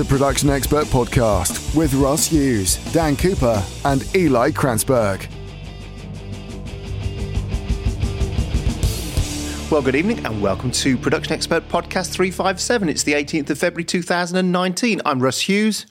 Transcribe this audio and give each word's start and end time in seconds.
the 0.00 0.06
Production 0.06 0.48
Expert 0.48 0.86
Podcast 0.86 1.76
with 1.76 1.92
Russ 1.92 2.26
Hughes, 2.26 2.76
Dan 2.94 3.16
Cooper, 3.16 3.62
and 3.84 4.02
Eli 4.16 4.50
Kranzberg. 4.50 5.30
Well, 9.70 9.82
good 9.82 9.94
evening 9.94 10.24
and 10.24 10.40
welcome 10.40 10.70
to 10.70 10.96
Production 10.96 11.34
Expert 11.34 11.68
Podcast 11.68 12.12
357. 12.12 12.88
It's 12.88 13.02
the 13.02 13.12
18th 13.12 13.50
of 13.50 13.58
February 13.58 13.84
2019. 13.84 15.02
I'm 15.04 15.20
Russ 15.20 15.42
Hughes. 15.42 15.84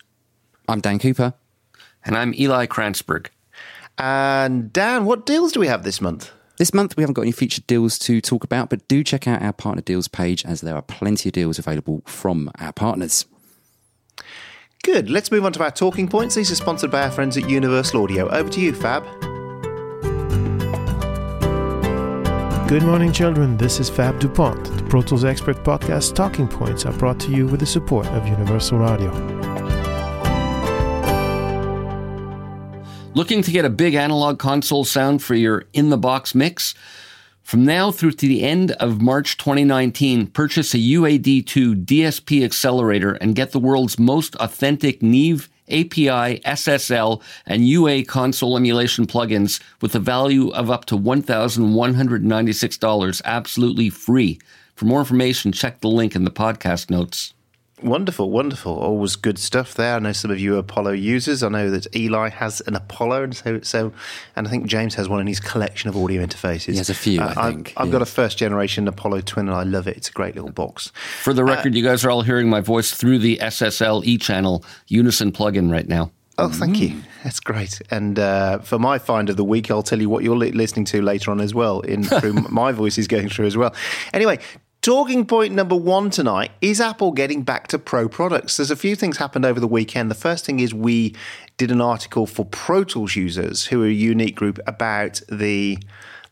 I'm 0.67 0.79
Dan 0.79 0.97
Cooper. 0.97 1.35
And 2.03 2.17
I'm 2.17 2.33
Eli 2.33 2.65
Kranzberg. 2.65 3.27
And 3.99 4.73
Dan, 4.73 5.05
what 5.05 5.27
deals 5.27 5.51
do 5.51 5.59
we 5.59 5.67
have 5.67 5.83
this 5.83 6.01
month? 6.01 6.31
This 6.57 6.73
month, 6.73 6.97
we 6.97 7.03
haven't 7.03 7.13
got 7.13 7.21
any 7.21 7.31
featured 7.31 7.67
deals 7.67 7.99
to 7.99 8.21
talk 8.21 8.43
about, 8.43 8.71
but 8.71 8.87
do 8.87 9.03
check 9.03 9.27
out 9.27 9.43
our 9.43 9.53
partner 9.53 9.83
deals 9.83 10.07
page 10.07 10.43
as 10.45 10.61
there 10.61 10.73
are 10.73 10.81
plenty 10.81 11.29
of 11.29 11.33
deals 11.33 11.59
available 11.59 12.01
from 12.07 12.49
our 12.57 12.73
partners. 12.73 13.27
Good. 14.83 15.09
Let's 15.09 15.29
move 15.29 15.45
on 15.45 15.51
to 15.53 15.63
our 15.63 15.71
talking 15.71 16.07
points. 16.07 16.35
These 16.35 16.51
are 16.51 16.55
sponsored 16.55 16.89
by 16.89 17.03
our 17.03 17.11
friends 17.11 17.35
at 17.37 17.49
Universal 17.49 18.03
Audio. 18.03 18.29
Over 18.29 18.49
to 18.49 18.61
you, 18.61 18.73
Fab. 18.73 19.03
Good 22.69 22.83
morning, 22.83 23.11
children. 23.11 23.57
This 23.57 23.79
is 23.79 23.89
Fab 23.89 24.19
DuPont. 24.19 24.63
The 24.77 24.83
Pro 24.83 25.01
Tools 25.01 25.25
Expert 25.25 25.57
Podcast 25.63 26.15
Talking 26.15 26.47
Points 26.47 26.85
are 26.85 26.93
brought 26.93 27.19
to 27.21 27.31
you 27.31 27.45
with 27.47 27.59
the 27.59 27.65
support 27.65 28.07
of 28.07 28.25
Universal 28.27 28.81
Audio. 28.83 29.11
Looking 33.15 33.41
to 33.41 33.51
get 33.51 33.65
a 33.65 33.69
big 33.69 33.95
analog 33.95 34.39
console 34.39 34.85
sound 34.85 35.21
for 35.21 35.35
your 35.35 35.65
in 35.73 35.89
the 35.89 35.97
box 35.97 36.33
mix? 36.33 36.73
From 37.49 37.65
now 37.65 37.89
through 37.89 38.11
to 38.11 38.27
the 38.27 38.43
end 38.43 38.73
of 38.73 39.01
March 39.01 39.35
2019, 39.37 40.27
purchase 40.27 40.75
a 40.75 40.77
UAD2 40.77 41.83
DSP 41.83 42.45
accelerator 42.45 43.13
and 43.13 43.33
get 43.33 43.53
the 43.53 43.59
world's 43.59 43.97
most 43.97 44.35
authentic 44.35 45.01
Neve 45.01 45.49
API, 45.67 46.41
SSL, 46.45 47.23
and 47.47 47.67
UA 47.67 48.03
console 48.03 48.55
emulation 48.55 49.07
plugins 49.07 49.59
with 49.81 49.95
a 49.95 49.99
value 49.99 50.49
of 50.49 50.69
up 50.69 50.85
to 50.85 50.95
$1,196 50.95 53.21
absolutely 53.25 53.89
free. 53.89 54.39
For 54.75 54.85
more 54.85 54.99
information, 54.99 55.51
check 55.51 55.81
the 55.81 55.87
link 55.87 56.15
in 56.15 56.25
the 56.25 56.29
podcast 56.29 56.91
notes. 56.91 57.33
Wonderful, 57.81 58.29
wonderful. 58.29 58.77
Always 58.77 59.15
good 59.15 59.37
stuff 59.39 59.73
there. 59.73 59.95
I 59.95 59.99
know 59.99 60.11
some 60.11 60.31
of 60.31 60.39
you 60.39 60.55
are 60.55 60.59
Apollo 60.59 60.91
users. 60.91 61.43
I 61.43 61.49
know 61.49 61.69
that 61.69 61.93
Eli 61.95 62.29
has 62.29 62.61
an 62.61 62.75
Apollo, 62.75 63.23
and 63.23 63.35
so, 63.35 63.61
so 63.61 63.93
and 64.35 64.47
I 64.47 64.49
think 64.49 64.65
James 64.65 64.95
has 64.95 65.07
one 65.07 65.21
in 65.21 65.27
his 65.27 65.39
collection 65.39 65.89
of 65.89 65.95
audio 65.95 66.25
interfaces. 66.25 66.71
He 66.71 66.77
has 66.77 66.89
a 66.89 66.93
few, 66.93 67.21
uh, 67.21 67.33
I 67.37 67.51
think. 67.51 67.73
I've, 67.77 67.83
I've 67.83 67.87
yeah. 67.87 67.91
got 67.93 68.01
a 68.01 68.05
first 68.05 68.37
generation 68.37 68.87
Apollo 68.87 69.21
Twin, 69.21 69.47
and 69.47 69.57
I 69.57 69.63
love 69.63 69.87
it. 69.87 69.95
It's 69.95 70.09
a 70.09 70.13
great 70.13 70.35
little 70.35 70.51
box. 70.51 70.91
For 71.21 71.33
the 71.33 71.45
record, 71.45 71.73
uh, 71.73 71.77
you 71.77 71.83
guys 71.83 72.03
are 72.03 72.11
all 72.11 72.23
hearing 72.23 72.49
my 72.49 72.59
voice 72.59 72.91
through 72.91 73.19
the 73.19 73.37
SSL 73.37 74.03
E 74.05 74.17
channel 74.17 74.63
Unison 74.87 75.31
plugin 75.31 75.71
right 75.71 75.87
now. 75.87 76.11
Oh, 76.37 76.49
thank 76.49 76.79
you. 76.79 77.01
That's 77.23 77.41
great. 77.41 77.81
And 77.91 78.17
uh, 78.17 78.59
for 78.59 78.79
my 78.79 78.97
find 78.97 79.29
of 79.29 79.35
the 79.35 79.43
week, 79.43 79.69
I'll 79.69 79.83
tell 79.83 79.99
you 79.99 80.09
what 80.09 80.23
you're 80.23 80.37
li- 80.37 80.53
listening 80.53 80.85
to 80.85 81.01
later 81.01 81.31
on 81.31 81.41
as 81.41 81.53
well. 81.53 81.81
In 81.81 82.03
through 82.03 82.33
my 82.49 82.71
voice 82.71 82.97
is 82.97 83.07
going 83.07 83.27
through 83.27 83.47
as 83.47 83.57
well. 83.57 83.75
Anyway, 84.13 84.39
Talking 84.81 85.25
point 85.25 85.53
number 85.53 85.75
one 85.75 86.09
tonight 86.09 86.51
is 86.61 86.79
Apple 86.79 87.11
getting 87.11 87.43
back 87.43 87.67
to 87.67 87.77
pro 87.77 88.07
products. 88.07 88.55
There's 88.55 88.71
a 88.71 88.77
few 88.77 88.95
things 88.95 89.17
happened 89.17 89.43
over 89.43 89.59
the 89.59 89.67
weekend. 89.67 90.09
The 90.09 90.15
first 90.15 90.45
thing 90.45 90.61
is 90.61 90.73
we 90.73 91.15
did 91.57 91.69
an 91.69 91.81
article 91.81 92.25
for 92.25 92.45
Pro 92.45 92.85
Tools 92.85 93.13
users, 93.13 93.65
who 93.65 93.83
are 93.83 93.87
a 93.87 93.91
unique 93.91 94.37
group, 94.37 94.57
about 94.65 95.21
the 95.27 95.79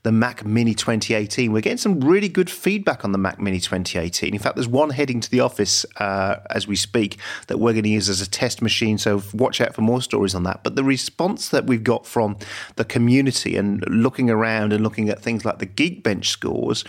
the 0.04 0.12
Mac 0.14 0.45
Mini 0.45 0.73
2018. 0.73 1.52
We're 1.52 1.59
getting 1.59 1.78
some 1.78 2.00
really 2.00 2.30
good 2.30 2.50
feedback 2.50 3.04
on 3.04 3.12
the 3.12 3.17
Mac 3.17 3.42
Mini 3.42 3.59
2018. 3.59 4.34
In 4.34 4.39
fact, 4.39 4.56
there's 4.56 4.67
one 4.67 4.92
heading 4.92 5.20
to 5.20 5.30
the 5.30 5.42
office 5.42 5.86
uh, 5.98 6.38
as 6.50 6.66
we 6.66 6.78
speak 6.78 7.17
that 7.48 7.59
we're 7.59 7.73
going 7.73 7.84
to 7.84 7.89
use 7.89 8.08
as 8.08 8.22
a 8.22 8.30
test 8.30 8.61
machine. 8.61 8.98
So 8.98 9.22
watch 9.34 9.59
out 9.59 9.76
for 9.76 9.82
more 9.82 10.02
stories 10.02 10.34
on 10.34 10.44
that. 10.44 10.64
But 10.64 10.78
the 10.78 10.84
response 10.86 11.50
that 11.50 11.66
we've 11.66 11.83
got 11.83 12.05
from 12.05 12.38
the 12.77 12.86
community 12.86 13.58
and 13.58 13.83
looking 13.89 14.30
around 14.30 14.71
and 14.71 14.82
looking 14.82 15.10
at 15.10 15.20
things 15.20 15.44
like 15.44 15.60
the 15.60 15.66
Geekbench 15.66 16.27
scores 16.27 16.86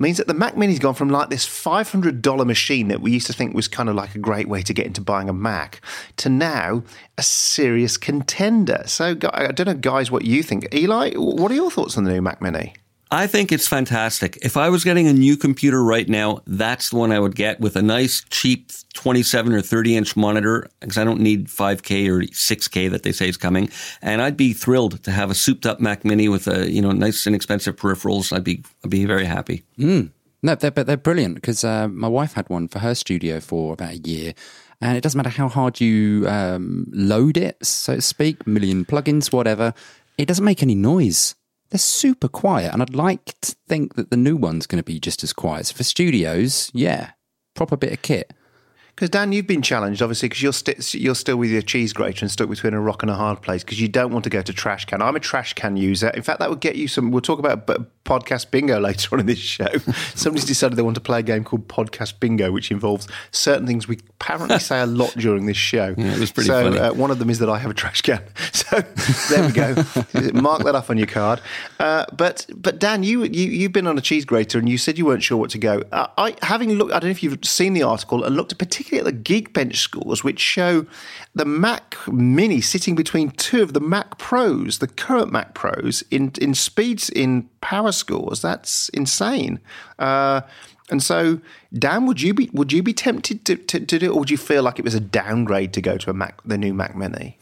means 0.00 0.16
that 0.16 0.26
the 0.26 0.34
Mac 0.34 0.56
Mini's 0.56 0.78
gone 0.78 0.94
from 0.94 1.10
like 1.10 1.28
this 1.28 1.46
$500 1.46 2.46
machine 2.46 2.88
that 2.88 3.00
we 3.00 3.12
used 3.12 3.26
to 3.26 3.32
think 3.32 3.54
was 3.54 3.68
kind 3.68 3.88
of 3.88 3.94
like 3.94 4.14
a 4.14 4.18
great 4.18 4.48
way 4.48 4.62
to 4.62 4.72
get 4.72 4.86
into 4.86 5.00
buying 5.00 5.28
a 5.28 5.32
Mac 5.32 5.80
to 6.16 6.28
now 6.28 6.82
a 7.18 7.22
serious 7.22 7.96
contender. 7.96 8.82
So 8.86 9.16
I 9.32 9.52
don't 9.52 9.66
know, 9.66 9.74
guys, 9.74 10.10
what 10.10 10.24
you 10.24 10.42
think. 10.42 10.74
Eli, 10.74 11.12
what 11.14 11.52
are 11.52 11.54
your 11.54 11.70
thoughts 11.70 11.96
on 11.98 12.04
the 12.04 12.12
new 12.12 12.22
Mac 12.22 12.40
Mini? 12.40 12.74
I 13.12 13.26
think 13.26 13.50
it's 13.50 13.66
fantastic. 13.66 14.38
If 14.40 14.56
I 14.56 14.68
was 14.68 14.84
getting 14.84 15.08
a 15.08 15.12
new 15.12 15.36
computer 15.36 15.82
right 15.82 16.08
now, 16.08 16.42
that's 16.46 16.90
the 16.90 16.96
one 16.96 17.10
I 17.10 17.18
would 17.18 17.34
get 17.34 17.58
with 17.58 17.74
a 17.74 17.82
nice, 17.82 18.24
cheap 18.30 18.70
27 18.94 19.52
or 19.52 19.60
30 19.60 19.96
inch 19.96 20.16
monitor 20.16 20.68
because 20.78 20.96
I 20.96 21.02
don't 21.02 21.20
need 21.20 21.48
5K 21.48 22.08
or 22.08 22.20
6K 22.22 22.88
that 22.90 23.02
they 23.02 23.10
say 23.10 23.28
is 23.28 23.36
coming. 23.36 23.68
And 24.00 24.22
I'd 24.22 24.36
be 24.36 24.52
thrilled 24.52 25.02
to 25.02 25.10
have 25.10 25.28
a 25.28 25.34
souped 25.34 25.66
up 25.66 25.80
Mac 25.80 26.04
Mini 26.04 26.28
with 26.28 26.46
a 26.46 26.70
you 26.70 26.80
know 26.80 26.92
nice 26.92 27.26
inexpensive 27.26 27.74
peripherals. 27.74 28.32
I'd 28.32 28.44
be 28.44 28.62
I'd 28.84 28.90
be 28.90 29.04
very 29.06 29.24
happy. 29.24 29.64
Mm. 29.76 30.10
No, 30.42 30.54
they're, 30.54 30.70
but 30.70 30.86
they're 30.86 30.96
brilliant 30.96 31.34
because 31.34 31.64
uh, 31.64 31.88
my 31.88 32.08
wife 32.08 32.34
had 32.34 32.48
one 32.48 32.68
for 32.68 32.78
her 32.78 32.94
studio 32.94 33.40
for 33.40 33.74
about 33.74 33.92
a 33.92 33.98
year. 33.98 34.34
And 34.80 34.96
it 34.96 35.02
doesn't 35.02 35.18
matter 35.18 35.28
how 35.28 35.48
hard 35.48 35.80
you 35.80 36.26
um, 36.26 36.86
load 36.90 37.36
it, 37.36 37.62
so 37.66 37.96
to 37.96 38.00
speak, 38.00 38.46
million 38.46 38.86
plugins, 38.86 39.30
whatever, 39.30 39.74
it 40.16 40.24
doesn't 40.24 40.44
make 40.44 40.62
any 40.62 40.74
noise 40.74 41.34
they're 41.70 41.78
super 41.78 42.28
quiet, 42.28 42.72
and 42.72 42.82
I'd 42.82 42.94
like 42.94 43.34
to 43.42 43.56
think 43.68 43.94
that 43.94 44.10
the 44.10 44.16
new 44.16 44.36
one's 44.36 44.66
going 44.66 44.82
to 44.82 44.84
be 44.84 45.00
just 45.00 45.22
as 45.22 45.32
quiet. 45.32 45.66
So 45.66 45.76
for 45.76 45.84
studios, 45.84 46.70
yeah, 46.74 47.12
proper 47.54 47.76
bit 47.76 47.92
of 47.92 48.02
kit. 48.02 48.32
Because 49.00 49.08
Dan, 49.08 49.32
you've 49.32 49.46
been 49.46 49.62
challenged 49.62 50.02
obviously 50.02 50.28
because 50.28 50.42
you're 50.42 50.52
st- 50.52 50.92
you're 50.92 51.14
still 51.14 51.38
with 51.38 51.48
your 51.48 51.62
cheese 51.62 51.94
grater 51.94 52.22
and 52.22 52.30
stuck 52.30 52.50
between 52.50 52.74
a 52.74 52.80
rock 52.82 53.02
and 53.02 53.10
a 53.10 53.14
hard 53.14 53.40
place 53.40 53.64
because 53.64 53.80
you 53.80 53.88
don't 53.88 54.12
want 54.12 54.24
to 54.24 54.30
go 54.30 54.42
to 54.42 54.52
trash 54.52 54.84
can. 54.84 55.00
I'm 55.00 55.16
a 55.16 55.20
trash 55.20 55.54
can 55.54 55.78
user. 55.78 56.10
In 56.10 56.20
fact, 56.20 56.38
that 56.40 56.50
would 56.50 56.60
get 56.60 56.76
you 56.76 56.86
some. 56.86 57.10
We'll 57.10 57.22
talk 57.22 57.38
about 57.38 57.66
podcast 58.04 58.50
bingo 58.50 58.78
later 58.78 59.08
on 59.14 59.20
in 59.20 59.26
this 59.26 59.38
show. 59.38 59.68
Somebody's 60.14 60.44
decided 60.44 60.76
they 60.76 60.82
want 60.82 60.96
to 60.96 61.00
play 61.00 61.20
a 61.20 61.22
game 61.22 61.44
called 61.44 61.66
podcast 61.66 62.20
bingo, 62.20 62.52
which 62.52 62.70
involves 62.70 63.08
certain 63.30 63.66
things 63.66 63.88
we 63.88 64.00
apparently 64.20 64.58
say 64.70 64.80
a 64.80 64.86
lot 64.86 65.14
during 65.16 65.46
this 65.46 65.56
show. 65.56 65.94
Yeah, 65.96 66.12
it 66.12 66.20
was 66.20 66.30
pretty 66.30 66.48
so, 66.48 66.64
funny. 66.64 66.78
Uh, 66.78 66.92
one 66.92 67.10
of 67.10 67.18
them 67.18 67.30
is 67.30 67.38
that 67.38 67.48
I 67.48 67.58
have 67.58 67.70
a 67.70 67.74
trash 67.74 68.02
can. 68.02 68.22
So 68.70 68.82
there 69.30 69.46
we 69.46 69.52
go. 69.52 69.74
Mark 70.32 70.62
that 70.62 70.74
off 70.74 70.90
on 70.90 70.98
your 70.98 71.06
card. 71.06 71.40
Uh, 71.80 72.04
but 72.12 72.46
but 72.54 72.78
Dan, 72.78 73.02
you 73.02 73.24
you 73.24 73.48
you've 73.48 73.72
been 73.72 73.86
on 73.86 73.96
a 73.96 74.00
cheese 74.00 74.24
grater 74.24 74.58
and 74.58 74.68
you 74.68 74.78
said 74.78 74.96
you 74.98 75.06
weren't 75.06 75.22
sure 75.22 75.38
what 75.38 75.50
to 75.50 75.58
go. 75.58 75.82
Uh, 75.90 76.06
I 76.18 76.36
having 76.42 76.70
looked. 76.74 76.92
I 76.92 77.00
don't 77.00 77.08
know 77.08 77.10
if 77.10 77.22
you've 77.22 77.44
seen 77.44 77.72
the 77.72 77.82
article 77.82 78.22
and 78.22 78.36
looked 78.36 78.52
at 78.52 78.58
particularly 78.58 78.89
particularly 78.90 79.16
at 79.16 79.24
the 79.24 79.42
Geekbench 79.42 79.76
scores, 79.76 80.24
which 80.24 80.40
show 80.40 80.86
the 81.34 81.44
Mac 81.44 81.96
Mini 82.08 82.60
sitting 82.60 82.94
between 82.94 83.30
two 83.30 83.62
of 83.62 83.72
the 83.72 83.80
Mac 83.80 84.18
Pros, 84.18 84.78
the 84.78 84.88
current 84.88 85.30
Mac 85.30 85.54
Pros, 85.54 86.02
in 86.10 86.32
in 86.40 86.54
speeds 86.54 87.08
in 87.08 87.48
power 87.60 87.92
scores. 87.92 88.42
That's 88.42 88.88
insane. 88.90 89.60
Uh, 89.98 90.42
and 90.90 91.02
so, 91.02 91.40
Dan, 91.72 92.06
would 92.06 92.20
you 92.20 92.34
be 92.34 92.50
would 92.52 92.72
you 92.72 92.82
be 92.82 92.92
tempted 92.92 93.44
to, 93.44 93.56
to, 93.56 93.80
to 93.80 93.98
do 93.98 94.06
it, 94.06 94.08
or 94.08 94.18
would 94.18 94.30
you 94.30 94.38
feel 94.38 94.62
like 94.62 94.78
it 94.78 94.84
was 94.84 94.94
a 94.94 95.00
downgrade 95.00 95.72
to 95.74 95.80
go 95.80 95.96
to 95.96 96.10
a 96.10 96.14
Mac, 96.14 96.40
the 96.44 96.58
new 96.58 96.74
Mac 96.74 96.96
Mini? 96.96 97.38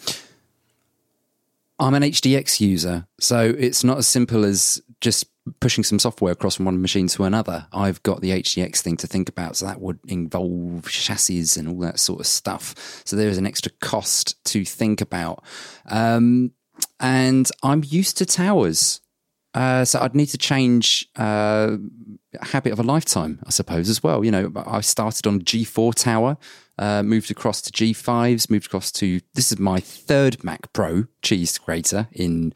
I'm 1.80 1.94
an 1.94 2.02
HDX 2.02 2.60
user, 2.60 3.06
so 3.20 3.54
it's 3.56 3.84
not 3.84 3.98
as 3.98 4.06
simple 4.06 4.44
as 4.44 4.82
just 5.00 5.26
pushing 5.60 5.84
some 5.84 5.98
software 5.98 6.32
across 6.32 6.56
from 6.56 6.66
one 6.66 6.80
machine 6.80 7.08
to 7.08 7.24
another, 7.24 7.66
I've 7.72 8.02
got 8.02 8.20
the 8.20 8.30
HDX 8.30 8.80
thing 8.80 8.96
to 8.98 9.06
think 9.06 9.28
about. 9.28 9.56
So 9.56 9.66
that 9.66 9.80
would 9.80 9.98
involve 10.06 10.88
chassis 10.88 11.58
and 11.58 11.68
all 11.68 11.78
that 11.80 12.00
sort 12.00 12.20
of 12.20 12.26
stuff. 12.26 13.02
So 13.04 13.16
there 13.16 13.28
is 13.28 13.38
an 13.38 13.46
extra 13.46 13.72
cost 13.80 14.42
to 14.46 14.64
think 14.64 15.00
about. 15.00 15.44
Um, 15.86 16.52
and 17.00 17.48
I'm 17.62 17.82
used 17.86 18.18
to 18.18 18.26
towers. 18.26 19.00
Uh, 19.54 19.84
so 19.84 19.98
I'd 20.00 20.14
need 20.14 20.26
to 20.26 20.38
change 20.38 21.08
uh, 21.16 21.76
habit 22.42 22.72
of 22.72 22.78
a 22.78 22.82
lifetime, 22.82 23.40
I 23.46 23.50
suppose, 23.50 23.88
as 23.88 24.02
well. 24.02 24.24
You 24.24 24.30
know, 24.30 24.52
I 24.54 24.82
started 24.82 25.26
on 25.26 25.40
G4 25.40 25.94
tower, 25.94 26.36
uh, 26.78 27.02
moved 27.02 27.30
across 27.30 27.62
to 27.62 27.72
G5s, 27.72 28.50
moved 28.50 28.66
across 28.66 28.92
to 28.92 29.20
this 29.34 29.50
is 29.50 29.58
my 29.58 29.80
third 29.80 30.44
Mac 30.44 30.72
Pro 30.72 31.04
cheese 31.22 31.56
grater 31.58 32.08
in 32.12 32.52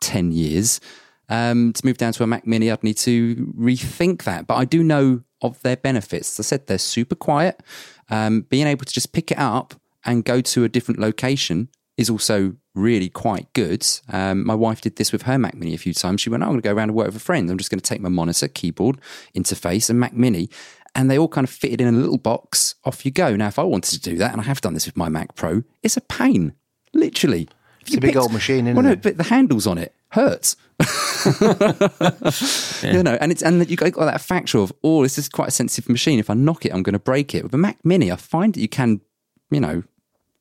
10 0.00 0.32
years. 0.32 0.80
Um, 1.28 1.72
to 1.72 1.86
move 1.86 1.96
down 1.96 2.12
to 2.14 2.22
a 2.22 2.26
Mac 2.26 2.46
Mini, 2.46 2.70
I'd 2.70 2.84
need 2.84 2.98
to 2.98 3.52
rethink 3.58 4.24
that. 4.24 4.46
But 4.46 4.56
I 4.56 4.64
do 4.64 4.82
know 4.82 5.22
of 5.42 5.60
their 5.62 5.76
benefits. 5.76 6.38
As 6.38 6.46
I 6.46 6.48
said, 6.48 6.66
they're 6.66 6.78
super 6.78 7.14
quiet. 7.14 7.62
Um, 8.10 8.42
being 8.42 8.66
able 8.66 8.84
to 8.84 8.92
just 8.92 9.12
pick 9.12 9.30
it 9.30 9.38
up 9.38 9.74
and 10.04 10.24
go 10.24 10.40
to 10.40 10.64
a 10.64 10.68
different 10.68 11.00
location 11.00 11.68
is 11.96 12.10
also 12.10 12.56
really 12.74 13.08
quite 13.08 13.52
good. 13.52 13.86
Um, 14.08 14.44
my 14.44 14.54
wife 14.54 14.80
did 14.80 14.96
this 14.96 15.12
with 15.12 15.22
her 15.22 15.38
Mac 15.38 15.54
Mini 15.54 15.74
a 15.74 15.78
few 15.78 15.94
times. 15.94 16.20
She 16.20 16.30
went, 16.30 16.42
oh, 16.42 16.46
I'm 16.46 16.52
going 16.52 16.62
to 16.62 16.68
go 16.68 16.74
around 16.74 16.90
and 16.90 16.96
work 16.96 17.06
with 17.06 17.16
a 17.16 17.20
friend. 17.20 17.48
I'm 17.48 17.58
just 17.58 17.70
going 17.70 17.80
to 17.80 17.88
take 17.88 18.00
my 18.00 18.08
monitor, 18.08 18.48
keyboard, 18.48 19.00
interface, 19.34 19.88
and 19.88 20.00
Mac 20.00 20.12
Mini. 20.12 20.50
And 20.94 21.10
they 21.10 21.18
all 21.18 21.28
kind 21.28 21.44
of 21.44 21.50
fitted 21.50 21.80
in 21.80 21.88
a 21.88 21.98
little 21.98 22.18
box. 22.18 22.74
Off 22.84 23.04
you 23.04 23.12
go. 23.12 23.36
Now, 23.36 23.48
if 23.48 23.58
I 23.58 23.62
wanted 23.62 23.92
to 23.92 24.10
do 24.10 24.16
that, 24.18 24.32
and 24.32 24.40
I 24.40 24.44
have 24.44 24.60
done 24.60 24.74
this 24.74 24.86
with 24.86 24.96
my 24.96 25.08
Mac 25.08 25.34
Pro, 25.34 25.62
it's 25.82 25.96
a 25.96 26.00
pain, 26.00 26.54
literally. 26.92 27.48
It's 27.86 27.96
a 27.96 28.00
big 28.00 28.16
old 28.16 28.32
machine, 28.32 28.66
isn't 28.66 28.76
well, 28.76 28.86
it? 28.86 28.96
No, 28.96 28.96
but 28.96 29.16
the 29.16 29.24
handles 29.24 29.66
on 29.66 29.78
it 29.78 29.94
hurts. 30.10 30.56
yeah. 32.82 32.92
You 32.92 33.02
know, 33.02 33.16
and 33.20 33.30
it's 33.30 33.42
and 33.42 33.68
you 33.70 33.76
got, 33.76 33.92
got 33.92 34.06
that 34.06 34.20
factor 34.20 34.58
of 34.58 34.72
oh, 34.82 35.02
this 35.02 35.18
is 35.18 35.28
quite 35.28 35.48
a 35.48 35.52
sensitive 35.52 35.88
machine. 35.88 36.18
If 36.18 36.30
I 36.30 36.34
knock 36.34 36.64
it, 36.64 36.72
I'm 36.72 36.82
going 36.82 36.94
to 36.94 36.98
break 36.98 37.34
it. 37.34 37.44
With 37.44 37.54
a 37.54 37.58
Mac 37.58 37.84
Mini, 37.84 38.10
I 38.10 38.16
find 38.16 38.54
that 38.54 38.60
you 38.60 38.68
can 38.68 39.00
you 39.54 39.60
know, 39.60 39.82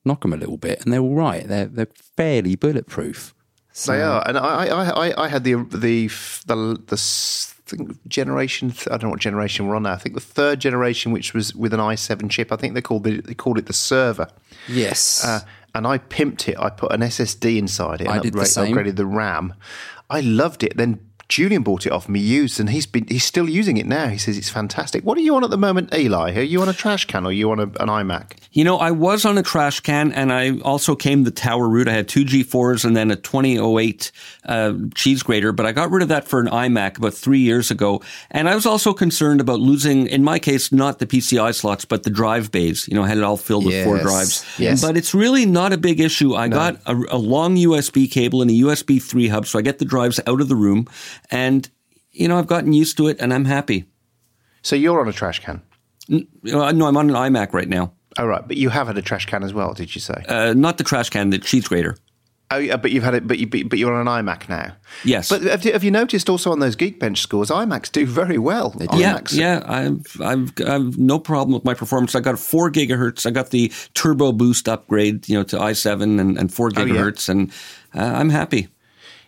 knock 0.05 0.21
them 0.21 0.33
a 0.33 0.37
little 0.37 0.57
bit, 0.57 0.83
and 0.83 0.91
they're 0.91 1.01
all 1.01 1.15
right. 1.15 1.47
They're 1.47 1.65
they're 1.65 1.87
fairly 2.17 2.55
bulletproof. 2.55 3.33
So, 3.71 3.91
They 3.91 4.03
are, 4.03 4.23
and 4.27 4.37
I, 4.37 4.67
I, 4.67 5.07
I, 5.07 5.23
I 5.25 5.27
had 5.27 5.43
the 5.43 5.55
the 5.55 6.07
the 6.45 6.81
the 6.87 6.97
think 6.97 8.07
generation. 8.07 8.73
I 8.87 8.97
don't 8.97 9.03
know 9.03 9.09
what 9.09 9.19
generation 9.19 9.67
we're 9.67 9.75
on 9.75 9.83
now. 9.83 9.93
I 9.93 9.97
think 9.97 10.15
the 10.15 10.21
third 10.21 10.59
generation, 10.59 11.11
which 11.11 11.33
was 11.33 11.55
with 11.55 11.73
an 11.73 11.79
i7 11.79 12.29
chip. 12.29 12.51
I 12.51 12.55
think 12.55 12.73
they 12.73 12.81
called 12.81 13.03
the, 13.03 13.21
they 13.21 13.33
called 13.33 13.57
it 13.57 13.65
the 13.65 13.73
server. 13.73 14.27
Yes. 14.67 15.23
Uh, 15.25 15.39
and 15.73 15.87
I 15.87 15.97
pimped 15.97 16.47
it. 16.47 16.57
I 16.59 16.69
put 16.69 16.91
an 16.91 17.01
SSD 17.01 17.57
inside 17.57 18.01
it 18.01 18.07
I 18.07 18.15
and 18.15 18.23
did 18.23 18.33
the 18.33 18.45
same. 18.45 18.75
upgraded 18.75 18.95
the 18.95 19.05
RAM. 19.05 19.53
I 20.09 20.21
loved 20.21 20.63
it. 20.63 20.77
Then 20.77 20.99
Julian 21.29 21.63
bought 21.63 21.85
it 21.85 21.91
off 21.91 22.07
me 22.09 22.19
used, 22.19 22.59
and 22.59 22.69
he's 22.69 22.85
been 22.85 23.07
he's 23.07 23.23
still 23.23 23.49
using 23.49 23.77
it 23.77 23.85
now. 23.85 24.07
He 24.07 24.17
says 24.17 24.37
it's 24.37 24.49
fantastic. 24.49 25.03
What 25.03 25.17
are 25.17 25.21
you 25.21 25.35
on 25.35 25.43
at 25.43 25.49
the 25.49 25.57
moment, 25.57 25.93
Eli? 25.93 26.35
Are 26.35 26.41
you 26.41 26.61
on 26.61 26.69
a 26.69 26.73
trash 26.73 27.05
can 27.05 27.25
or 27.25 27.29
are 27.29 27.31
you 27.31 27.49
on 27.51 27.59
a, 27.59 27.63
an 27.63 27.89
iMac? 27.89 28.33
You 28.51 28.63
know, 28.63 28.77
I 28.77 28.91
was 28.91 29.25
on 29.25 29.37
a 29.37 29.43
trash 29.43 29.79
can 29.79 30.11
and 30.11 30.31
I 30.31 30.59
also 30.59 30.95
came 30.95 31.23
the 31.23 31.31
tower 31.31 31.67
route. 31.67 31.87
I 31.87 31.93
had 31.93 32.07
two 32.07 32.23
G4s 32.23 32.85
and 32.85 32.95
then 32.95 33.09
a 33.09 33.15
2008 33.15 34.11
uh, 34.45 34.73
cheese 34.93 35.23
grater, 35.23 35.51
but 35.51 35.65
I 35.65 35.71
got 35.71 35.89
rid 35.89 36.03
of 36.03 36.09
that 36.09 36.27
for 36.27 36.39
an 36.39 36.47
iMac 36.47 36.97
about 36.97 37.15
three 37.15 37.39
years 37.39 37.71
ago. 37.71 38.01
And 38.29 38.47
I 38.47 38.53
was 38.53 38.67
also 38.67 38.93
concerned 38.93 39.41
about 39.41 39.59
losing, 39.59 40.05
in 40.07 40.23
my 40.23 40.37
case, 40.37 40.71
not 40.71 40.99
the 40.99 41.07
PCI 41.07 41.55
slots, 41.55 41.85
but 41.85 42.03
the 42.03 42.11
drive 42.11 42.51
bays. 42.51 42.87
You 42.87 42.93
know, 42.95 43.03
I 43.03 43.07
had 43.07 43.17
it 43.17 43.23
all 43.23 43.37
filled 43.37 43.65
with 43.65 43.83
four 43.83 43.97
drives. 43.99 44.45
yes. 44.59 44.81
But 44.81 44.97
it's 44.97 45.15
really 45.15 45.45
not 45.47 45.73
a 45.73 45.77
big 45.77 45.99
issue. 45.99 46.35
I 46.35 46.47
got 46.47 46.79
a, 46.85 46.95
a 47.09 47.17
long 47.17 47.55
USB 47.55 48.11
cable 48.11 48.41
and 48.41 48.51
a 48.51 48.53
USB 48.53 49.01
3 49.01 49.29
hub, 49.29 49.47
so 49.47 49.57
I 49.57 49.63
get 49.63 49.79
the 49.79 49.85
drives 49.85 50.19
out 50.27 50.41
of 50.41 50.47
the 50.47 50.55
room. 50.55 50.87
And, 51.31 51.69
you 52.11 52.27
know, 52.27 52.37
I've 52.37 52.47
gotten 52.47 52.73
used 52.73 52.97
to 52.97 53.07
it 53.07 53.17
and 53.19 53.33
I'm 53.33 53.45
happy. 53.45 53.85
So 54.61 54.75
you're 54.75 54.99
on 55.01 55.07
a 55.07 55.13
trash 55.13 55.39
can. 55.39 55.61
No, 56.09 56.61
I'm 56.63 56.81
on 56.97 57.09
an 57.09 57.15
iMac 57.15 57.53
right 57.53 57.69
now. 57.69 57.93
Oh 58.17 58.25
right, 58.27 58.47
but 58.47 58.57
you 58.57 58.69
have 58.69 58.87
had 58.87 58.97
a 58.97 59.01
trash 59.01 59.25
can 59.25 59.43
as 59.43 59.53
well, 59.53 59.73
did 59.73 59.95
you 59.95 60.01
say? 60.01 60.23
Uh, 60.27 60.53
not 60.53 60.77
the 60.77 60.83
trash 60.83 61.09
can, 61.09 61.31
the 61.31 61.39
cheese 61.39 61.67
grater. 61.67 61.97
oh 62.51 62.57
yeah, 62.57 62.77
but 62.77 62.91
you've 62.91 63.03
had 63.03 63.15
it, 63.15 63.25
but 63.27 63.39
you 63.39 63.47
but 63.47 63.79
you're 63.79 63.91
on 63.93 64.07
an 64.07 64.25
iMac 64.25 64.47
now. 64.49 64.75
Yes. 65.03 65.29
But 65.29 65.41
have 65.43 65.65
you, 65.65 65.71
have 65.73 65.83
you 65.83 65.89
noticed 65.89 66.29
also 66.29 66.51
on 66.51 66.59
those 66.59 66.75
Geekbench 66.75 67.17
scores, 67.17 67.49
iMacs 67.49 67.91
do 67.91 68.05
very 68.05 68.37
well. 68.37 68.75
Yeah, 68.79 69.17
iMacs. 69.17 69.33
yeah, 69.33 69.63
I've, 69.65 70.21
I've 70.21 70.51
I've 70.67 70.97
no 70.99 71.17
problem 71.17 71.53
with 71.55 71.63
my 71.65 71.73
performance. 71.73 72.13
I 72.13 72.19
got 72.19 72.37
four 72.37 72.69
gigahertz. 72.71 73.25
I 73.25 73.31
got 73.31 73.49
the 73.49 73.71
turbo 73.95 74.31
boost 74.31 74.69
upgrade, 74.69 75.27
you 75.27 75.35
know, 75.35 75.43
to 75.45 75.57
i7 75.57 76.19
and, 76.19 76.37
and 76.37 76.53
four 76.53 76.69
Oh, 76.75 76.81
yeah. 76.81 76.93
gigahertz, 76.93 77.29
and 77.29 77.51
uh, 77.95 78.01
I'm 78.03 78.29
happy. 78.29 78.67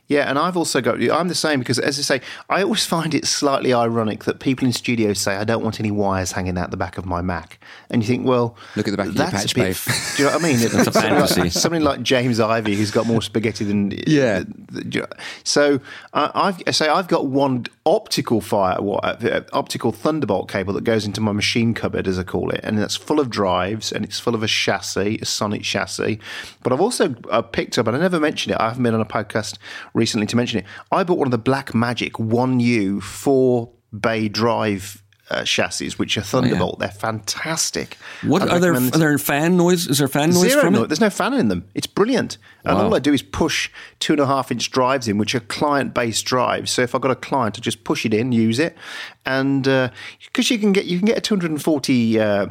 Yeah, 0.07 0.29
and 0.29 0.37
I've 0.37 0.55
also 0.55 0.81
got. 0.81 1.01
I'm 1.01 1.29
the 1.29 1.35
same 1.35 1.57
because, 1.59 1.79
as 1.79 1.97
I 1.97 2.01
say, 2.03 2.21
I 2.47 2.61
always 2.61 2.85
find 2.85 3.15
it 3.15 3.25
slightly 3.25 3.73
ironic 3.73 4.25
that 4.25 4.39
people 4.39 4.65
in 4.67 4.71
studios 4.73 5.19
say, 5.19 5.35
"I 5.35 5.43
don't 5.43 5.63
want 5.63 5.79
any 5.79 5.89
wires 5.89 6.31
hanging 6.33 6.57
out 6.59 6.69
the 6.69 6.77
back 6.77 6.99
of 6.99 7.05
my 7.07 7.21
Mac," 7.23 7.59
and 7.89 8.03
you 8.03 8.07
think, 8.07 8.25
well, 8.27 8.55
Look 8.75 8.87
at 8.87 8.91
the 8.91 8.97
back 8.97 9.07
of 9.07 9.15
your 9.15 9.25
patch 9.31 9.55
bit. 9.55 9.81
Do 10.17 10.23
you 10.23 10.29
know 10.29 10.35
what 10.35 10.43
I 10.43 10.47
mean? 10.47 10.57
That's 10.59 10.73
a 10.75 10.83
Somebody 10.91 11.15
like- 11.15 11.29
fantasy. 11.29 11.49
Somebody 11.59 11.83
like 11.83 12.03
James 12.03 12.39
Ivey, 12.39 12.75
who's 12.75 12.91
got 12.91 13.07
more 13.07 13.21
spaghetti 13.21 13.65
than 13.65 13.91
Yeah. 14.07 14.43
do 14.43 14.83
you 14.91 15.01
know- 15.01 15.07
So 15.43 15.79
uh, 16.13 16.29
I've 16.35 16.61
I 16.67 16.71
say 16.71 16.87
I've 16.87 17.07
got 17.07 17.25
one 17.25 17.65
optical 17.87 18.41
fire, 18.41 18.81
what 18.81 19.03
uh, 19.25 19.41
optical 19.53 19.91
Thunderbolt 19.91 20.49
cable 20.51 20.73
that 20.73 20.83
goes 20.83 21.05
into 21.05 21.21
my 21.21 21.31
machine 21.31 21.73
cupboard, 21.73 22.07
as 22.07 22.19
I 22.19 22.23
call 22.23 22.51
it, 22.51 22.59
and 22.63 22.77
that's 22.77 22.95
full 22.95 23.19
of 23.19 23.29
drives 23.31 23.91
and 23.91 24.05
it's 24.05 24.19
full 24.19 24.35
of 24.35 24.43
a 24.43 24.47
chassis, 24.47 25.17
a 25.21 25.25
Sonnet 25.25 25.63
chassis. 25.63 26.19
But 26.63 26.73
I've 26.73 26.81
also 26.81 27.15
uh, 27.31 27.41
picked 27.41 27.77
up, 27.79 27.87
and 27.87 27.95
I 27.97 27.99
never 27.99 28.19
mentioned 28.19 28.53
it. 28.55 28.61
I 28.61 28.67
haven't 28.69 28.83
been 28.83 28.93
on 28.93 29.01
a 29.01 29.05
podcast 29.05 29.57
recently 29.95 30.27
to 30.27 30.35
mention 30.35 30.59
it. 30.59 30.65
I 30.91 31.03
bought 31.03 31.17
one 31.17 31.27
of 31.27 31.31
the 31.31 31.39
Blackmagic 31.51 32.19
One 32.19 32.59
U 32.59 33.01
four 33.01 33.71
bay 33.97 34.27
drive. 34.27 35.01
Uh, 35.27 35.43
chassis, 35.43 35.89
which 35.97 36.19
are 36.19 36.21
Thunderbolt, 36.21 36.77
they're 36.77 36.87
fantastic. 36.87 37.97
What 38.21 38.43
I'd 38.43 38.49
are 38.51 38.59
there? 38.59 38.73
Are 38.75 38.79
there 38.79 39.17
fan 39.17 39.57
noise? 39.57 39.87
Is 39.87 39.97
there 39.97 40.07
fan 40.07 40.29
noise 40.29 40.51
Zero 40.51 40.61
from 40.61 40.73
noise. 40.73 40.83
it? 40.83 40.87
There's 40.89 41.01
no 41.01 41.09
fan 41.09 41.33
in 41.33 41.47
them. 41.47 41.67
It's 41.73 41.87
brilliant. 41.87 42.37
And 42.63 42.77
Wow. 42.77 42.83
all 42.85 42.93
I 42.95 42.99
do 42.99 43.11
is 43.11 43.23
push 43.23 43.71
two 43.99 44.13
and 44.13 44.19
a 44.19 44.27
half 44.27 44.51
inch 44.51 44.69
drives 44.69 45.07
in, 45.07 45.17
which 45.17 45.33
are 45.33 45.39
client 45.39 45.95
based 45.95 46.25
drives. 46.25 46.69
So 46.69 46.83
if 46.83 46.93
I've 46.93 47.01
got 47.01 47.09
a 47.09 47.15
client, 47.15 47.57
I 47.57 47.61
just 47.61 47.83
push 47.83 48.05
it 48.05 48.13
in, 48.13 48.33
use 48.33 48.59
it, 48.59 48.77
and 49.25 49.63
because 50.27 50.51
you 50.51 50.59
can 50.59 50.71
get 50.73 50.85
you 50.85 50.99
can 50.99 51.07
get 51.07 51.17
a 51.17 51.21
240 51.21 52.19
uh, 52.19 52.25
uh, 52.25 52.47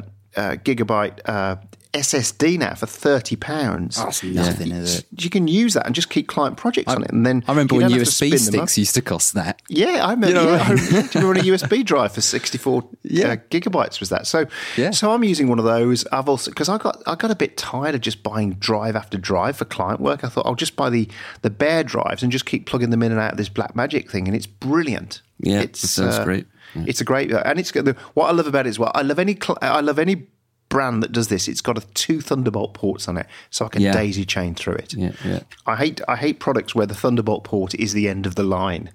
gigabyte 0.65 1.19
uh, 1.23 1.55
SSD 1.95 2.59
now 2.59 2.75
for 2.75 2.85
thirty 2.85 3.35
pounds. 3.35 3.95
That's 3.95 4.23
nothing, 4.23 4.71
is 4.71 4.99
it? 4.99 5.05
You 5.23 5.29
can 5.29 5.47
use 5.47 5.73
that 5.75 5.85
and 5.85 5.95
just 5.95 6.09
keep 6.09 6.27
client 6.27 6.57
projects 6.57 6.91
on 6.93 7.03
it, 7.03 7.11
and 7.11 7.25
then 7.25 7.43
I 7.47 7.51
remember 7.51 7.75
when 7.75 7.89
don't 7.89 7.99
to 7.99 8.05
USB 8.05 8.13
spin 8.13 8.29
them 8.29 8.37
up. 8.61 8.69
sticks 8.69 8.77
used 8.77 8.95
to 8.95 9.01
cost 9.01 9.33
that. 9.35 9.61
Yeah, 9.69 10.05
I 10.05 10.11
remember. 10.11 10.27
You 10.27 10.33
know 10.33 10.43
yeah, 10.43 10.51
what 10.57 10.61
I 10.61 10.65
I 10.65 10.69
remember 10.73 11.07
do 11.11 11.19
you 11.19 11.27
remember 11.27 11.39
a 11.39 11.57
USB 11.57 11.85
drive 11.85 12.11
for 12.13 12.21
sixty-four 12.21 12.87
Yeah. 13.03 13.27
uh, 13.29 13.35
gigabytes 13.49 13.99
was 13.99 14.09
that? 14.09 14.27
So, 14.27 14.45
Yeah. 14.75 14.91
so 14.91 15.11
I'm 15.11 15.23
using 15.23 15.47
one 15.47 15.59
of 15.59 15.65
those. 15.65 16.05
I've 16.07 16.27
also 16.29 16.51
because 16.51 16.69
I 16.69 16.77
got 16.77 17.01
I 17.07 17.15
got 17.15 17.31
a 17.31 17.35
bit 17.35 17.57
tired 17.57 17.95
of 17.95 18.01
just 18.01 18.21
buying 18.23 18.53
drive 18.55 18.95
after 18.95 19.17
drive 19.17 19.57
for 19.57 19.65
client 19.65 20.01
work. 20.01 20.23
I 20.23 20.27
thought 20.29 20.45
I'll 20.45 20.55
just 20.55 20.75
buy 20.75 20.89
the 20.89 21.07
the 21.41 21.49
bare 21.49 21.83
drives 21.83 22.23
and 22.23 22.31
just 22.31 22.45
keep 22.45 22.65
plugging 22.65 22.89
them 22.89 23.01
in 23.03 23.11
and 23.11 23.21
out 23.21 23.31
of 23.31 23.37
this 23.37 23.49
Blackmagic 23.49 24.09
thing, 24.09 24.27
and 24.27 24.35
it's 24.35 24.47
brilliant. 24.47 25.21
Yeah, 25.39 25.61
it's, 25.61 25.81
that 25.81 25.87
sounds 25.87 26.19
great. 26.19 26.45
It's 26.75 26.99
a 26.99 27.05
great, 27.05 27.31
and 27.31 27.57
it's 27.57 27.71
the, 27.71 27.95
what 28.15 28.27
I 28.27 28.31
love 28.33 28.47
about 28.47 28.65
it 28.65 28.69
is 28.69 28.77
well, 28.79 28.91
I 28.93 29.01
love 29.01 29.17
any 29.17 29.33
cl- 29.41 29.57
I 29.61 29.79
love 29.79 29.97
any 29.97 30.27
brand 30.75 31.01
that 31.03 31.11
does 31.11 31.27
this. 31.27 31.47
It's 31.47 31.61
got 31.61 31.77
a, 31.77 31.81
two 31.93 32.19
Thunderbolt 32.21 32.73
ports 32.73 33.07
on 33.07 33.17
it, 33.17 33.27
so 33.49 33.65
I 33.65 33.69
can 33.69 33.81
Yeah. 33.81 33.93
daisy 33.93 34.25
chain 34.25 34.55
through 34.55 34.75
it. 34.83 34.93
Yeah, 34.93 35.11
yeah. 35.23 35.39
I 35.65 35.75
hate 35.83 36.01
I 36.13 36.15
hate 36.17 36.39
products 36.39 36.75
where 36.75 36.87
the 36.87 36.95
Thunderbolt 36.95 37.43
port 37.43 37.73
is 37.75 37.93
the 37.93 38.09
end 38.09 38.25
of 38.25 38.33
the 38.35 38.43
line. 38.43 38.89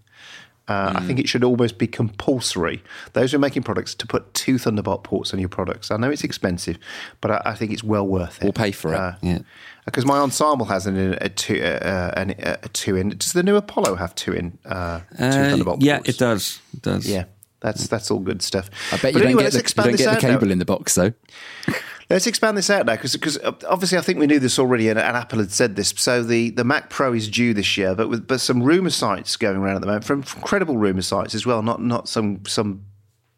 Uh, 0.68 0.92
I 0.94 1.00
think 1.06 1.18
it 1.18 1.28
should 1.28 1.42
almost 1.42 1.78
be 1.78 1.88
compulsory. 1.88 2.78
Those 3.14 3.32
who 3.32 3.36
are 3.38 3.40
making 3.48 3.64
products 3.64 3.92
to 3.96 4.06
put 4.06 4.22
two 4.34 4.56
Thunderbolt 4.56 5.02
ports 5.02 5.32
on 5.34 5.40
your 5.40 5.48
products. 5.48 5.90
I 5.90 5.96
know 5.96 6.10
it's 6.10 6.22
expensive, 6.22 6.76
but 7.20 7.30
I, 7.30 7.42
I 7.52 7.54
think 7.56 7.72
it's 7.72 7.82
well 7.82 8.06
worth 8.06 8.36
it. 8.38 8.44
We'll 8.44 8.52
pay 8.66 8.70
for 8.72 8.94
it. 8.94 9.14
Yeah. 9.22 9.38
Because 9.84 10.06
my 10.06 10.18
ensemble 10.18 10.66
has 10.66 10.86
an, 10.86 10.96
a 11.20 11.28
two 11.28 11.60
uh, 11.60 12.12
an, 12.16 12.34
a 12.38 12.68
two 12.72 12.94
in. 13.00 13.08
Does 13.22 13.32
the 13.32 13.42
new 13.42 13.56
Apollo 13.56 13.96
have 13.96 14.14
two 14.14 14.32
in 14.32 14.46
uh, 14.64 15.00
two 15.18 15.24
Uh, 15.24 15.32
Thunderbolt 15.50 15.82
yeah, 15.82 15.96
ports? 15.96 16.08
it 16.10 16.18
does. 16.18 16.60
It 16.74 16.82
does. 16.82 17.04
Yeah, 17.08 17.24
that's 17.60 17.86
that's 17.88 18.10
all 18.10 18.18
good 18.20 18.42
stuff. 18.42 18.70
I 18.92 18.96
bet 18.96 19.02
But 19.02 19.08
you 19.14 19.18
don't 19.20 19.26
anyway, 19.28 19.42
get 19.44 19.52
the, 19.52 19.58
you 19.58 19.82
don't 19.84 19.96
get 19.96 19.98
the 19.98 20.10
out 20.10 20.22
now. 20.22 20.28
cable 20.30 20.50
in 20.50 20.58
the 20.58 20.64
box 20.64 20.94
though. 20.94 21.12
Let's 22.10 22.26
expand 22.26 22.58
this 22.58 22.68
out 22.70 22.86
now 22.86 22.96
because 22.96 23.38
uh, 23.38 23.52
obviously 23.68 23.96
I 23.96 24.00
think 24.00 24.18
we 24.18 24.26
knew 24.26 24.40
this 24.40 24.58
already 24.58 24.88
and, 24.88 24.98
and 24.98 25.16
Apple 25.16 25.38
had 25.38 25.52
said 25.52 25.76
this. 25.76 25.94
So 25.96 26.24
the, 26.24 26.50
the 26.50 26.64
Mac 26.64 26.90
Pro 26.90 27.12
is 27.12 27.28
due 27.28 27.54
this 27.54 27.76
year, 27.78 27.94
but 27.94 28.08
with 28.08 28.26
but 28.26 28.40
some 28.40 28.64
rumor 28.64 28.90
sites 28.90 29.36
going 29.36 29.56
around 29.56 29.76
at 29.76 29.80
the 29.80 29.86
moment 29.86 30.04
from, 30.04 30.22
from 30.22 30.42
credible 30.42 30.76
rumor 30.76 31.02
sites 31.02 31.36
as 31.36 31.46
well, 31.46 31.62
not 31.62 31.80
not 31.80 32.08
some 32.08 32.44
some 32.46 32.84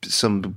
some 0.04 0.56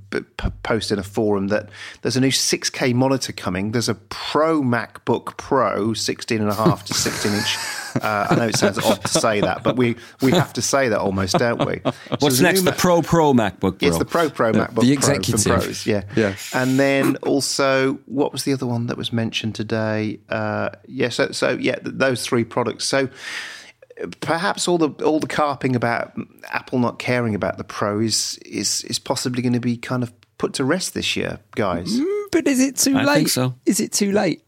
post 0.63 0.91
in 0.91 0.97
a 0.99 1.03
forum 1.03 1.49
that 1.49 1.69
there's 2.01 2.15
a 2.17 2.21
new 2.21 2.31
6K 2.31 2.93
monitor 2.93 3.33
coming. 3.33 3.71
There's 3.71 3.89
a 3.89 3.95
Pro 3.95 4.61
MacBook 4.61 5.37
Pro 5.37 5.93
16 5.93 6.41
and 6.41 6.49
a 6.49 6.55
half 6.55 6.85
to 6.85 6.93
16 6.93 7.33
inch. 7.33 7.57
Uh, 8.01 8.27
I 8.29 8.35
know 8.35 8.47
it 8.47 8.57
sounds 8.57 8.77
odd 8.79 9.01
to 9.01 9.07
say 9.07 9.41
that, 9.41 9.63
but 9.63 9.77
we 9.77 9.95
we 10.21 10.31
have 10.31 10.53
to 10.53 10.61
say 10.61 10.89
that 10.89 10.99
almost, 10.99 11.37
don't 11.37 11.65
we? 11.65 11.75
What's 12.09 12.21
there's 12.21 12.39
a 12.39 12.43
next? 12.43 12.61
The 12.63 12.71
Pro 12.73 13.01
Pro 13.01 13.33
MacBook 13.33 13.79
Pro. 13.79 13.87
it's 13.87 13.97
the 13.97 14.05
Pro 14.05 14.29
Pro 14.29 14.51
MacBook 14.51 14.81
the 14.81 14.95
Pro 14.97 15.13
executive. 15.13 15.41
from 15.43 15.59
Pros, 15.61 15.85
yeah. 15.85 16.03
Yeah. 16.15 16.35
And 16.53 16.79
then 16.79 17.15
also, 17.17 17.93
what 18.05 18.31
was 18.31 18.43
the 18.43 18.53
other 18.53 18.65
one 18.65 18.87
that 18.87 18.97
was 18.97 19.13
mentioned 19.13 19.55
today? 19.55 20.19
Uh, 20.29 20.69
yeah, 20.87 21.09
so 21.09 21.31
so 21.31 21.51
yeah, 21.51 21.75
th- 21.75 21.95
those 21.97 22.25
three 22.25 22.43
products. 22.43 22.85
So 22.85 23.07
uh, 24.01 24.07
perhaps 24.19 24.67
all 24.67 24.77
the 24.77 24.89
all 25.05 25.19
the 25.19 25.27
carping 25.27 25.75
about 25.75 26.13
Apple 26.49 26.79
not 26.79 26.99
caring 26.99 27.33
about 27.35 27.57
the 27.57 27.63
Pro 27.63 27.99
is 27.99 28.37
is 28.45 28.83
is 28.83 28.99
possibly 28.99 29.41
going 29.41 29.53
to 29.53 29.59
be 29.59 29.77
kind 29.77 30.03
of 30.03 30.11
put 30.37 30.53
to 30.55 30.65
rest 30.65 30.93
this 30.93 31.15
year, 31.15 31.39
guys. 31.55 31.97
But 32.31 32.45
is 32.47 32.59
it 32.59 32.75
too 32.75 32.97
I 32.97 33.03
late? 33.05 33.15
think 33.15 33.29
so. 33.29 33.55
Is 33.65 33.79
it 33.79 33.93
too 33.93 34.11
late? 34.11 34.41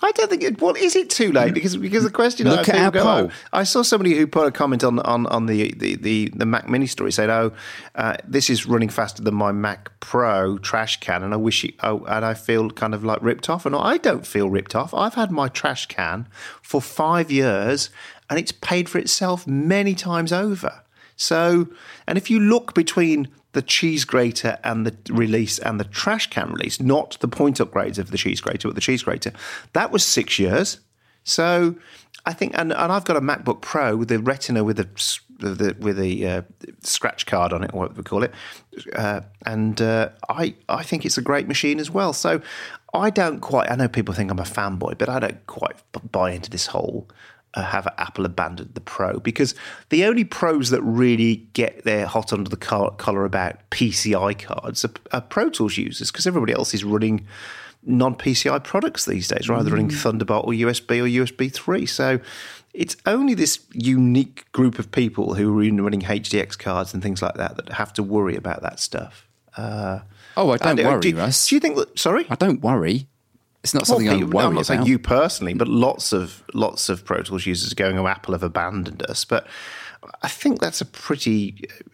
I 0.00 0.12
don't 0.12 0.30
think 0.30 0.42
it. 0.44 0.60
Well, 0.60 0.74
is 0.74 0.94
it 0.94 1.10
too 1.10 1.32
late? 1.32 1.54
Because 1.54 1.76
because 1.76 2.04
the 2.04 2.10
question 2.10 2.46
Look 2.46 2.66
that 2.66 2.74
at 2.74 2.94
our 2.96 3.26
go. 3.26 3.30
I 3.52 3.64
saw 3.64 3.82
somebody 3.82 4.14
who 4.16 4.26
put 4.26 4.46
a 4.46 4.52
comment 4.52 4.84
on 4.84 5.00
on, 5.00 5.26
on 5.26 5.46
the, 5.46 5.72
the, 5.72 5.96
the, 5.96 6.32
the 6.34 6.46
Mac 6.46 6.68
Mini 6.68 6.86
story 6.86 7.10
saying, 7.10 7.30
"Oh, 7.30 7.52
uh, 7.96 8.16
this 8.26 8.48
is 8.48 8.66
running 8.66 8.90
faster 8.90 9.22
than 9.22 9.34
my 9.34 9.50
Mac 9.50 9.90
Pro 9.98 10.58
trash 10.58 11.00
can," 11.00 11.24
and 11.24 11.34
I 11.34 11.36
wish 11.36 11.64
it. 11.64 11.74
Oh, 11.82 12.04
and 12.04 12.24
I 12.24 12.34
feel 12.34 12.70
kind 12.70 12.94
of 12.94 13.04
like 13.04 13.20
ripped 13.22 13.50
off. 13.50 13.66
And 13.66 13.74
I 13.74 13.96
don't 13.96 14.26
feel 14.26 14.48
ripped 14.48 14.76
off. 14.76 14.94
I've 14.94 15.14
had 15.14 15.32
my 15.32 15.48
trash 15.48 15.86
can 15.86 16.28
for 16.62 16.80
five 16.80 17.32
years, 17.32 17.90
and 18.30 18.38
it's 18.38 18.52
paid 18.52 18.88
for 18.88 18.98
itself 18.98 19.46
many 19.46 19.94
times 19.94 20.32
over. 20.32 20.82
So, 21.16 21.66
and 22.06 22.16
if 22.16 22.30
you 22.30 22.38
look 22.38 22.74
between 22.74 23.26
the 23.52 23.62
cheese 23.62 24.04
grater 24.04 24.58
and 24.62 24.86
the 24.86 24.96
release 25.12 25.58
and 25.58 25.80
the 25.80 25.84
trash 25.84 26.28
can 26.28 26.52
release, 26.52 26.80
not 26.80 27.16
the 27.20 27.28
point 27.28 27.58
upgrades 27.58 27.98
of 27.98 28.10
the 28.10 28.18
cheese 28.18 28.40
grater, 28.40 28.68
but 28.68 28.74
the 28.74 28.80
cheese 28.80 29.02
grater, 29.02 29.32
that 29.72 29.90
was 29.90 30.04
six 30.04 30.38
years. 30.38 30.80
So, 31.24 31.74
I 32.24 32.32
think, 32.32 32.52
and, 32.58 32.72
and 32.72 32.92
I've 32.92 33.04
got 33.04 33.16
a 33.16 33.20
MacBook 33.20 33.60
Pro 33.60 33.96
with 33.96 34.08
the 34.08 34.18
Retina 34.18 34.64
with 34.64 34.80
s- 34.80 35.20
the, 35.38 35.76
with 35.78 35.98
a 36.00 36.26
uh, 36.26 36.42
scratch 36.82 37.26
card 37.26 37.52
on 37.52 37.62
it, 37.62 37.70
or 37.72 37.80
what 37.80 37.96
we 37.96 38.02
call 38.02 38.22
it, 38.22 38.32
uh, 38.96 39.20
and 39.46 39.80
uh, 39.80 40.08
I 40.28 40.54
I 40.68 40.82
think 40.82 41.04
it's 41.04 41.18
a 41.18 41.22
great 41.22 41.46
machine 41.46 41.78
as 41.80 41.90
well. 41.90 42.12
So, 42.12 42.40
I 42.94 43.10
don't 43.10 43.40
quite. 43.40 43.70
I 43.70 43.76
know 43.76 43.88
people 43.88 44.14
think 44.14 44.30
I'm 44.30 44.38
a 44.38 44.42
fanboy, 44.42 44.98
but 44.98 45.08
I 45.08 45.20
don't 45.20 45.46
quite 45.46 45.76
buy 46.10 46.32
into 46.32 46.50
this 46.50 46.66
whole 46.66 47.08
have 47.54 47.86
Apple 47.98 48.24
abandoned 48.24 48.74
the 48.74 48.80
Pro 48.80 49.18
because 49.20 49.54
the 49.88 50.04
only 50.04 50.24
pros 50.24 50.70
that 50.70 50.82
really 50.82 51.48
get 51.54 51.84
their 51.84 52.06
hot 52.06 52.32
under 52.32 52.48
the 52.48 52.56
collar 52.56 53.24
about 53.24 53.58
PCI 53.70 54.38
cards 54.38 54.84
are, 54.84 54.90
are 55.12 55.20
Pro 55.20 55.48
Tools 55.48 55.76
users 55.76 56.10
because 56.10 56.26
everybody 56.26 56.52
else 56.52 56.74
is 56.74 56.84
running 56.84 57.26
non 57.84 58.14
PCI 58.14 58.62
products 58.62 59.04
these 59.06 59.28
days, 59.28 59.48
rather 59.48 59.70
running 59.70 59.90
Thunderbolt 59.90 60.46
or 60.46 60.52
USB 60.52 61.00
or 61.00 61.26
USB 61.26 61.52
3. 61.52 61.86
So 61.86 62.20
it's 62.74 62.96
only 63.06 63.34
this 63.34 63.60
unique 63.72 64.50
group 64.52 64.78
of 64.78 64.90
people 64.92 65.34
who 65.34 65.58
are 65.58 65.82
running 65.82 66.02
HDX 66.02 66.58
cards 66.58 66.92
and 66.92 67.02
things 67.02 67.22
like 67.22 67.34
that 67.34 67.56
that 67.56 67.70
have 67.70 67.92
to 67.94 68.02
worry 68.02 68.36
about 68.36 68.62
that 68.62 68.78
stuff. 68.78 69.26
Uh, 69.56 70.00
Oh, 70.38 70.50
I 70.50 70.56
don't 70.56 70.78
and, 70.78 70.86
uh, 70.86 70.90
worry, 70.90 71.00
do, 71.00 71.16
Russ. 71.16 71.48
Do 71.48 71.56
you 71.56 71.60
think 71.60 71.76
that? 71.76 71.98
Sorry, 71.98 72.24
I 72.30 72.36
don't 72.36 72.60
worry. 72.60 73.08
It's 73.68 73.74
not 73.74 73.86
something 73.86 74.08
I 74.08 74.14
people- 74.14 74.30
worry 74.30 74.44
I'm 74.46 74.54
not 74.54 74.60
about. 74.60 74.66
saying 74.66 74.86
you 74.86 74.98
personally, 74.98 75.54
but 75.54 75.68
lots 75.68 76.12
of 76.12 76.42
lots 76.54 76.88
of 76.88 77.04
Pro 77.04 77.22
Tools 77.22 77.46
users 77.46 77.72
going, 77.74 77.98
"Oh, 77.98 78.06
Apple 78.06 78.34
have 78.34 78.42
abandoned 78.42 79.02
us." 79.08 79.24
But 79.24 79.46
I 80.22 80.28
think 80.28 80.60
that's 80.60 80.80
a 80.80 80.84
pretty 80.86 81.64
uh, 81.70 81.88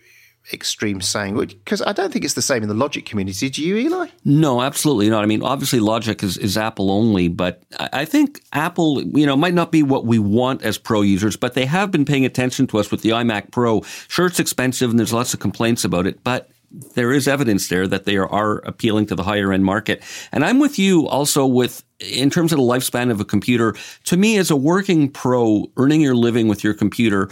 extreme 0.53 1.01
saying 1.01 1.37
because 1.37 1.81
I 1.83 1.93
don't 1.93 2.13
think 2.13 2.25
it's 2.25 2.35
the 2.35 2.43
same 2.43 2.63
in 2.63 2.69
the 2.69 2.75
Logic 2.75 3.05
community. 3.07 3.49
Do 3.49 3.63
you, 3.65 3.77
Eli? 3.77 4.09
No, 4.27 4.61
absolutely 4.61 5.09
not. 5.09 5.23
I 5.25 5.27
mean, 5.27 5.43
obviously, 5.43 5.81
Logic 5.81 6.23
is, 6.23 6.37
is 6.37 6.59
Apple 6.59 6.91
only, 6.91 7.29
but 7.29 7.63
I 7.81 7.89
I 7.93 8.05
think 8.05 8.43
Apple, 8.53 9.03
you 9.03 9.25
know, 9.27 9.37
might 9.37 9.55
not 9.55 9.73
be 9.73 9.83
what 9.83 10.05
we 10.05 10.19
want 10.19 10.63
as 10.63 10.77
pro 10.79 11.01
users, 11.03 11.37
but 11.37 11.55
they 11.55 11.65
have 11.67 11.91
been 11.91 12.05
paying 12.05 12.25
attention 12.27 12.67
to 12.69 12.79
us 12.79 12.91
with 12.91 13.01
the 13.03 13.11
iMac 13.11 13.51
Pro. 13.53 13.81
Sure, 14.09 14.27
it's 14.27 14.39
expensive 14.41 14.91
and 14.91 14.99
there's 14.99 15.13
lots 15.13 15.33
of 15.35 15.41
complaints 15.41 15.85
about 15.85 16.07
it, 16.07 16.23
but 16.23 16.51
there 16.95 17.13
is 17.13 17.29
evidence 17.29 17.69
there 17.69 17.87
that 17.87 18.05
they 18.05 18.17
are, 18.17 18.55
appealing 18.65 19.07
to 19.07 19.15
the 19.15 19.23
higher 19.23 19.53
end 19.53 19.65
market. 19.65 20.03
And 20.33 20.45
I'm 20.45 20.59
with 20.59 20.79
you 20.79 21.07
also 21.09 21.47
with, 21.47 21.85
in 22.01 22.31
terms 22.31 22.53
of 22.53 22.59
the 22.59 22.65
lifespan 22.65 23.11
of 23.11 23.21
a 23.21 23.25
computer, 23.25 23.75
to 24.05 24.17
me, 24.17 24.37
as 24.39 24.51
a 24.51 24.57
working 24.57 25.11
pro, 25.11 25.71
earning 25.77 26.01
your 26.01 26.15
living 26.15 26.49
with 26.49 26.65
your 26.65 26.75
computer, 26.75 27.31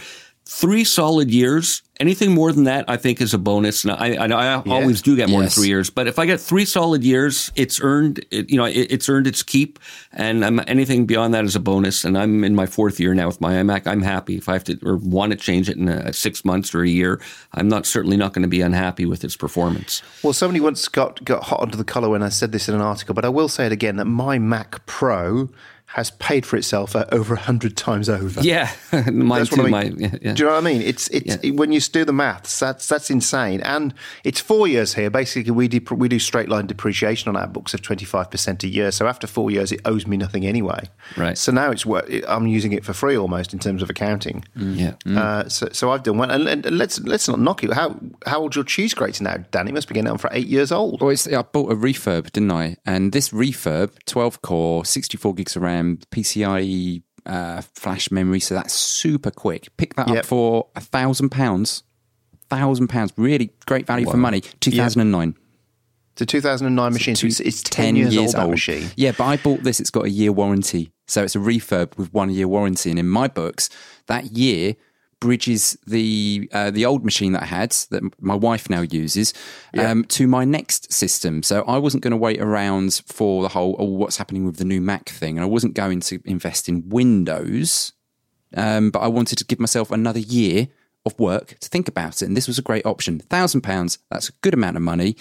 three 0.54 0.84
solid 0.84 1.30
years, 1.30 1.82
anything 1.98 2.32
more 2.32 2.52
than 2.52 2.64
that, 2.64 2.84
I 2.86 2.98
think 2.98 3.22
is 3.22 3.32
a 3.32 3.38
bonus. 3.38 3.84
And 3.84 3.92
I, 3.94 4.14
I, 4.16 4.26
I 4.26 4.62
always 4.66 5.00
do 5.00 5.16
get 5.16 5.30
more 5.30 5.42
Yes. 5.42 5.54
than 5.54 5.62
three 5.62 5.68
years, 5.68 5.88
but 5.88 6.06
if 6.06 6.18
I 6.18 6.26
get 6.26 6.40
three 6.40 6.66
solid 6.66 7.02
years, 7.02 7.50
it's 7.56 7.80
earned, 7.80 8.24
it, 8.30 8.50
you 8.50 8.58
know, 8.58 8.66
it, 8.66 8.86
it's 8.90 9.08
earned 9.08 9.26
its 9.26 9.42
keep. 9.42 9.78
And 10.12 10.44
I'm, 10.44 10.60
anything 10.66 11.06
beyond 11.06 11.32
that 11.32 11.44
is 11.46 11.56
a 11.56 11.60
bonus. 11.60 12.04
And 12.04 12.18
I'm 12.18 12.44
in 12.44 12.54
my 12.54 12.66
fourth 12.66 13.00
year 13.00 13.14
now 13.14 13.28
with 13.28 13.40
my 13.40 13.54
iMac. 13.54 13.86
I'm 13.86 14.02
happy 14.02 14.36
if 14.36 14.46
I 14.48 14.52
have 14.52 14.64
to 14.64 14.78
or 14.84 14.96
want 14.98 15.32
to 15.32 15.38
change 15.38 15.70
it 15.70 15.78
in 15.78 15.88
a, 15.88 16.12
six 16.12 16.44
months 16.44 16.74
or 16.74 16.82
a 16.82 16.88
year. 16.88 17.18
I'm 17.54 17.68
not 17.68 17.86
certainly 17.86 18.18
not 18.18 18.34
going 18.34 18.42
to 18.42 18.48
be 18.48 18.60
unhappy 18.60 19.06
with 19.06 19.24
its 19.24 19.36
performance. 19.36 20.02
Well, 20.22 20.34
somebody 20.34 20.60
once 20.60 20.86
got 20.86 21.24
got 21.24 21.44
hot 21.44 21.60
under 21.62 21.78
the 21.78 21.84
collar 21.84 22.10
when 22.10 22.22
I 22.22 22.28
said 22.28 22.52
this 22.52 22.68
in 22.68 22.74
an 22.74 22.82
article, 22.82 23.14
but 23.14 23.24
I 23.24 23.30
will 23.30 23.48
say 23.48 23.64
it 23.64 23.72
again 23.72 23.96
that 23.96 24.04
my 24.04 24.38
Mac 24.38 24.84
Pro 24.84 25.48
has 25.94 26.10
paid 26.12 26.46
for 26.46 26.56
itself 26.56 26.96
uh, 26.96 27.04
over 27.12 27.34
a 27.34 27.38
hundred 27.38 27.76
times 27.76 28.08
over. 28.08 28.40
Yeah, 28.40 28.70
mine 28.92 29.28
That's 29.28 29.50
too. 29.50 29.62
what 29.62 29.74
I 29.74 29.84
mean. 29.84 29.94
My, 29.94 29.98
yeah, 29.98 30.14
yeah. 30.22 30.32
Do 30.34 30.42
you 30.42 30.48
know 30.48 30.54
what 30.54 30.58
I 30.66 30.72
mean? 30.72 30.82
It's 30.82 31.08
it's 31.08 31.36
when 31.50 31.72
you 31.72 31.80
do 31.80 32.04
the 32.04 32.12
maths, 32.12 32.58
that's 32.58 32.88
that's 32.88 33.10
insane. 33.10 33.60
And 33.62 33.92
it's 34.24 34.40
four 34.40 34.66
years 34.68 34.94
here. 34.94 35.10
Basically, 35.10 35.50
we 35.50 35.68
dep- 35.68 35.90
we 35.92 36.08
do 36.08 36.18
straight 36.18 36.48
line 36.48 36.66
depreciation 36.66 37.28
on 37.28 37.36
our 37.36 37.46
books 37.46 37.74
of 37.74 37.82
twenty 37.82 38.04
five 38.04 38.30
percent 38.30 38.64
a 38.64 38.68
year. 38.68 38.90
So 38.90 39.06
after 39.06 39.26
four 39.26 39.50
years, 39.50 39.72
it 39.72 39.80
owes 39.84 40.06
me 40.06 40.16
nothing 40.16 40.46
anyway. 40.46 40.88
Right. 41.16 41.36
So 41.36 41.52
now 41.52 41.70
it's 41.70 41.84
wor- 41.84 42.06
I'm 42.28 42.46
using 42.46 42.72
it 42.72 42.84
for 42.84 42.92
free 42.92 43.16
almost 43.16 43.52
in 43.52 43.58
terms 43.58 43.82
of 43.82 43.90
accounting. 43.90 44.44
yeah. 44.56 44.94
Uh, 45.06 45.48
so, 45.48 45.68
so 45.72 45.90
I've 45.90 46.02
done 46.02 46.18
well. 46.18 46.30
And, 46.30 46.48
and 46.48 46.78
let's 46.78 47.00
let's 47.00 47.28
not 47.28 47.38
knock 47.38 47.64
it. 47.64 47.72
How 47.72 47.96
how 48.26 48.40
old's 48.40 48.56
your 48.56 48.64
cheese 48.64 48.94
grater 48.94 49.24
now, 49.24 49.36
Dan? 49.50 49.68
It 49.68 49.74
must 49.74 49.88
be 49.88 49.94
getting 49.94 50.10
on 50.10 50.18
for 50.18 50.30
eight 50.32 50.46
years 50.46 50.72
old. 50.72 51.00
Well, 51.00 51.10
it's, 51.10 51.26
I 51.26 51.42
bought 51.42 51.70
a 51.72 51.76
refurb, 51.76 52.30
didn't 52.32 52.50
I? 52.52 52.76
And 52.86 53.12
this 53.12 53.30
refurb, 53.30 53.90
12 54.06 54.42
core, 54.42 54.84
64 54.84 55.34
gigs 55.34 55.56
of 55.56 55.62
RAM, 55.62 55.81
PCIe 56.10 57.02
uh, 57.26 57.62
flash 57.74 58.10
memory, 58.10 58.40
so 58.40 58.54
that's 58.54 58.72
super 58.74 59.30
quick. 59.30 59.68
Pick 59.76 59.94
that 59.94 60.08
Yep. 60.08 60.16
up 60.18 60.26
for 60.26 60.68
a 60.74 60.80
thousand 60.80 61.30
pounds. 61.30 61.82
Thousand 62.50 62.88
pounds, 62.88 63.12
really 63.16 63.50
great 63.66 63.86
value 63.86 64.10
for 64.10 64.16
money. 64.18 64.40
2009. 64.60 65.36
It's 66.12 66.20
a 66.20 66.26
2009 66.26 66.92
machine, 66.92 67.16
so 67.16 67.26
it's, 67.26 67.40
it's 67.40 67.62
10, 67.62 67.96
years, 67.96 68.14
old, 68.18 68.32
that 68.32 68.50
machine. 68.50 68.90
Yeah, 68.96 69.12
but 69.16 69.24
I 69.24 69.36
bought 69.38 69.62
this. 69.62 69.80
It's 69.80 69.88
got 69.90 70.04
a 70.04 70.10
year 70.10 70.30
warranty, 70.32 70.92
so 71.06 71.22
it's 71.22 71.34
a 71.34 71.38
refurb 71.38 71.96
with 71.96 72.12
one 72.12 72.28
year 72.30 72.46
warranty. 72.46 72.90
And 72.90 72.98
in 72.98 73.08
my 73.08 73.28
books, 73.28 73.70
that 74.08 74.32
year 74.32 74.74
bridges 75.22 75.78
the 75.86 76.50
uh, 76.52 76.72
the 76.72 76.84
old 76.84 77.04
machine 77.04 77.30
that 77.30 77.44
I 77.44 77.46
had 77.46 77.70
that 77.90 78.02
my 78.20 78.34
wife 78.34 78.68
now 78.68 78.80
uses 78.80 79.32
um, 79.78 80.04
to 80.06 80.26
my 80.26 80.44
next 80.44 80.92
system. 80.92 81.44
So 81.44 81.62
I 81.62 81.78
wasn't 81.78 82.02
going 82.02 82.10
to 82.10 82.16
wait 82.16 82.40
around 82.40 83.02
for 83.06 83.44
the 83.44 83.48
whole 83.48 83.76
oh 83.78 83.84
what's 83.84 84.16
happening 84.16 84.44
with 84.44 84.56
the 84.56 84.64
new 84.64 84.80
Mac 84.80 85.08
thing, 85.08 85.38
and 85.38 85.44
I 85.44 85.48
wasn't 85.48 85.74
going 85.74 86.00
to 86.00 86.20
invest 86.24 86.68
in 86.68 86.88
Windows. 86.88 87.92
Um, 88.54 88.90
but 88.90 88.98
I 88.98 89.06
wanted 89.06 89.38
to 89.38 89.44
give 89.44 89.60
myself 89.60 89.92
another 89.92 90.18
year 90.18 90.66
of 91.06 91.18
work 91.20 91.56
to 91.60 91.68
think 91.68 91.86
about 91.86 92.20
it, 92.20 92.26
and 92.26 92.36
this 92.36 92.48
was 92.48 92.58
a 92.58 92.62
great 92.62 92.84
option. 92.84 93.20
Thousand 93.20 93.60
pounds, 93.60 93.98
that's 94.10 94.28
a 94.28 94.32
good 94.42 94.54
amount 94.54 94.76
of 94.76 94.82
money 94.82 95.16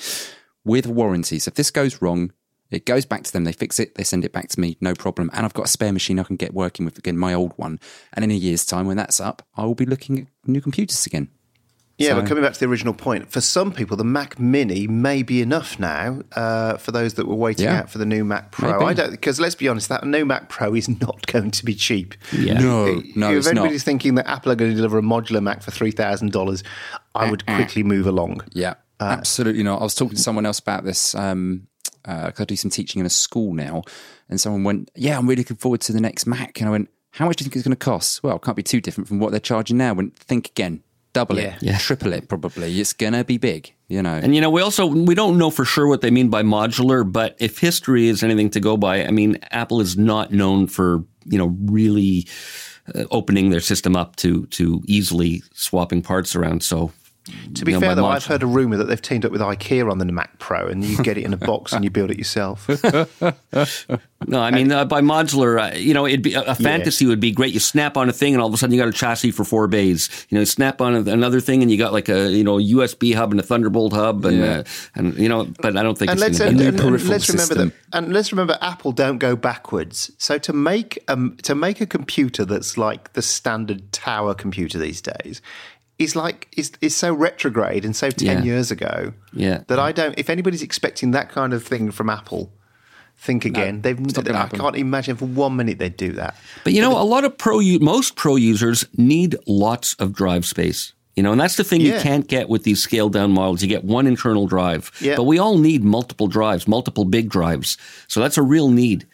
with 0.66 0.88
warranty. 0.88 1.38
So 1.38 1.50
if 1.50 1.56
this 1.56 1.70
goes 1.70 2.02
wrong, 2.02 2.34
it 2.72 2.86
goes 2.86 3.06
back 3.06 3.24
to 3.24 3.34
them. 3.34 3.44
They 3.44 3.52
fix 3.52 3.80
it. 3.80 3.96
They 3.96 4.04
send 4.04 4.26
it 4.26 4.32
back 4.34 4.48
to 4.50 4.60
me. 4.60 4.78
No 4.82 4.94
problem. 4.94 5.30
And 5.34 5.46
I've 5.46 5.54
got 5.54 5.66
a 5.66 5.70
spare 5.70 5.92
machine 5.94 6.20
I 6.20 6.24
can 6.24 6.38
get 6.38 6.54
working 6.54 6.86
with 6.86 6.98
again, 6.98 7.18
my 7.18 7.34
old 7.34 7.54
one. 7.58 7.80
And 8.14 8.24
in 8.24 8.32
a 8.32 8.36
year's 8.36 8.66
time, 8.66 8.88
when 8.88 8.98
that's 8.98 9.20
up, 9.20 9.46
I 9.56 9.66
will 9.66 9.76
be 9.76 9.86
looking 9.86 10.20
at 10.20 10.28
new 10.50 10.62
computers 10.62 11.06
again. 11.06 11.30
Yeah, 11.98 12.12
So- 12.12 12.22
but 12.22 12.28
coming 12.30 12.44
back 12.44 12.54
to 12.54 12.60
the 12.60 12.66
original 12.66 12.96
point, 12.96 13.32
for 13.32 13.42
some 13.42 13.72
people, 13.72 13.96
the 13.96 14.04
Mac 14.04 14.40
Mini 14.40 14.88
may 14.88 15.22
be 15.22 15.40
enough 15.40 15.78
now. 15.78 16.22
Uh, 16.36 16.78
for 16.78 16.92
those 16.92 17.14
that 17.16 17.28
were 17.28 17.36
waiting 17.36 17.66
Yeah. 17.66 17.82
out 17.82 17.92
for 17.92 18.00
the 18.00 18.08
new 18.08 18.24
Mac 18.26 18.52
Pro, 18.52 18.72
Maybe. 18.72 18.86
I 18.86 18.94
don't 18.94 19.12
because 19.12 19.40
let's 19.40 19.54
be 19.54 19.68
honest, 19.68 19.88
that 19.90 20.04
new 20.08 20.26
Mac 20.26 20.50
Pro 20.50 20.74
is 20.74 20.90
not 21.02 21.28
going 21.28 21.52
to 21.52 21.64
be 21.66 21.76
cheap. 21.76 22.16
Yeah. 22.32 22.60
No, 22.60 23.04
no, 23.16 23.32
if 23.32 23.38
it's 23.38 23.46
not. 23.48 23.58
anybody's 23.58 23.84
thinking 23.84 24.16
that 24.16 24.28
Apple 24.28 24.52
are 24.52 24.56
going 24.56 24.72
to 24.72 24.76
deliver 24.76 24.98
a 24.98 25.04
modular 25.04 25.44
Mac 25.44 25.62
for 25.62 25.70
three 25.70 25.92
thousand 25.92 26.32
dollars, 26.32 26.64
I 27.14 27.30
would 27.30 27.44
Uh-uh. 27.48 27.58
quickly 27.58 27.84
move 27.84 28.08
along. 28.08 28.42
Yeah, 28.54 28.76
absolutely 29.00 29.62
not. 29.62 29.82
I 29.82 29.84
was 29.84 29.94
talking 29.94 30.16
to 30.16 30.22
someone 30.24 30.46
else 30.48 30.58
about 30.58 30.84
this. 30.86 31.14
Um, 31.14 31.68
uh, 32.06 32.32
'cause 32.32 32.42
I 32.42 32.46
do 32.46 32.56
some 32.56 32.72
teaching 32.72 33.00
in 33.00 33.06
a 33.06 33.10
school 33.10 33.54
now, 33.54 33.84
and 34.30 34.40
someone 34.40 34.64
went, 34.64 34.92
"Yeah, 34.96 35.18
I'm 35.18 35.26
really 35.28 35.42
looking 35.42 35.58
forward 35.58 35.82
to 35.82 35.94
the 35.94 36.02
next 36.02 36.26
Mac." 36.26 36.60
And 36.60 36.68
I 36.68 36.72
went, 36.72 36.90
"How 37.12 37.26
much 37.28 37.38
do 37.38 37.44
you 37.44 37.46
think 37.46 37.56
it's 37.58 37.66
going 37.68 37.76
to 37.76 37.86
cost?" 37.86 38.24
Well, 38.24 38.36
it 38.38 38.42
can't 38.42 38.58
be 38.58 38.64
too 38.64 38.82
different 38.82 39.08
from 39.08 39.20
what 39.20 39.32
they're 39.32 39.40
charging 39.40 39.78
now. 39.78 39.90
I 39.90 39.94
went, 39.94 40.16
think 40.18 40.48
again, 40.48 40.82
double 41.14 41.38
Yeah. 41.38 41.56
it, 41.56 41.64
Yeah. 41.64 41.78
triple 41.78 42.14
it, 42.14 42.28
probably. 42.30 42.80
It's 42.80 42.94
going 42.94 43.14
to 43.14 43.24
be 43.26 43.38
big, 43.38 43.74
you 43.90 44.02
know. 44.02 44.14
And 44.14 44.34
you 44.34 44.40
know, 44.42 44.50
we 44.50 44.62
also 44.62 44.86
we 44.88 45.14
don't 45.16 45.38
know 45.38 45.50
for 45.52 45.66
sure 45.66 45.88
what 45.88 46.02
they 46.02 46.12
mean 46.12 46.30
by 46.30 46.42
modular, 46.44 47.10
but 47.10 47.36
if 47.40 47.60
history 47.60 48.08
is 48.08 48.24
anything 48.24 48.50
to 48.52 48.60
go 48.60 48.78
by, 48.78 49.06
I 49.06 49.12
mean, 49.12 49.38
Apple 49.52 49.82
is 49.82 49.98
not 49.98 50.32
known 50.32 50.68
for 50.68 51.04
you 51.26 51.38
know 51.38 51.56
really 51.66 52.28
uh, 52.96 53.04
opening 53.12 53.50
their 53.52 53.60
system 53.60 53.96
up 53.96 54.16
to 54.18 54.46
to 54.48 54.82
easily 54.88 55.44
swapping 55.54 56.02
parts 56.02 56.36
around. 56.36 56.64
So, 56.64 56.92
To 57.56 57.66
be 57.66 57.72
you 57.74 57.80
know, 57.80 57.86
fair, 57.88 57.96
though, 57.96 58.06
I've 58.06 58.26
heard 58.26 58.44
a 58.44 58.48
rumor 58.48 58.78
that 58.78 58.86
they've 58.86 59.02
teamed 59.02 59.26
up 59.26 59.32
with 59.32 59.42
IKEA 59.42 59.90
on 59.92 59.98
the 59.98 60.06
Mac 60.06 60.40
Pro, 60.40 60.68
and 60.68 60.84
you 60.84 60.98
get 61.04 61.18
it 61.18 61.26
in 61.26 61.34
a 61.34 61.38
box 61.38 61.74
and 61.74 61.84
you 61.84 61.90
build 61.90 62.12
it 62.12 62.18
yourself. 62.18 62.68
No, 64.28 64.40
I 64.40 64.52
mean 64.52 64.72
uh, 64.72 64.86
by 64.86 65.02
modular, 65.02 65.74
uh, 65.74 65.76
you 65.76 65.96
know, 65.96 66.06
it'd 66.06 66.22
be 66.22 66.36
a, 66.36 66.42
a 66.44 66.54
fantasy 66.56 67.08
would 67.08 67.20
be 67.20 67.32
great. 67.32 67.54
You 67.56 67.60
snap 67.60 67.98
on 67.98 68.08
a 68.08 68.14
thing, 68.14 68.34
and 68.34 68.42
all 68.42 68.48
of 68.48 68.54
a 68.54 68.58
sudden 68.58 68.74
you 68.76 68.80
got 68.80 68.88
a 68.88 68.92
chassis 68.94 69.32
for 69.32 69.44
four 69.44 69.68
bays. 69.68 70.28
You 70.30 70.38
know, 70.38 70.44
snap 70.44 70.80
on 70.80 70.94
a, 70.96 71.12
another 71.12 71.42
thing, 71.42 71.64
and 71.64 71.72
you 71.72 71.78
got 71.78 71.92
like 71.92 72.08
a 72.08 72.30
you 72.32 72.44
know 72.44 72.58
USB 72.58 73.16
hub 73.16 73.32
and 73.32 73.40
a 73.40 73.44
Thunderbolt 73.44 73.94
hub, 73.94 74.24
and 74.26 74.38
Yeah. 74.38 74.58
uh, 74.60 74.64
and 74.94 75.18
you 75.18 75.28
know, 75.28 75.46
but 75.60 75.76
I 75.76 75.82
don't 75.82 75.98
think 75.98 76.12
and 76.12 76.20
it's 76.20 76.40
let's 76.40 76.40
and, 76.40 76.62
and- 76.62 76.80
and 76.80 77.10
let's 77.10 77.30
remember 77.30 77.56
that 77.56 77.74
and 77.94 78.14
let's 78.14 78.32
remember 78.32 78.58
Apple 78.62 78.92
don't 78.92 79.18
go 79.18 79.36
backwards. 79.36 80.12
So 80.20 80.38
to 80.38 80.54
make 80.54 81.04
um 81.08 81.36
to 81.42 81.56
make 81.56 81.82
a 81.82 81.88
computer 81.88 82.46
that's 82.46 82.78
like 82.78 83.14
the 83.14 83.24
standard 83.24 83.92
tower 83.92 84.36
computer 84.36 84.78
these 84.78 85.02
days 85.02 85.42
is 86.04 86.16
like 86.16 86.48
is 86.58 86.72
is 86.82 86.96
so 86.96 87.14
retrograde 87.14 87.86
and 87.86 87.96
so 87.96 88.10
ten 88.10 88.40
Yeah. 88.40 88.44
years 88.44 88.72
ago. 88.72 89.14
Yeah. 89.34 89.64
That 89.68 89.80
I 89.80 89.92
don't 89.92 90.18
if 90.18 90.30
anybody's 90.30 90.62
expecting 90.64 91.12
that 91.12 91.30
kind 91.30 91.54
of 91.54 91.64
thing 91.64 91.92
from 91.92 92.10
Apple, 92.10 92.52
think 93.18 93.46
again. 93.46 93.82
They've 93.82 94.00
not 94.00 94.14
gonna 94.26 94.38
I 94.38 94.42
happen. 94.42 94.60
can't 94.60 94.76
imagine 94.76 95.16
for 95.18 95.26
one 95.26 95.56
minute 95.56 95.78
they'd 95.80 95.96
do 95.98 96.12
that. 96.14 96.36
But 96.64 96.74
you 96.74 96.82
know, 96.82 97.00
a 97.00 97.04
lot 97.04 97.24
of 97.24 97.38
pro, 97.38 97.60
most 97.80 98.16
pro 98.16 98.36
users 98.36 98.86
need 98.98 99.36
lots 99.48 99.94
of 99.96 100.14
drive 100.14 100.46
space. 100.46 100.94
You 101.18 101.24
know, 101.24 101.34
and 101.34 101.42
that's 101.42 101.58
the 101.58 101.66
thing 101.66 101.82
you 101.82 102.00
can't 102.00 102.26
get 102.28 102.48
with 102.48 102.64
these 102.64 102.82
scaled 102.82 103.12
down 103.14 103.32
models. 103.34 103.62
You 103.62 103.68
get 103.68 103.84
one 103.84 104.08
internal 104.08 104.48
drive, 104.48 104.92
Yeah. 105.02 105.18
but 105.18 105.24
we 105.26 105.38
all 105.40 105.58
need 105.58 105.84
multiple 105.84 106.28
drives, 106.28 106.68
multiple 106.70 107.04
big 107.04 107.30
drives. 107.30 107.78
So 108.08 108.22
that's 108.22 108.38
a 108.38 108.42
real 108.42 108.70
need. 108.70 109.06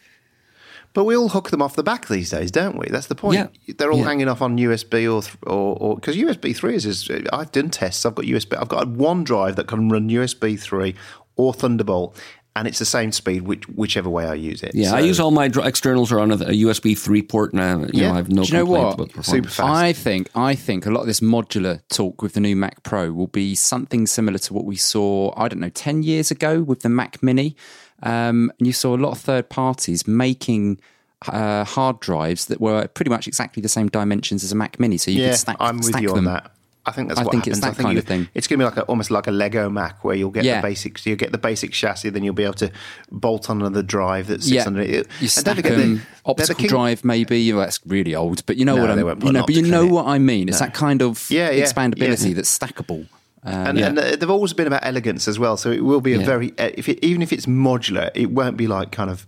But 0.98 1.04
we 1.04 1.16
all 1.16 1.28
hook 1.28 1.50
them 1.50 1.62
off 1.62 1.76
the 1.76 1.84
back 1.84 2.08
these 2.08 2.30
days, 2.30 2.50
don't 2.50 2.76
we? 2.76 2.88
That's 2.90 3.06
the 3.06 3.14
point. 3.14 3.52
Yeah. 3.66 3.74
They're 3.78 3.92
all 3.92 3.98
Yeah. 4.00 4.04
hanging 4.06 4.26
off 4.26 4.42
on 4.42 4.58
USB 4.58 5.06
or 5.06 5.22
or 5.48 5.94
because 5.94 6.16
USB 6.16 6.52
three 6.56 6.74
is, 6.74 6.84
is. 6.86 7.08
I've 7.32 7.52
done 7.52 7.70
tests. 7.70 8.04
I've 8.04 8.16
got 8.16 8.24
USB. 8.24 8.56
I've 8.60 8.66
got 8.66 8.88
one 8.88 9.22
drive 9.22 9.54
that 9.54 9.68
can 9.68 9.88
run 9.90 10.08
USB 10.10 10.58
three 10.58 10.96
or 11.36 11.54
Thunderbolt, 11.54 12.16
and 12.56 12.66
it's 12.66 12.80
the 12.80 12.84
same 12.84 13.12
speed, 13.12 13.42
which 13.42 13.68
whichever 13.68 14.10
way 14.10 14.26
I 14.26 14.34
use 14.34 14.64
it. 14.64 14.72
Yeah, 14.74 14.92
I 14.92 14.98
use 14.98 15.20
all 15.20 15.30
my 15.30 15.44
externals 15.44 16.10
are 16.10 16.18
on 16.18 16.32
a, 16.32 16.34
a 16.34 16.52
USB 16.64 16.98
three 16.98 17.22
port, 17.22 17.52
and 17.52 17.62
uh, 17.62 17.86
you 17.92 18.00
Yeah. 18.02 18.08
know, 18.08 18.14
I 18.14 18.16
have 18.16 18.28
no 18.28 18.42
Do 18.42 18.48
you 18.48 18.54
know 18.54 18.64
what? 18.64 19.24
Super 19.24 19.48
fast. 19.48 19.60
I 19.60 19.92
think 19.92 20.28
I 20.34 20.56
think 20.56 20.84
a 20.84 20.90
lot 20.90 21.02
of 21.02 21.06
this 21.06 21.20
modular 21.20 21.80
talk 21.90 22.22
with 22.22 22.32
the 22.32 22.40
new 22.40 22.56
Mac 22.56 22.82
Pro 22.82 23.12
will 23.12 23.28
be 23.28 23.54
something 23.54 24.08
similar 24.08 24.38
to 24.38 24.52
what 24.52 24.64
we 24.64 24.74
saw. 24.74 25.32
I 25.36 25.46
don't 25.46 25.60
know, 25.60 25.68
ten 25.68 26.02
years 26.02 26.32
ago 26.32 26.60
with 26.60 26.80
the 26.80 26.88
Mac 26.88 27.22
Mini, 27.22 27.54
um, 28.02 28.52
and 28.58 28.66
you 28.66 28.72
saw 28.72 28.96
a 28.96 28.98
lot 28.98 29.12
of 29.12 29.18
third 29.18 29.48
parties 29.48 30.06
making. 30.06 30.80
Uh, 31.26 31.64
hard 31.64 31.98
drives 31.98 32.44
that 32.46 32.60
were 32.60 32.86
pretty 32.86 33.10
much 33.10 33.26
exactly 33.26 33.60
the 33.60 33.68
same 33.68 33.88
dimensions 33.88 34.44
as 34.44 34.52
a 34.52 34.54
Mac 34.54 34.78
Mini, 34.78 34.96
so 34.96 35.10
you 35.10 35.20
Yeah, 35.20 35.30
could 35.30 35.38
stack, 35.40 35.56
I'm 35.58 35.78
with 35.78 35.86
stack 35.86 36.02
you 36.02 36.10
on 36.10 36.14
them 36.14 36.24
that. 36.26 36.52
I 36.86 36.92
think 36.92 37.08
that's 37.08 37.18
I 37.20 37.24
what 37.24 37.32
think 37.32 37.48
it's 37.48 37.58
happens. 37.58 37.60
that 37.62 37.66
I 37.66 37.74
think 37.74 37.84
kind 37.86 37.92
you- 37.94 37.98
of 37.98 38.04
thing. 38.06 38.28
It's 38.34 38.46
going 38.46 38.60
to 38.60 38.64
be 38.64 38.68
like 38.68 38.76
a, 38.76 38.82
almost 38.82 39.10
like 39.10 39.26
a 39.26 39.32
Lego 39.32 39.68
Mac, 39.68 40.04
where 40.04 40.14
you'll 40.14 40.30
get 40.30 40.44
Yeah. 40.44 40.60
the 40.60 40.68
basics. 40.68 41.04
You 41.06 41.16
get 41.16 41.32
the 41.32 41.38
basic 41.38 41.72
chassis, 41.72 42.10
then 42.10 42.22
you'll 42.22 42.34
be 42.34 42.44
able 42.44 42.54
to 42.54 42.70
bolt 43.10 43.50
on 43.50 43.60
another 43.60 43.82
drive 43.82 44.28
that 44.28 44.42
sits 44.44 44.52
Yeah, 44.52 44.66
under 44.68 44.80
it. 44.82 44.88
you 44.90 44.96
And 44.98 45.06
don't 45.18 45.28
stack 45.28 45.56
them, 45.56 45.64
the- 45.64 45.70
they're 45.70 45.86
the 45.96 46.00
optical 46.24 46.68
drive 46.68 47.04
maybe. 47.04 47.52
Well, 47.52 47.62
that's 47.64 47.80
really 47.84 48.14
old, 48.14 48.46
but 48.46 48.56
you 48.56 48.64
know 48.64 48.76
No, 48.76 48.82
what 48.82 48.90
I'm. 48.92 49.04
won't 49.04 49.24
You 49.24 49.32
know, 49.32 49.42
but 49.44 49.54
you 49.56 49.62
know 49.62 49.86
what 49.86 50.06
I 50.06 50.20
mean. 50.20 50.48
It's 50.48 50.60
that 50.60 50.72
kind 50.72 51.02
of 51.02 51.28
Yeah, 51.32 51.50
expandability 51.52 52.32
that's 52.36 52.56
stackable. 52.56 53.08
Um, 53.44 53.54
And, 53.68 53.78
and 53.78 53.98
uh, 53.98 54.16
they've 54.16 54.30
always 54.30 54.52
been 54.52 54.66
about 54.66 54.84
elegance 54.84 55.28
as 55.28 55.38
well. 55.38 55.56
So 55.56 55.70
it 55.70 55.84
will 55.84 56.00
be 56.00 56.14
a 56.14 56.18
Yeah. 56.18 56.26
very, 56.26 56.50
uh, 56.58 56.70
if 56.74 56.88
it, 56.88 57.04
even 57.04 57.22
if 57.22 57.32
it's 57.32 57.46
modular, 57.46 58.10
it 58.14 58.30
won't 58.30 58.56
be 58.56 58.66
like 58.66 58.90
kind 58.90 59.10
of 59.10 59.26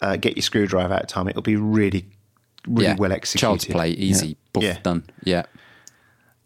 uh, 0.00 0.16
get 0.16 0.36
your 0.36 0.42
screwdriver 0.42 0.94
out 0.94 1.02
of 1.02 1.08
time. 1.08 1.28
It'll 1.28 1.42
be 1.42 1.56
really, 1.56 2.06
really 2.66 2.86
yeah, 2.88 2.96
well 2.96 3.12
executed. 3.12 3.40
Child's 3.46 3.64
play, 3.66 3.90
easy, 3.90 4.36
poof, 4.52 4.64
Yeah. 4.64 4.78
done. 4.82 5.02
Yeah. 5.24 5.42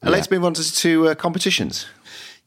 Let's 0.02 0.30
move 0.30 0.44
on 0.44 0.52
to, 0.54 0.74
to 0.74 1.08
uh, 1.08 1.14
competitions. 1.14 1.86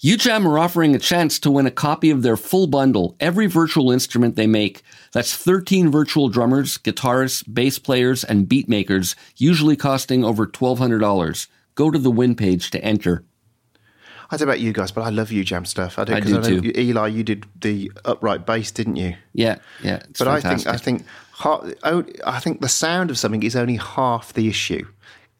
UJAM 0.03 0.45
are 0.45 0.59
offering 0.59 0.93
a 0.93 0.99
chance 0.99 1.39
to 1.39 1.49
win 1.49 1.65
a 1.65 1.71
copy 1.71 2.11
of 2.11 2.21
their 2.21 2.37
full 2.37 2.67
bundle, 2.67 3.15
every 3.19 3.47
virtual 3.47 3.91
instrument 3.91 4.35
they 4.35 4.45
make. 4.45 4.83
That's 5.11 5.35
13 5.35 5.89
virtual 5.89 6.29
drummers, 6.29 6.77
guitarists, 6.77 7.43
bass 7.51 7.79
players, 7.79 8.23
and 8.23 8.47
beat 8.47 8.69
makers, 8.69 9.15
usually 9.37 9.75
costing 9.75 10.23
over 10.23 10.45
$1,200. 10.45 11.47
Go 11.73 11.89
to 11.89 11.97
the 11.97 12.11
win 12.11 12.35
page 12.35 12.69
to 12.71 12.83
enter. 12.83 13.23
I 14.29 14.35
don't 14.37 14.47
know 14.47 14.51
about 14.51 14.59
you 14.59 14.73
guys, 14.73 14.91
but 14.91 15.01
I 15.01 15.09
love 15.09 15.29
UJAM 15.29 15.65
stuff. 15.65 15.97
I 15.97 16.03
do. 16.03 16.13
I 16.13 16.19
do 16.19 16.33
know 16.33 16.41
too. 16.41 16.59
you- 16.61 16.73
Eli, 16.75 17.07
you 17.07 17.23
did 17.23 17.45
the 17.61 17.91
upright 18.05 18.45
bass, 18.45 18.71
didn't 18.71 18.97
you? 18.97 19.15
Yeah, 19.33 19.57
yeah. 19.81 20.01
But 20.19 20.27
I 20.27 20.41
think 20.41 20.67
I 20.67 20.77
think 20.77 21.05
oh, 21.45 22.03
I 22.25 22.39
think 22.39 22.61
the 22.61 22.67
sound 22.69 23.09
of 23.09 23.17
something 23.17 23.43
is 23.43 23.55
only 23.55 23.77
half 23.77 24.33
the 24.33 24.47
issue. 24.47 24.85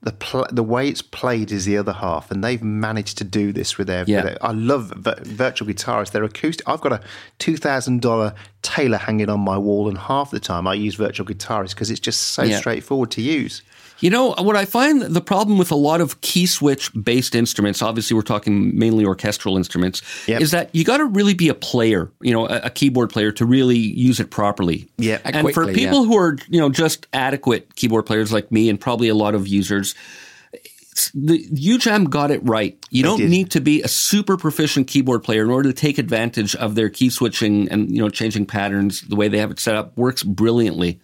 The 0.03 0.11
pl- 0.11 0.45
the 0.51 0.61
way 0.63 0.87
it's 0.87 1.01
played 1.01 1.51
is 1.51 1.65
the 1.65 1.75
other 1.77 1.91
half, 1.91 2.29
and 2.29 2.43
they've 2.43 2.61
managed 2.61 3.17
to 3.17 3.23
do 3.23 3.51
this 3.51 3.77
with 3.79 3.87
their. 3.87 4.05
Yeah. 4.07 4.17
with 4.23 4.25
their- 4.33 4.45
I 4.45 4.51
love 4.51 4.93
vir- 4.95 5.19
virtual 5.23 5.67
guitarists. 5.67 6.11
They're 6.11 6.23
acoustic. 6.23 6.69
I've 6.69 6.81
got 6.81 6.93
a 6.93 7.01
two 7.39 7.57
thousand 7.57 8.01
dollar 8.01 8.33
Taylor 8.61 8.97
hanging 8.97 9.27
on 9.27 9.39
my 9.39 9.57
wall, 9.57 9.89
and 9.89 9.97
half 9.97 10.29
the 10.31 10.39
time 10.39 10.67
I 10.67 10.75
use 10.75 10.93
virtual 10.95 11.25
guitarists 11.25 11.71
because 11.71 11.89
it's 11.89 11.99
just 11.99 12.21
so 12.21 12.43
Yeah. 12.43 12.59
straightforward 12.59 13.09
to 13.11 13.21
use. 13.21 13.63
You 13.99 14.09
know, 14.09 14.33
what 14.37 14.55
I 14.55 14.65
find 14.65 15.01
the 15.01 15.21
problem 15.21 15.57
with 15.57 15.71
a 15.71 15.75
lot 15.75 16.01
of 16.01 16.21
key 16.21 16.45
switch 16.45 16.91
based 16.93 17.35
instruments, 17.35 17.81
obviously 17.81 18.15
we're 18.15 18.21
talking 18.21 18.77
mainly 18.77 19.05
orchestral 19.05 19.57
instruments, 19.57 20.01
Yep. 20.27 20.41
is 20.41 20.51
that 20.51 20.73
you 20.73 20.83
got 20.83 20.97
to 20.97 21.05
really 21.05 21.33
be 21.33 21.49
a 21.49 21.53
player, 21.53 22.11
you 22.21 22.31
know, 22.31 22.47
a, 22.47 22.61
a 22.65 22.69
keyboard 22.69 23.09
player 23.09 23.31
to 23.31 23.45
really 23.45 23.77
use 23.77 24.19
it 24.19 24.29
properly. 24.29 24.87
Yep. 24.97 25.21
And 25.25 25.53
for 25.53 25.73
people 25.73 26.01
yeah. 26.01 26.07
who 26.07 26.17
are, 26.17 26.37
you 26.49 26.59
know, 26.59 26.69
just 26.69 27.07
adequate 27.13 27.75
keyboard 27.75 28.05
players 28.05 28.31
like 28.31 28.51
me 28.51 28.69
and 28.69 28.79
probably 28.79 29.09
a 29.09 29.15
lot 29.15 29.35
of 29.35 29.47
users, 29.47 29.95
the 31.13 31.47
UJAM 31.49 32.09
got 32.09 32.31
it 32.31 32.41
right. 32.43 32.77
You 32.89 33.03
don't 33.03 33.19
did. 33.19 33.29
need 33.29 33.51
to 33.51 33.61
be 33.61 33.81
a 33.81 33.87
super 33.87 34.37
proficient 34.37 34.87
keyboard 34.87 35.23
player 35.23 35.43
in 35.43 35.49
order 35.49 35.69
to 35.69 35.75
take 35.75 35.97
advantage 35.97 36.55
of 36.55 36.75
their 36.75 36.89
key 36.89 37.09
switching 37.09 37.69
and, 37.69 37.91
you 37.91 38.01
know, 38.01 38.09
changing 38.09 38.45
patterns. 38.45 39.01
The 39.01 39.15
way 39.15 39.27
they 39.27 39.37
have 39.37 39.51
it 39.51 39.59
set 39.59 39.75
up 39.75 39.95
works 39.97 40.23
brilliantly. 40.23 40.99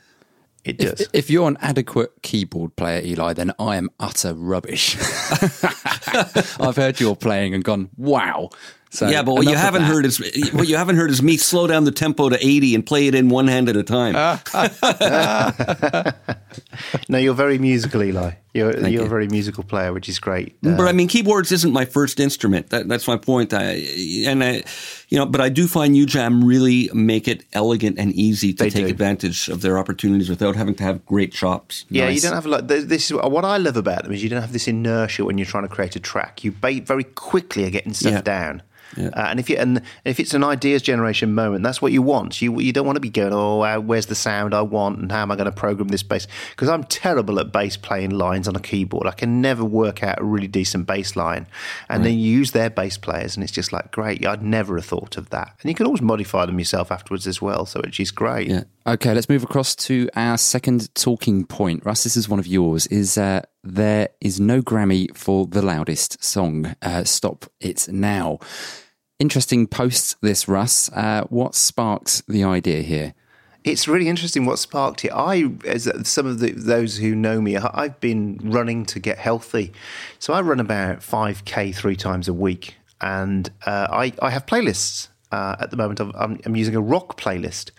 It 0.65 0.77
does. 0.77 1.07
If 1.13 1.29
you're 1.29 1.47
an 1.47 1.57
adequate 1.61 2.11
keyboard 2.21 2.75
player, 2.75 3.01
Eli, 3.03 3.33
then 3.33 3.51
I 3.59 3.75
am 3.75 3.89
utter 3.99 4.33
rubbish. 4.33 4.95
I've 6.59 6.77
heard 6.77 6.99
your 6.99 7.15
playing 7.15 7.53
and 7.53 7.63
gone, 7.63 7.89
wow. 7.97 8.49
So 8.89 9.09
yeah, 9.09 9.23
but 9.23 9.33
what 9.33 9.45
you 9.45 9.55
haven't 9.55 9.81
heard 9.81 10.05
is 10.05 10.19
what 10.53 10.67
you 10.67 10.77
haven't 10.77 10.97
heard 10.97 11.09
is 11.09 11.21
me 11.21 11.35
slow 11.35 11.65
down 11.65 11.83
the 11.83 11.91
tempo 11.91 12.29
to 12.29 12.37
80 12.39 12.75
and 12.75 12.85
play 12.85 13.07
it 13.07 13.15
in 13.15 13.27
one 13.27 13.47
hand 13.47 13.67
at 13.67 13.75
a 13.75 13.81
time. 13.81 14.13
Ah. 14.15 16.13
no, 17.09 17.17
you're 17.17 17.33
very 17.33 17.57
musical, 17.57 18.03
Eli. 18.03 18.31
You're 18.53 18.77
you're 18.81 18.89
you. 18.89 19.01
a 19.01 19.07
very 19.07 19.27
musical 19.27 19.63
player, 19.63 19.93
which 19.93 20.07
is 20.07 20.19
great. 20.19 20.55
Uh, 20.65 20.77
but 20.77 20.87
I 20.87 20.91
mean, 20.91 21.07
keyboards 21.07 21.51
isn't 21.51 21.71
my 21.73 21.85
first 21.85 22.19
instrument. 22.19 22.69
That, 22.69 22.87
that's 22.87 23.07
my 23.07 23.17
point. 23.17 23.53
I, 23.53 23.83
and 24.27 24.43
I, 24.43 24.63
you 25.09 25.17
know, 25.17 25.25
but 25.25 25.41
I 25.41 25.49
do 25.49 25.67
find 25.67 25.95
UJAM 25.95 26.43
really 26.45 26.89
make 26.93 27.27
it 27.27 27.45
elegant 27.53 27.97
and 27.97 28.11
easy 28.13 28.53
to 28.53 28.69
take 28.69 28.85
do. 28.85 28.91
advantage 28.91 29.49
of 29.49 29.61
their 29.61 29.79
opportunities 29.79 30.29
without 30.29 30.55
having 30.55 30.75
to 30.75 30.83
have 30.83 31.03
great 31.05 31.31
chops. 31.31 31.85
Yeah, 31.89 32.09
you 32.09 32.21
don't 32.21 32.33
have 32.33 32.45
like 32.45 32.67
this 32.67 33.05
is 33.09 33.13
what 33.13 33.45
I 33.45 33.57
love 33.57 33.77
about 33.77 34.03
them 34.03 34.11
is 34.13 34.21
you 34.23 34.29
don't 34.29 34.41
have 34.41 34.53
this 34.53 34.67
inertia 34.67 35.25
when 35.25 35.37
you're 35.37 35.47
trying 35.47 35.63
to 35.67 35.73
create 35.73 35.95
a 35.95 35.99
track. 35.99 36.43
You 36.43 36.51
ba- 36.51 36.81
very 36.85 37.05
quickly 37.05 37.65
are 37.65 37.71
getting 37.71 37.93
stuff 37.93 38.13
Yeah. 38.13 38.21
down. 38.21 38.61
Yeah. 38.97 39.07
Uh, 39.07 39.27
and 39.29 39.39
if 39.39 39.49
you 39.49 39.57
and 39.57 39.81
if 40.05 40.19
it's 40.19 40.33
an 40.33 40.43
ideas 40.43 40.81
generation 40.81 41.33
moment, 41.33 41.63
that's 41.63 41.81
what 41.81 41.91
you 41.91 42.01
want. 42.01 42.41
You 42.41 42.59
you 42.59 42.73
don't 42.73 42.85
want 42.85 42.95
to 42.95 43.01
be 43.01 43.09
going, 43.09 43.33
oh, 43.33 43.61
uh, 43.61 43.79
where's 43.79 44.07
the 44.07 44.15
sound 44.15 44.53
I 44.53 44.61
want, 44.61 44.99
and 44.99 45.11
how 45.11 45.21
am 45.21 45.31
I 45.31 45.35
going 45.35 45.45
to 45.45 45.51
program 45.51 45.89
this 45.89 46.03
bass? 46.03 46.27
Because 46.51 46.69
I'm 46.69 46.83
terrible 46.83 47.39
at 47.39 47.51
bass 47.51 47.77
playing 47.77 48.11
lines 48.11 48.47
on 48.47 48.55
a 48.55 48.59
keyboard. 48.59 49.07
I 49.07 49.11
can 49.11 49.41
never 49.41 49.63
work 49.63 50.03
out 50.03 50.19
a 50.19 50.23
really 50.23 50.47
decent 50.47 50.87
bass 50.87 51.15
line, 51.15 51.47
and 51.89 52.05
then 52.05 52.17
you 52.19 52.31
use 52.37 52.51
their 52.51 52.69
bass 52.69 52.97
players, 52.97 53.35
and 53.35 53.43
it's 53.43 53.53
just 53.53 53.71
like 53.71 53.91
great. 53.91 54.25
I'd 54.25 54.43
never 54.43 54.75
have 54.75 54.85
thought 54.85 55.17
of 55.17 55.29
that, 55.29 55.55
and 55.61 55.69
you 55.69 55.75
can 55.75 55.85
always 55.85 56.01
modify 56.01 56.45
them 56.45 56.59
yourself 56.59 56.91
afterwards 56.91 57.27
as 57.27 57.41
well. 57.41 57.65
So 57.65 57.79
it's 57.81 57.97
just 57.97 58.15
great. 58.15 58.47
Yeah. 58.47 58.63
Okay, 58.85 59.13
let's 59.13 59.29
move 59.29 59.43
across 59.43 59.75
to 59.75 60.09
our 60.15 60.37
second 60.37 60.93
talking 60.93 61.45
point. 61.45 61.85
Russ, 61.85 62.03
this 62.03 62.17
is 62.17 62.27
one 62.27 62.39
of 62.39 62.47
yours. 62.47 62.85
Is 62.87 63.17
uh, 63.17 63.41
there 63.63 64.09
is 64.19 64.41
no 64.41 64.61
Grammy 64.61 65.15
for 65.15 65.47
the 65.47 65.61
loudest 65.61 66.21
song? 66.21 66.75
Uh, 66.81 67.05
stop 67.05 67.45
it 67.61 67.87
now. 67.89 68.39
Interesting 69.19 69.67
post 69.67 70.17
this, 70.21 70.47
Russ. 70.47 70.91
Uh, 70.91 71.23
what 71.29 71.55
sparked 71.55 72.25
the 72.27 72.43
idea 72.43 72.81
here? 72.81 73.13
It's 73.63 73.87
really 73.87 74.09
interesting 74.09 74.45
what 74.45 74.59
sparked 74.59 75.05
it. 75.05 75.11
I, 75.13 75.51
as 75.65 75.89
some 76.07 76.25
of 76.25 76.39
the, 76.39 76.51
those 76.51 76.97
who 76.97 77.15
know 77.15 77.39
me, 77.39 77.55
I've 77.55 77.99
been 78.01 78.39
running 78.43 78.85
to 78.87 78.99
get 78.99 79.17
healthy. 79.17 79.71
So 80.19 80.33
I 80.33 80.41
run 80.41 80.59
about 80.59 80.99
5K 80.99 81.73
three 81.73 81.95
times 81.95 82.27
a 82.27 82.33
week. 82.33 82.75
And 82.99 83.49
uh, 83.65 83.87
I, 83.89 84.13
I 84.21 84.31
have 84.31 84.45
playlists. 84.45 85.09
Uh, 85.31 85.55
at 85.59 85.71
the 85.71 85.77
moment, 85.77 85.99
I'm, 85.99 86.39
I'm 86.45 86.55
using 86.55 86.75
a 86.75 86.81
rock 86.81 87.19
playlist. 87.19 87.71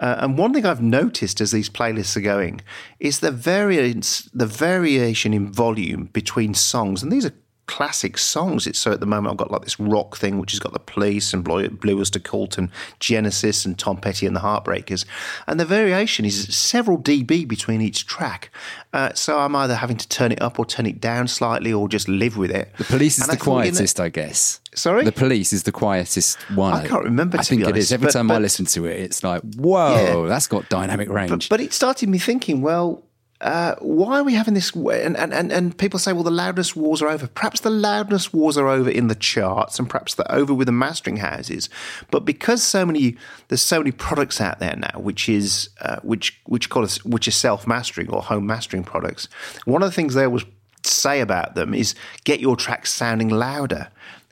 Uh, 0.00 0.16
and 0.18 0.36
one 0.36 0.52
thing 0.52 0.66
I've 0.66 0.82
noticed 0.82 1.40
as 1.40 1.52
these 1.52 1.70
playlists 1.70 2.16
are 2.16 2.20
going 2.20 2.62
is 2.98 3.20
the 3.20 3.30
variance, 3.30 4.28
the 4.34 4.46
variation 4.46 5.32
in 5.32 5.52
volume 5.52 6.06
between 6.06 6.52
songs. 6.52 7.02
And 7.04 7.12
these 7.12 7.24
are 7.24 7.34
classic 7.66 8.16
songs. 8.16 8.66
It's 8.66 8.78
so 8.78 8.92
at 8.92 9.00
the 9.00 9.06
moment 9.06 9.32
I've 9.32 9.36
got 9.38 9.50
like 9.50 9.62
this 9.62 9.78
rock 9.80 10.16
thing, 10.16 10.38
which 10.38 10.52
has 10.52 10.60
got 10.60 10.72
the 10.72 10.78
Police 10.78 11.32
and 11.34 11.42
Blue, 11.42 11.68
Blue 11.68 11.98
Oyster 11.98 12.18
Cult 12.20 12.58
and 12.58 12.70
Genesis 13.00 13.64
and 13.66 13.78
Tom 13.78 13.96
Petty 13.96 14.26
and 14.26 14.34
the 14.36 14.40
Heartbreakers, 14.40 15.04
and 15.46 15.58
the 15.58 15.64
variation 15.64 16.24
is 16.24 16.54
several 16.56 16.98
dB 16.98 17.46
between 17.46 17.80
each 17.80 18.06
track. 18.06 18.50
Uh, 18.92 19.12
so 19.14 19.38
I'm 19.38 19.54
either 19.56 19.74
having 19.74 19.96
to 19.96 20.08
turn 20.08 20.32
it 20.32 20.40
up 20.40 20.58
or 20.58 20.64
turn 20.64 20.86
it 20.86 21.00
down 21.00 21.28
slightly, 21.28 21.72
or 21.72 21.88
just 21.88 22.08
live 22.08 22.36
with 22.36 22.50
it. 22.50 22.72
The 22.78 22.84
police 22.84 23.18
is 23.18 23.28
And 23.28 23.36
the 23.38 23.42
I 23.42 23.44
thought, 23.44 23.64
you 23.64 23.70
know- 23.72 23.76
quietest, 23.76 24.00
I 24.00 24.08
guess. 24.08 24.60
Sorry? 24.74 25.04
The 25.04 25.12
police 25.12 25.52
is 25.52 25.62
the 25.64 25.72
quietest 25.72 26.38
one. 26.54 26.72
I 26.74 26.86
can't 26.86 27.04
remember, 27.04 27.38
I 27.38 27.42
think 27.42 27.60
be 27.60 27.64
it 27.64 27.68
honest, 27.72 27.86
is. 27.86 27.92
Every 27.92 28.06
but- 28.06 28.12
time 28.12 28.30
I 28.30 28.34
but- 28.34 28.42
listen 28.42 28.66
to 28.66 28.84
it, 28.86 29.00
it's 29.00 29.22
like, 29.24 29.42
whoa, 29.54 30.22
Yeah. 30.24 30.28
that's 30.28 30.46
got 30.46 30.68
dynamic 30.68 31.08
range. 31.08 31.30
But, 31.48 31.58
but 31.58 31.60
it 31.60 31.72
started 31.72 32.08
me 32.08 32.18
thinking, 32.18 32.60
well, 32.62 33.02
uh, 33.40 33.74
why 33.80 34.18
are 34.18 34.24
we 34.24 34.34
having 34.34 34.54
this? 34.54 34.74
And, 34.74 35.16
and, 35.16 35.32
and, 35.34 35.52
and 35.52 35.76
people 35.76 35.98
say, 35.98 36.12
well, 36.12 36.22
the 36.22 36.30
loudness 36.30 36.74
wars 36.74 37.02
are 37.02 37.08
over. 37.08 37.26
Perhaps 37.26 37.60
the 37.60 37.70
loudness 37.70 38.32
wars 38.32 38.56
are 38.56 38.68
over 38.68 38.88
in 38.88 39.08
the 39.08 39.14
charts, 39.14 39.78
and 39.78 39.88
perhaps 39.88 40.14
they're 40.14 40.30
over 40.30 40.54
with 40.54 40.66
the 40.66 40.72
mastering 40.72 41.18
houses. 41.18 41.68
But 42.10 42.24
because 42.24 42.62
so 42.62 42.86
many, 42.86 43.16
there's 43.48 43.62
so 43.62 43.78
many 43.78 43.92
products 43.92 44.40
out 44.40 44.58
there 44.58 44.76
now, 44.76 44.98
which 44.98 45.28
is 45.28 45.68
uh, 45.80 45.96
which 46.02 46.40
which 46.46 46.70
call 46.70 46.82
us 46.82 47.04
which 47.04 47.28
is 47.28 47.36
self 47.36 47.66
mastering 47.66 48.08
or 48.08 48.22
home 48.22 48.46
mastering 48.46 48.84
products. 48.84 49.28
One 49.66 49.82
of 49.82 49.88
the 49.88 49.94
things 49.94 50.14
they 50.14 50.24
always 50.24 50.44
say 50.82 51.20
about 51.20 51.54
them 51.54 51.74
is 51.74 51.94
get 52.24 52.40
your 52.40 52.56
tracks 52.56 52.92
sounding 52.92 53.28
louder, 53.28 53.88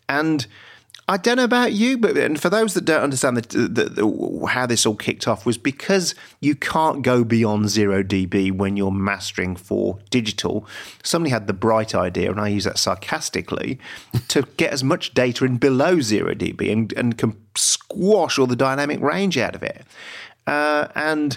and 0.08 0.46
I 1.06 1.18
don't 1.18 1.36
know 1.36 1.44
about 1.44 1.72
you, 1.72 1.98
but 1.98 2.16
and 2.16 2.40
for 2.40 2.48
those 2.48 2.72
that 2.74 2.86
don't 2.86 3.02
understand 3.02 3.36
the, 3.36 3.68
the, 3.68 3.84
the, 3.84 4.46
how 4.46 4.64
this 4.64 4.86
all 4.86 4.94
kicked 4.94 5.28
off 5.28 5.44
was 5.44 5.58
because 5.58 6.14
you 6.40 6.54
can't 6.54 7.02
go 7.02 7.24
beyond 7.24 7.68
zero 7.68 8.02
dB 8.02 8.50
when 8.50 8.78
you're 8.78 8.90
mastering 8.90 9.54
for 9.54 9.98
digital. 10.08 10.66
Somebody 11.02 11.30
had 11.30 11.46
the 11.46 11.52
bright 11.52 11.94
idea, 11.94 12.30
and 12.30 12.40
I 12.40 12.48
use 12.48 12.64
that 12.64 12.78
sarcastically, 12.78 13.78
to 14.28 14.48
get 14.56 14.72
as 14.72 14.82
much 14.82 15.12
data 15.12 15.44
in 15.44 15.58
below 15.58 16.00
zero 16.00 16.34
dB 16.34 16.72
and 16.72 16.92
and 16.94 17.18
can 17.18 17.36
squash 17.54 18.38
all 18.38 18.46
the 18.46 18.56
dynamic 18.56 19.00
range 19.00 19.36
out 19.36 19.54
of 19.54 19.62
it. 19.62 19.84
Uh, 20.46 20.88
and 20.94 21.36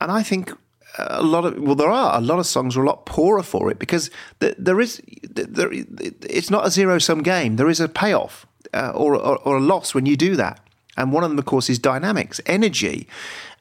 and 0.00 0.12
I 0.12 0.22
think 0.22 0.52
a 0.98 1.22
lot 1.24 1.44
of 1.44 1.58
well, 1.58 1.74
there 1.74 1.90
are 1.90 2.16
a 2.16 2.20
lot 2.20 2.38
of 2.38 2.46
songs 2.46 2.76
are 2.76 2.84
a 2.84 2.86
lot 2.86 3.04
poorer 3.06 3.42
for 3.42 3.68
it 3.68 3.80
because 3.80 4.10
th- 4.38 4.54
there 4.58 4.80
is 4.80 5.02
there, 5.22 5.70
it's 5.72 6.50
not 6.50 6.66
a 6.66 6.70
zero 6.70 7.00
sum 7.00 7.24
game. 7.24 7.56
There 7.56 7.68
is 7.68 7.80
a 7.80 7.88
payoff 7.88 8.46
uh, 8.74 8.92
or, 8.94 9.14
or 9.14 9.38
or 9.38 9.56
a 9.56 9.60
loss 9.60 9.94
when 9.94 10.06
you 10.06 10.16
do 10.16 10.36
that. 10.36 10.60
And 10.96 11.12
one 11.12 11.24
of 11.24 11.30
them, 11.30 11.38
of 11.38 11.46
course, 11.46 11.70
is 11.70 11.78
dynamics, 11.78 12.40
energy, 12.46 13.08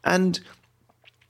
and. 0.03 0.39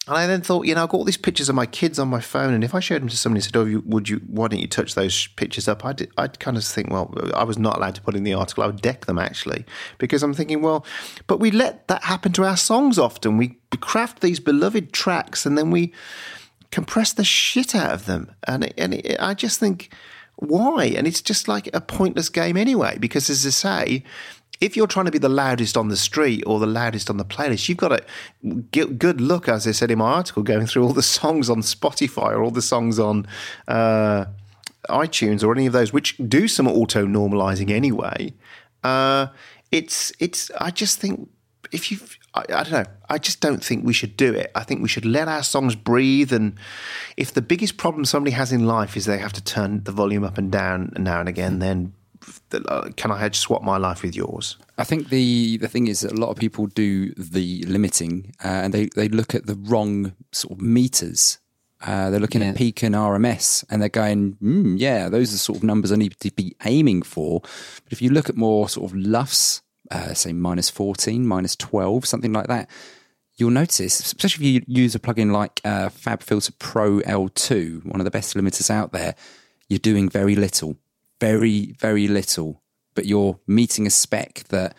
And 0.07 0.17
I 0.17 0.25
then 0.25 0.41
thought, 0.41 0.65
you 0.65 0.73
know, 0.73 0.81
I've 0.81 0.89
got 0.89 0.97
all 0.97 1.03
these 1.03 1.15
pictures 1.15 1.47
of 1.47 1.53
my 1.53 1.67
kids 1.67 1.99
on 1.99 2.07
my 2.07 2.19
phone, 2.19 2.55
and 2.55 2.63
if 2.63 2.73
I 2.73 2.79
showed 2.79 3.01
them 3.01 3.07
to 3.07 3.15
somebody 3.15 3.37
and 3.37 3.43
said, 3.43 3.55
"Oh, 3.55 3.65
you, 3.65 3.83
would 3.85 4.09
you? 4.09 4.17
Why 4.25 4.47
don't 4.47 4.59
you 4.59 4.67
touch 4.67 4.95
those 4.95 5.27
pictures 5.27 5.67
up?" 5.67 5.85
I'd, 5.85 6.07
I'd 6.17 6.39
kind 6.39 6.57
of 6.57 6.63
think, 6.63 6.89
well, 6.89 7.13
I 7.35 7.43
was 7.43 7.59
not 7.59 7.77
allowed 7.77 7.93
to 7.95 8.01
put 8.01 8.15
in 8.15 8.23
the 8.23 8.33
article. 8.33 8.63
I 8.63 8.67
would 8.67 8.81
deck 8.81 9.05
them 9.05 9.19
actually, 9.19 9.63
because 9.99 10.23
I'm 10.23 10.33
thinking, 10.33 10.63
well, 10.63 10.83
but 11.27 11.39
we 11.39 11.51
let 11.51 11.87
that 11.87 12.03
happen 12.03 12.31
to 12.33 12.43
our 12.43 12.57
songs 12.57 12.97
often. 12.97 13.37
We 13.37 13.59
craft 13.79 14.21
these 14.21 14.39
beloved 14.39 14.91
tracks, 14.91 15.45
and 15.45 15.55
then 15.55 15.69
we 15.69 15.93
compress 16.71 17.13
the 17.13 17.23
shit 17.23 17.75
out 17.75 17.93
of 17.93 18.05
them. 18.07 18.31
And 18.47 18.63
it, 18.63 18.73
and 18.79 18.95
it, 18.95 19.17
I 19.19 19.35
just 19.35 19.59
think, 19.59 19.93
why? 20.41 20.85
And 20.85 21.05
it's 21.05 21.21
just 21.21 21.47
like 21.47 21.69
a 21.73 21.79
pointless 21.79 22.29
game 22.29 22.57
anyway. 22.57 22.97
Because 22.99 23.29
as 23.29 23.45
I 23.45 23.49
say, 23.51 24.03
if 24.59 24.75
you're 24.75 24.87
trying 24.87 25.05
to 25.05 25.11
be 25.11 25.19
the 25.19 25.29
loudest 25.29 25.77
on 25.77 25.89
the 25.89 25.97
street 25.97 26.43
or 26.47 26.59
the 26.59 26.65
loudest 26.65 27.09
on 27.09 27.17
the 27.17 27.25
playlist, 27.25 27.69
you've 27.69 27.77
got 27.77 27.91
a 27.91 28.03
good 28.71 29.21
look, 29.21 29.47
as 29.47 29.67
I 29.67 29.71
said 29.71 29.91
in 29.91 29.99
my 29.99 30.11
article, 30.11 30.41
going 30.41 30.65
through 30.65 30.83
all 30.83 30.93
the 30.93 31.03
songs 31.03 31.49
on 31.49 31.61
Spotify 31.61 32.31
or 32.31 32.43
all 32.43 32.51
the 32.51 32.61
songs 32.61 32.99
on 32.99 33.27
uh, 33.67 34.25
iTunes 34.89 35.43
or 35.43 35.53
any 35.53 35.67
of 35.67 35.73
those, 35.73 35.93
which 35.93 36.17
do 36.17 36.47
some 36.47 36.67
auto 36.67 37.05
normalizing 37.05 37.69
anyway. 37.69 38.33
Uh, 38.83 39.27
it's 39.71 40.11
it's. 40.19 40.49
I 40.59 40.71
just 40.71 40.99
think 40.99 41.29
if 41.71 41.91
you, 41.91 41.99
I, 42.33 42.41
I 42.41 42.63
don't 42.63 42.71
know. 42.71 42.85
I 43.09 43.17
just 43.17 43.41
don't 43.41 43.63
think 43.63 43.85
we 43.85 43.93
should 43.93 44.15
do 44.15 44.33
it. 44.33 44.51
I 44.55 44.63
think 44.63 44.81
we 44.81 44.87
should 44.87 45.05
let 45.05 45.27
our 45.27 45.43
songs 45.43 45.75
breathe. 45.75 46.31
And 46.31 46.55
if 47.17 47.33
the 47.33 47.41
biggest 47.41 47.77
problem 47.77 48.05
somebody 48.05 48.31
has 48.31 48.51
in 48.51 48.65
life 48.65 48.95
is 48.95 49.05
they 49.05 49.17
have 49.17 49.33
to 49.33 49.43
turn 49.43 49.83
the 49.83 49.91
volume 49.91 50.23
up 50.23 50.37
and 50.37 50.51
down 50.51 50.93
now 50.97 51.19
and 51.19 51.27
again, 51.29 51.59
then 51.59 51.93
uh, 52.53 52.89
can 52.95 53.11
I 53.11 53.29
swap 53.31 53.63
my 53.63 53.77
life 53.77 54.03
with 54.03 54.15
yours? 54.15 54.57
I 54.77 54.83
think 54.83 55.09
the 55.09 55.57
the 55.57 55.67
thing 55.67 55.87
is 55.87 56.01
that 56.01 56.11
a 56.11 56.15
lot 56.15 56.29
of 56.29 56.37
people 56.37 56.67
do 56.67 57.13
the 57.15 57.63
limiting 57.67 58.33
uh, 58.43 58.47
and 58.47 58.73
they, 58.73 58.89
they 58.95 59.09
look 59.09 59.35
at 59.35 59.45
the 59.47 59.55
wrong 59.55 60.13
sort 60.31 60.53
of 60.53 60.61
meters. 60.61 61.39
Uh, 61.83 62.11
they're 62.11 62.19
looking 62.19 62.41
Yeah. 62.41 62.49
at 62.49 62.57
peak 62.57 62.83
and 62.83 62.93
RMS 62.93 63.65
and 63.69 63.81
they're 63.81 63.89
going, 63.89 64.37
mm, 64.41 64.75
yeah, 64.79 65.09
those 65.09 65.33
are 65.33 65.37
sort 65.37 65.57
of 65.57 65.63
numbers 65.63 65.91
I 65.91 65.95
need 65.95 66.15
to 66.19 66.31
be 66.31 66.55
aiming 66.63 67.01
for. 67.01 67.41
But 67.41 67.91
if 67.91 68.01
you 68.03 68.11
look 68.11 68.29
at 68.29 68.37
more 68.37 68.69
sort 68.69 68.91
of 68.91 68.95
LUFS, 68.97 69.61
uh, 69.91 70.13
say 70.13 70.33
minus 70.33 70.69
14, 70.69 71.25
minus 71.25 71.55
12, 71.55 72.05
something 72.05 72.33
like 72.33 72.47
that, 72.47 72.69
you'll 73.35 73.49
notice, 73.49 73.99
especially 73.99 74.47
if 74.47 74.53
you 74.53 74.65
use 74.67 74.95
a 74.95 74.99
plugin 74.99 75.31
like 75.31 75.61
uh, 75.63 75.89
FabFilter 75.89 76.51
Pro 76.59 76.99
L2, 76.99 77.85
one 77.85 77.99
of 77.99 78.05
the 78.05 78.11
best 78.11 78.35
limiters 78.35 78.69
out 78.69 78.91
there, 78.91 79.15
you're 79.67 79.79
doing 79.79 80.09
very 80.09 80.35
little, 80.35 80.77
very, 81.19 81.75
very 81.79 82.07
little, 82.07 82.61
but 82.95 83.05
you're 83.05 83.39
meeting 83.47 83.87
a 83.87 83.89
spec 83.89 84.43
that 84.49 84.75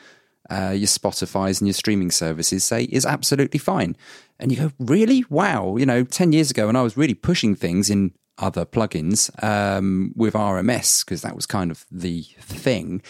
uh, 0.51 0.71
your 0.71 0.87
Spotify's 0.87 1.61
and 1.61 1.69
your 1.69 1.75
streaming 1.75 2.11
services 2.11 2.65
say 2.65 2.85
is 2.85 3.07
absolutely 3.07 3.59
fine. 3.59 3.97
And 4.39 4.51
you 4.51 4.59
go, 4.59 4.73
really? 4.79 5.25
Wow. 5.31 5.77
You 5.77 5.87
know, 5.87 6.05
10 6.05 6.33
years 6.33 6.51
ago 6.51 6.67
when 6.67 6.77
I 6.77 6.83
was 6.83 6.97
really 6.97 7.15
pushing 7.15 7.55
things 7.55 7.89
in 7.89 8.13
other 8.39 8.65
plugins 8.65 9.31
um, 9.43 10.13
with 10.17 10.35
RMS, 10.35 11.05
because 11.05 11.23
that 11.23 11.37
was 11.37 11.47
kind 11.47 11.71
of 11.71 11.87
the 11.91 12.23
thing, 12.41 13.03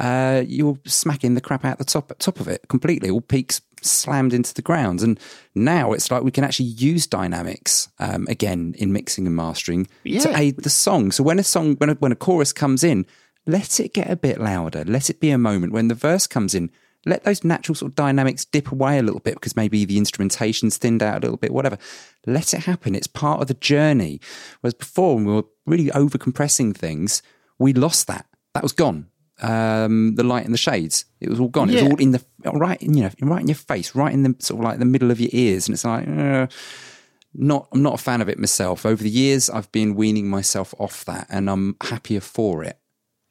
uh, 0.00 0.42
you 0.46 0.66
were 0.66 0.78
smacking 0.86 1.34
the 1.34 1.40
crap 1.42 1.64
out 1.64 1.78
the 1.78 1.84
top 1.84 2.12
top 2.18 2.40
of 2.40 2.48
it 2.48 2.66
completely. 2.68 3.10
All 3.10 3.20
peaks 3.20 3.60
slammed 3.82 4.32
into 4.32 4.54
the 4.54 4.62
ground, 4.62 5.02
and 5.02 5.20
now 5.54 5.92
it's 5.92 6.10
like 6.10 6.22
we 6.22 6.30
can 6.30 6.42
actually 6.42 6.70
use 6.70 7.06
dynamics 7.06 7.88
um, 7.98 8.26
again 8.28 8.74
in 8.78 8.94
mixing 8.94 9.26
and 9.26 9.36
mastering 9.36 9.86
to 10.22 10.36
aid 10.36 10.56
the 10.62 10.70
song. 10.70 11.12
So 11.12 11.22
when 11.22 11.38
a 11.38 11.44
song, 11.44 11.76
when 11.76 11.90
a, 11.90 11.94
when 11.94 12.12
a 12.12 12.16
chorus 12.16 12.52
comes 12.52 12.82
in, 12.82 13.04
let 13.46 13.78
it 13.78 13.92
get 13.92 14.10
a 14.10 14.16
bit 14.16 14.40
louder. 14.40 14.84
Let 14.86 15.10
it 15.10 15.20
be 15.20 15.30
a 15.30 15.38
moment 15.38 15.72
when 15.74 15.88
the 15.88 15.94
verse 15.94 16.26
comes 16.26 16.54
in. 16.54 16.70
Let 17.04 17.24
those 17.24 17.44
natural 17.44 17.74
sort 17.74 17.92
of 17.92 17.96
dynamics 17.96 18.44
dip 18.46 18.72
away 18.72 18.98
a 18.98 19.02
little 19.02 19.20
bit 19.20 19.34
because 19.34 19.56
maybe 19.56 19.84
the 19.84 19.98
instrumentation's 19.98 20.76
thinned 20.76 21.02
out 21.02 21.18
a 21.18 21.20
little 21.20 21.38
bit, 21.38 21.52
whatever. 21.52 21.78
Let 22.26 22.54
it 22.54 22.64
happen. 22.64 22.94
It's 22.94 23.06
part 23.06 23.40
of 23.40 23.48
the 23.48 23.54
journey. 23.54 24.20
Whereas 24.60 24.74
before, 24.74 25.16
when 25.16 25.24
we 25.24 25.32
were 25.32 25.44
really 25.66 25.90
over 25.92 26.18
compressing 26.18 26.74
things, 26.74 27.22
we 27.58 27.72
lost 27.72 28.06
that. 28.06 28.26
That 28.54 28.62
was 28.62 28.72
gone. 28.72 29.06
Um, 29.42 30.14
the 30.16 30.22
light 30.22 30.44
and 30.44 30.52
the 30.52 30.58
shades, 30.58 31.06
it 31.20 31.28
was 31.28 31.40
all 31.40 31.48
gone. 31.48 31.70
It 31.70 31.82
was 31.82 31.92
all 31.92 32.00
in 32.00 32.12
the 32.12 32.22
right, 32.44 32.80
you 32.82 33.02
know, 33.02 33.10
right 33.22 33.40
in 33.40 33.48
your 33.48 33.54
face, 33.54 33.94
right 33.94 34.12
in 34.12 34.22
the 34.22 34.36
sort 34.38 34.60
of 34.60 34.64
like 34.64 34.78
the 34.78 34.84
middle 34.84 35.10
of 35.10 35.20
your 35.20 35.30
ears, 35.32 35.68
and 35.68 35.74
it's 35.74 35.84
like. 35.84 36.06
Uh, 36.08 36.46
not 37.32 37.68
I'm 37.72 37.80
not 37.82 37.94
a 37.94 37.98
fan 37.98 38.20
of 38.20 38.28
it 38.28 38.40
myself. 38.40 38.84
Over 38.84 39.04
the 39.04 39.08
years, 39.08 39.48
I've 39.48 39.70
been 39.70 39.94
weaning 39.94 40.28
myself 40.28 40.74
off 40.78 41.04
that, 41.04 41.28
and 41.30 41.48
I'm 41.48 41.76
happier 41.80 42.20
for 42.20 42.64
it. 42.64 42.76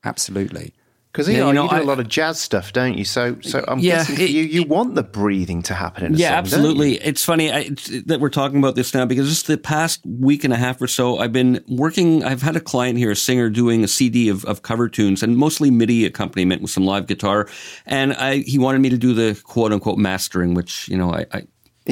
Absolutely. 0.05 0.73
Because 1.11 1.27
you, 1.27 1.37
know, 1.39 1.47
you 1.47 1.53
do 1.69 1.75
a 1.75 1.79
I- 1.79 1.81
lot 1.81 1.99
of 1.99 2.07
jazz 2.07 2.39
stuff, 2.39 2.71
don't 2.71 2.95
you? 2.95 3.03
So, 3.03 3.35
so 3.41 3.65
I'm 3.67 3.79
Yeah, 3.79 3.97
guessing 4.05 4.19
it- 4.21 4.29
you, 4.29 4.43
you 4.43 4.61
want 4.63 4.93
the 4.93 5.01
breathing 5.01 5.63
to 5.63 5.73
happen 5.73 6.05
in 6.05 6.13
a 6.13 6.17
Yeah, 6.17 6.29
song, 6.29 6.37
absolutely. 6.37 6.95
It's 6.97 7.25
funny 7.25 7.51
I, 7.51 7.59
it's, 7.61 7.87
that 8.03 8.19
we're 8.19 8.29
talking 8.29 8.59
about 8.59 8.75
this 8.75 8.93
now 8.93 9.05
because 9.05 9.27
just 9.27 9.47
the 9.47 9.57
past 9.57 10.01
week 10.05 10.43
and 10.43 10.53
a 10.53 10.55
half 10.57 10.79
or 10.79 10.85
so, 10.87 11.17
I've 11.17 11.33
been 11.33 11.63
working. 11.67 12.23
I've 12.23 12.43
had 12.43 12.55
a 12.55 12.59
client 12.61 12.99
here, 12.99 13.09
a 13.09 13.15
singer, 13.15 13.49
doing 13.49 13.83
a 13.83 13.87
CD 13.87 14.29
of, 14.29 14.45
of 14.45 14.61
cover 14.61 14.87
tunes 14.87 15.23
and 15.23 15.35
mostly 15.35 15.71
MIDI 15.71 16.05
accompaniment 16.05 16.61
with 16.61 16.69
some 16.69 16.85
live 16.85 17.07
guitar. 17.07 17.47
And 17.87 18.13
I, 18.13 18.37
he 18.37 18.59
wanted 18.59 18.79
me 18.81 18.89
to 18.89 18.97
do 18.97 19.15
the 19.15 19.39
quote 19.45 19.73
unquote 19.73 19.97
mastering, 19.97 20.53
which 20.53 20.87
you 20.89 20.97
know, 20.97 21.11
I, 21.11 21.25
I, 21.33 21.41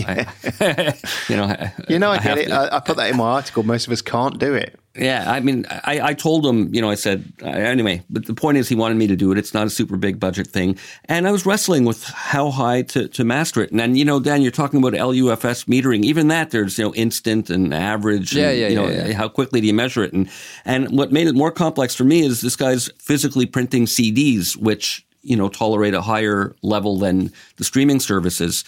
I 0.06 0.94
you 1.30 1.36
know, 1.36 1.46
I, 1.46 1.74
You 1.88 2.00
know, 2.00 2.12
I, 2.12 2.16
I 2.16 2.20
get 2.20 2.38
it. 2.38 2.52
I, 2.52 2.78
I 2.78 2.80
put 2.80 2.98
that 2.98 3.10
in 3.10 3.18
my 3.18 3.26
article. 3.26 3.64
Most 3.64 3.88
of 3.88 3.94
us 3.94 4.02
can't 4.02 4.38
do 4.38 4.54
it. 4.54 4.80
Yeah, 4.98 5.32
I 5.32 5.42
mean, 5.42 5.66
I, 5.70 6.02
I 6.02 6.14
told 6.14 6.46
him, 6.46 6.74
you 6.74 6.82
know, 6.82 6.90
I 6.90 6.96
said, 6.96 7.32
uh, 7.44 7.48
anyway, 7.48 8.02
but 8.10 8.26
the 8.26 8.34
point 8.34 8.58
is 8.58 8.68
he 8.68 8.76
wanted 8.76 8.96
me 8.96 9.06
to 9.08 9.16
do 9.16 9.32
it. 9.32 9.38
It's 9.38 9.54
not 9.54 9.68
a 9.68 9.70
super 9.70 9.96
big 9.96 10.20
budget 10.20 10.48
thing. 10.48 10.78
And 11.06 11.28
I 11.28 11.32
was 11.32 11.46
wrestling 11.46 11.86
with 11.86 12.04
how 12.04 12.50
high 12.50 12.82
to, 12.84 13.08
to 13.10 13.24
master 13.24 13.62
it. 13.62 13.70
And 13.70 13.80
then, 13.80 13.96
you 13.96 14.04
know, 14.04 14.20
Dan, 14.20 14.42
you're 14.42 14.52
talking 14.52 14.80
about 14.84 14.94
LUFS 14.94 15.66
metering. 15.66 16.04
Even 16.04 16.30
that, 16.30 16.50
there's, 16.50 16.80
you 16.80 16.86
know, 16.86 16.96
instant 16.96 17.50
and 17.50 17.74
average. 17.74 18.34
Yeah, 18.34 18.52
yeah, 18.52 18.68
you 18.70 18.76
know, 18.76 18.88
yeah, 18.88 19.08
yeah. 19.08 19.14
how 19.14 19.28
quickly 19.28 19.62
do 19.62 19.68
you 19.68 19.74
measure 19.74 20.04
it? 20.04 20.14
And, 20.14 20.30
and 20.66 20.98
what 20.98 21.12
made 21.12 21.28
it 21.28 21.36
more 21.36 21.52
complex 21.52 21.94
for 21.94 22.04
me 22.04 22.24
is 22.24 22.42
this 22.42 22.56
guy's 22.56 22.90
physically 22.98 23.46
printing 23.46 23.86
CDs, 23.86 24.58
which, 24.58 25.06
you 25.22 25.36
know, 25.36 25.48
tolerate 25.48 25.94
a 25.94 26.02
higher 26.02 26.56
level 26.64 26.98
than 26.98 27.32
the 27.58 27.64
streaming 27.64 28.00
services. 28.00 28.64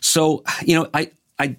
So, 0.00 0.44
you 0.62 0.74
know, 0.74 0.88
I, 0.94 1.10
I 1.38 1.56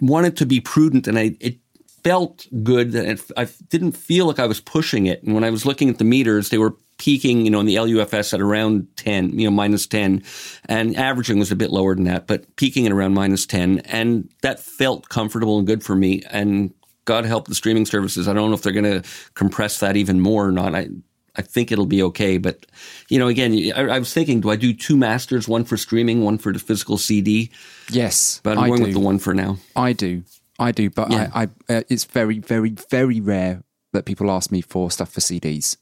wanted 0.00 0.36
to 0.38 0.46
be 0.46 0.60
prudent 0.60 1.06
and 1.06 1.18
I, 1.18 1.36
it 1.40 1.58
felt 2.02 2.46
good 2.62 2.92
that 2.92 3.06
it, 3.06 3.22
I 3.36 3.48
didn't 3.68 3.92
feel 3.92 4.26
like 4.26 4.38
I 4.38 4.46
was 4.46 4.60
pushing 4.60 5.06
it. 5.06 5.22
And 5.22 5.34
when 5.34 5.44
I 5.44 5.50
was 5.50 5.64
looking 5.64 5.88
at 5.88 5.98
the 5.98 6.04
meters, 6.04 6.50
they 6.50 6.58
were 6.58 6.76
peaking, 6.98 7.44
you 7.44 7.50
know, 7.50 7.60
in 7.60 7.66
the 7.66 7.78
LUFS 7.78 8.32
at 8.34 8.40
around 8.40 8.86
10, 8.96 9.38
you 9.38 9.46
know, 9.46 9.50
minus 9.50 9.86
10 9.86 10.22
and 10.66 10.96
averaging 10.96 11.38
was 11.38 11.50
a 11.50 11.56
bit 11.56 11.70
lower 11.70 11.94
than 11.94 12.04
that, 12.04 12.26
but 12.26 12.54
peaking 12.56 12.86
at 12.86 12.92
around 12.92 13.14
minus 13.14 13.46
10. 13.46 13.80
And 13.80 14.30
that 14.42 14.60
felt 14.60 15.08
comfortable 15.08 15.58
and 15.58 15.66
good 15.66 15.82
for 15.82 15.96
me. 15.96 16.22
And 16.30 16.72
God 17.04 17.24
help 17.24 17.48
the 17.48 17.54
streaming 17.54 17.86
services. 17.86 18.28
I 18.28 18.32
don't 18.32 18.50
know 18.50 18.54
if 18.54 18.62
they're 18.62 18.72
going 18.72 19.02
to 19.02 19.08
compress 19.34 19.80
that 19.80 19.96
even 19.96 20.20
more 20.20 20.46
or 20.46 20.52
not. 20.52 20.74
I, 20.74 20.88
I 21.36 21.42
think 21.42 21.72
it'll 21.72 21.86
be 21.86 22.02
okay. 22.02 22.38
But, 22.38 22.66
you 23.08 23.18
know, 23.18 23.28
again, 23.28 23.72
I, 23.74 23.96
I 23.96 23.98
was 23.98 24.12
thinking, 24.12 24.40
do 24.40 24.50
I 24.50 24.56
do 24.56 24.72
two 24.72 24.96
masters, 24.96 25.48
one 25.48 25.64
for 25.64 25.76
streaming, 25.76 26.22
one 26.22 26.38
for 26.38 26.52
the 26.52 26.58
physical 26.58 26.96
CD? 26.96 27.50
Yes, 27.90 28.40
But 28.42 28.58
I'm 28.58 28.64
I 28.64 28.68
going 28.68 28.80
do. 28.80 28.84
with 28.86 28.94
the 28.94 29.00
one 29.00 29.18
for 29.18 29.34
now. 29.34 29.58
I 29.76 29.92
do. 29.92 30.22
I 30.58 30.72
do. 30.72 30.90
But 30.90 31.10
Yeah. 31.10 31.30
I, 31.34 31.42
I 31.68 31.74
uh, 31.74 31.82
it's 31.88 32.04
very, 32.04 32.38
very, 32.38 32.70
very 32.90 33.20
rare 33.20 33.62
that 33.92 34.04
people 34.04 34.30
ask 34.30 34.50
me 34.50 34.60
for 34.60 34.90
stuff 34.90 35.12
for 35.12 35.20
CDs. 35.20 35.76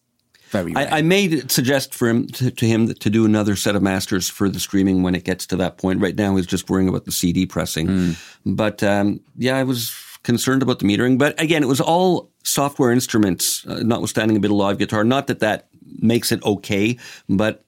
Very 0.51 0.73
rare. 0.73 0.89
I, 0.93 0.99
I 0.99 1.03
may 1.03 1.41
suggest 1.49 1.95
for 1.95 2.09
him 2.09 2.27
to, 2.29 2.51
to 2.51 2.67
him 2.67 2.93
to 2.93 3.11
do 3.11 3.25
another 3.25 3.57
set 3.57 3.75
of 3.77 3.83
masters 3.83 4.29
for 4.29 4.49
the 4.49 4.61
streaming 4.61 5.03
when 5.03 5.15
it 5.15 5.25
gets 5.25 5.47
to 5.47 5.57
that 5.57 5.79
point. 5.79 6.01
Right 6.01 6.17
now, 6.17 6.37
he's 6.37 6.47
just 6.47 6.69
worrying 6.69 6.89
about 6.89 7.05
the 7.05 7.13
CD 7.13 7.47
pressing. 7.47 8.17
But 8.45 8.83
um, 8.83 9.21
yeah, 9.37 9.57
I 9.57 9.63
was 9.63 9.95
concerned 10.23 10.63
about 10.63 10.79
the 10.79 10.85
metering. 10.85 11.19
But 11.19 11.41
again, 11.41 11.63
it 11.63 11.69
was 11.69 11.81
all 11.81 12.31
software 12.45 12.93
instruments, 12.93 13.67
uh, 13.67 13.81
notwithstanding 13.83 14.37
a 14.37 14.41
bit 14.41 14.51
of 14.51 14.57
live 14.57 14.79
guitar. 14.79 15.05
Not 15.05 15.27
that 15.29 15.41
that 15.41 15.69
makes 16.01 16.33
it 16.33 16.43
okay, 16.45 16.99
but 17.29 17.65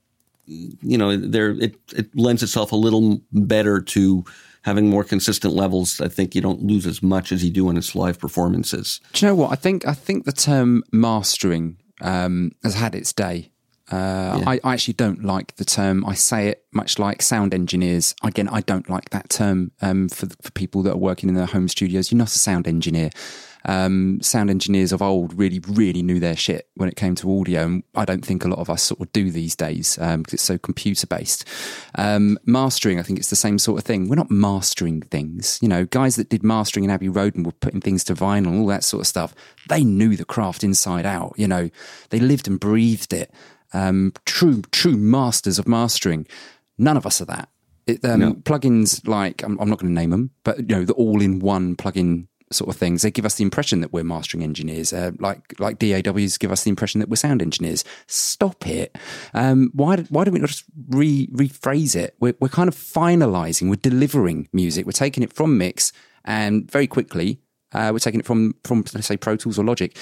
you 0.46 0.98
know, 0.98 1.16
there 1.16 1.50
it 1.50 1.76
it 1.94 2.16
lends 2.16 2.42
itself 2.42 2.72
a 2.72 2.76
little 2.76 3.20
better 3.32 3.80
to 3.80 4.24
having 4.62 4.88
more 4.88 5.04
consistent 5.04 5.54
levels. 5.54 6.00
I 6.00 6.08
think 6.08 6.34
you 6.34 6.40
don't 6.40 6.62
lose 6.62 6.86
as 6.86 7.02
much 7.02 7.32
as 7.32 7.44
you 7.44 7.50
do 7.50 7.68
in 7.70 7.76
its 7.76 7.94
live 7.94 8.18
performances. 8.18 9.00
Do 9.12 9.26
you 9.26 9.30
know 9.30 9.36
what? 9.36 9.52
I 9.52 9.56
think 9.56 9.86
I 9.86 9.94
think 9.94 10.24
the 10.24 10.32
term 10.32 10.82
mastering 10.92 11.76
um, 12.00 12.52
has 12.62 12.74
had 12.74 12.94
its 12.94 13.12
day. 13.12 13.50
Uh, 13.94 14.42
I, 14.44 14.60
I 14.64 14.72
actually 14.72 14.94
don't 14.94 15.24
like 15.24 15.54
the 15.56 15.64
term. 15.64 16.04
I 16.04 16.14
say 16.14 16.48
it 16.48 16.64
much 16.72 16.98
like 16.98 17.22
sound 17.22 17.54
engineers. 17.54 18.14
Again, 18.24 18.48
I 18.48 18.60
don't 18.60 18.90
like 18.90 19.10
that 19.10 19.30
term 19.30 19.70
um, 19.80 20.08
for 20.08 20.26
for 20.42 20.50
people 20.52 20.82
that 20.82 20.94
are 20.94 20.98
working 20.98 21.28
in 21.28 21.36
their 21.36 21.46
home 21.46 21.68
studios. 21.68 22.10
You're 22.10 22.18
not 22.18 22.28
a 22.28 22.38
sound 22.38 22.66
engineer. 22.66 23.10
Um, 23.66 24.20
sound 24.20 24.50
engineers 24.50 24.92
of 24.92 25.00
old 25.00 25.38
really, 25.38 25.58
really 25.66 26.02
knew 26.02 26.20
their 26.20 26.36
shit 26.36 26.68
when 26.74 26.88
it 26.88 26.96
came 26.96 27.14
to 27.14 27.40
audio, 27.40 27.62
and 27.62 27.82
I 27.94 28.04
don't 28.04 28.24
think 28.24 28.44
a 28.44 28.48
lot 28.48 28.58
of 28.58 28.68
us 28.68 28.82
sort 28.82 29.00
of 29.00 29.10
do 29.12 29.30
these 29.30 29.56
days 29.56 29.96
because 29.96 30.34
it's 30.34 30.42
so 30.42 30.58
computer 30.58 31.06
based. 31.06 31.48
Um, 31.94 32.38
mastering, 32.44 32.98
I 32.98 33.02
think 33.02 33.18
it's 33.18 33.30
the 33.30 33.36
same 33.36 33.58
sort 33.58 33.78
of 33.78 33.84
thing. 33.84 34.08
We're 34.08 34.16
not 34.16 34.30
mastering 34.30 35.00
things. 35.02 35.58
You 35.62 35.68
know, 35.68 35.86
guys 35.86 36.16
that 36.16 36.28
did 36.28 36.42
mastering 36.42 36.84
in 36.84 36.90
Abbey 36.90 37.08
Road 37.08 37.36
and 37.36 37.46
were 37.46 37.52
putting 37.52 37.80
things 37.80 38.04
to 38.04 38.14
vinyl 38.14 38.48
and 38.48 38.60
all 38.60 38.66
that 38.66 38.84
sort 38.84 39.00
of 39.02 39.06
stuff, 39.06 39.34
they 39.68 39.82
knew 39.82 40.14
the 40.14 40.26
craft 40.26 40.62
inside 40.62 41.06
out. 41.06 41.32
You 41.38 41.48
know, 41.48 41.70
they 42.10 42.20
lived 42.20 42.46
and 42.46 42.60
breathed 42.60 43.14
it. 43.14 43.32
Um, 43.74 44.12
true, 44.24 44.62
true 44.72 44.96
masters 44.96 45.58
of 45.58 45.68
mastering. 45.68 46.26
None 46.78 46.96
of 46.96 47.04
us 47.04 47.20
are 47.20 47.26
that. 47.26 47.48
It, 47.86 48.02
um, 48.04 48.36
Plugins 48.36 49.06
like 49.06 49.42
I'm, 49.42 49.58
I'm 49.60 49.68
not 49.68 49.78
going 49.78 49.94
to 49.94 50.00
name 50.00 50.10
them, 50.10 50.30
but 50.42 50.58
you 50.58 50.76
know 50.76 50.84
the 50.84 50.94
all-in-one 50.94 51.76
plugin 51.76 52.28
sort 52.50 52.70
of 52.70 52.76
things. 52.76 53.02
They 53.02 53.10
give 53.10 53.26
us 53.26 53.34
the 53.34 53.44
impression 53.44 53.80
that 53.80 53.92
we're 53.92 54.04
mastering 54.04 54.42
engineers, 54.42 54.92
uh, 54.92 55.10
like 55.18 55.58
like 55.58 55.78
DAWs 55.78 56.38
give 56.38 56.52
us 56.52 56.64
the 56.64 56.70
impression 56.70 57.00
that 57.00 57.10
we're 57.10 57.16
sound 57.16 57.42
engineers. 57.42 57.84
Stop 58.06 58.66
it! 58.66 58.96
Um, 59.34 59.70
why 59.74 59.96
why 59.96 60.24
don't 60.24 60.32
we 60.32 60.40
not 60.40 60.48
just 60.48 60.64
re 60.88 61.26
rephrase 61.28 61.94
it? 61.94 62.16
We're 62.20 62.34
we're 62.40 62.48
kind 62.48 62.68
of 62.68 62.74
finalizing, 62.74 63.68
we're 63.68 63.76
delivering 63.76 64.48
music, 64.52 64.86
we're 64.86 64.92
taking 64.92 65.22
it 65.22 65.32
from 65.32 65.58
mix 65.58 65.92
and 66.24 66.70
very 66.70 66.86
quickly. 66.86 67.40
Uh, 67.72 67.90
we're 67.92 67.98
taking 67.98 68.20
it 68.20 68.26
from 68.26 68.54
from 68.64 68.84
let's 68.94 69.06
say 69.06 69.16
Pro 69.16 69.36
Tools 69.36 69.58
or 69.58 69.64
Logic 69.64 69.96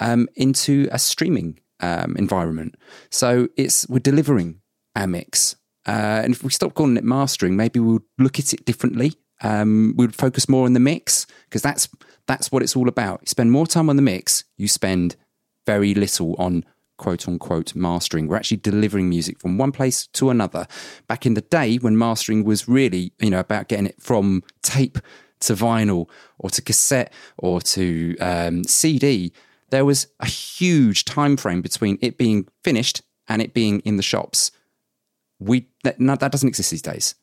um, 0.00 0.28
into 0.36 0.88
a 0.92 0.98
streaming 0.98 1.58
um, 1.80 2.16
environment. 2.16 2.76
So 3.10 3.48
it's 3.56 3.88
we're 3.88 3.98
delivering 3.98 4.60
mix. 5.06 5.56
Uh, 5.86 6.22
and 6.24 6.34
if 6.34 6.42
we 6.42 6.50
stop 6.50 6.74
calling 6.74 6.96
it 6.96 7.04
mastering, 7.04 7.56
maybe 7.56 7.78
we'll 7.78 8.00
look 8.18 8.38
at 8.38 8.52
it 8.52 8.64
differently. 8.64 9.12
Um, 9.42 9.94
we 9.96 10.06
would 10.06 10.14
focus 10.14 10.48
more 10.48 10.64
on 10.64 10.72
the 10.72 10.80
mix 10.80 11.26
because 11.44 11.62
that's 11.62 11.88
that's 12.26 12.50
what 12.50 12.62
it's 12.62 12.74
all 12.74 12.88
about. 12.88 13.20
You 13.22 13.26
spend 13.26 13.52
more 13.52 13.66
time 13.66 13.90
on 13.90 13.96
the 13.96 14.02
mix, 14.02 14.44
you 14.56 14.68
spend 14.68 15.16
very 15.66 15.94
little 15.94 16.34
on 16.38 16.64
quote 16.96 17.28
unquote 17.28 17.74
mastering. 17.74 18.26
We're 18.26 18.36
actually 18.36 18.58
delivering 18.58 19.08
music 19.08 19.38
from 19.38 19.58
one 19.58 19.72
place 19.72 20.06
to 20.14 20.30
another. 20.30 20.66
Back 21.06 21.26
in 21.26 21.34
the 21.34 21.42
day 21.42 21.76
when 21.76 21.98
mastering 21.98 22.44
was 22.44 22.68
really, 22.68 23.12
you 23.20 23.30
know, 23.30 23.40
about 23.40 23.68
getting 23.68 23.86
it 23.86 24.00
from 24.00 24.42
tape 24.62 24.98
to 25.40 25.52
vinyl 25.52 26.08
or 26.38 26.50
to 26.50 26.62
cassette 26.62 27.12
or 27.36 27.60
to 27.60 28.16
um, 28.18 28.64
CD, 28.64 29.32
there 29.70 29.84
was 29.84 30.06
a 30.20 30.26
huge 30.26 31.04
time 31.04 31.36
frame 31.36 31.62
between 31.62 31.98
it 32.00 32.18
being 32.18 32.46
finished 32.62 33.02
and 33.28 33.42
it 33.42 33.54
being 33.54 33.80
in 33.80 33.96
the 33.96 34.02
shops. 34.02 34.50
We 35.38 35.66
that, 35.84 36.00
no, 36.00 36.16
that 36.16 36.32
doesn't 36.32 36.48
exist 36.48 36.70
these 36.70 36.82
days, 36.82 37.14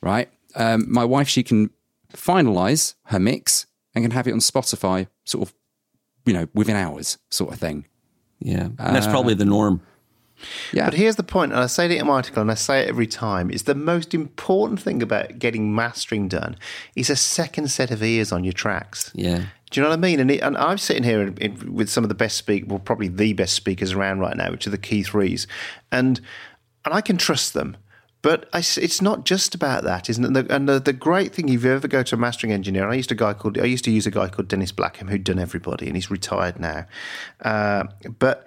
right? 0.00 0.30
Um, 0.54 0.90
my 0.90 1.04
wife, 1.04 1.28
she 1.28 1.42
can 1.42 1.70
finalize 2.12 2.94
her 3.06 3.18
mix 3.18 3.66
and 3.94 4.04
can 4.04 4.10
have 4.12 4.26
it 4.26 4.32
on 4.32 4.38
Spotify, 4.38 5.08
sort 5.24 5.48
of, 5.48 5.54
you 6.24 6.32
know, 6.32 6.48
within 6.54 6.76
hours, 6.76 7.18
sort 7.30 7.52
of 7.52 7.58
thing. 7.58 7.86
Yeah, 8.40 8.68
and 8.78 8.96
that's 8.96 9.06
probably 9.06 9.34
the 9.34 9.44
norm. 9.44 9.82
Yeah, 10.72 10.84
But 10.84 10.94
here's 10.94 11.16
the 11.16 11.24
point, 11.24 11.52
and 11.52 11.60
I 11.60 11.66
say 11.66 11.86
it 11.86 11.90
in 11.90 12.06
my 12.06 12.14
article, 12.14 12.40
and 12.42 12.50
I 12.50 12.54
say 12.54 12.82
it 12.82 12.88
every 12.88 13.06
time: 13.06 13.50
is 13.50 13.64
the 13.64 13.74
most 13.74 14.14
important 14.14 14.80
thing 14.80 15.02
about 15.02 15.38
getting 15.38 15.74
mastering 15.74 16.28
done 16.28 16.56
is 16.94 17.10
a 17.10 17.16
second 17.16 17.70
set 17.70 17.90
of 17.90 18.02
ears 18.02 18.30
on 18.30 18.44
your 18.44 18.52
tracks. 18.52 19.10
Yeah. 19.14 19.46
Do 19.70 19.80
you 19.80 19.82
know 19.82 19.90
what 19.90 19.98
I 19.98 20.00
mean? 20.00 20.20
And, 20.20 20.30
it, 20.30 20.40
and 20.40 20.56
I'm 20.56 20.78
sitting 20.78 21.02
here 21.02 21.22
in, 21.22 21.36
in, 21.38 21.74
with 21.74 21.90
some 21.90 22.04
of 22.04 22.08
the 22.08 22.14
best 22.14 22.36
speak, 22.36 22.64
well, 22.66 22.78
probably 22.78 23.08
the 23.08 23.32
best 23.34 23.54
speakers 23.54 23.92
around 23.92 24.20
right 24.20 24.36
now, 24.36 24.50
which 24.50 24.66
are 24.66 24.70
the 24.70 24.78
Kii 24.78 25.04
Threes, 25.04 25.46
and 25.92 26.20
and 26.84 26.94
I 26.94 27.00
can 27.00 27.16
trust 27.16 27.54
them. 27.54 27.76
But 28.20 28.48
I 28.52 28.58
it's 28.58 29.00
not 29.00 29.24
just 29.24 29.54
about 29.54 29.84
that, 29.84 30.10
isn't 30.10 30.24
it? 30.24 30.26
And, 30.26 30.36
the, 30.36 30.54
and 30.54 30.68
the, 30.68 30.80
the 30.80 30.92
great 30.92 31.32
thing, 31.32 31.48
if 31.48 31.62
you 31.62 31.70
ever 31.70 31.86
go 31.86 32.02
to 32.02 32.14
a 32.14 32.18
mastering 32.18 32.52
engineer, 32.52 32.88
I 32.88 32.94
used 32.94 33.12
a 33.12 33.14
guy 33.14 33.32
called 33.32 33.58
I 33.58 33.64
used 33.64 33.84
to 33.84 33.90
use 33.90 34.06
a 34.06 34.10
guy 34.10 34.28
called 34.28 34.48
Dennis 34.48 34.72
Blackham 34.72 35.08
who'd 35.08 35.24
done 35.24 35.38
everybody, 35.38 35.86
and 35.86 35.96
he's 35.96 36.10
retired 36.10 36.58
now. 36.58 36.86
Uh, 37.42 37.84
but 38.18 38.46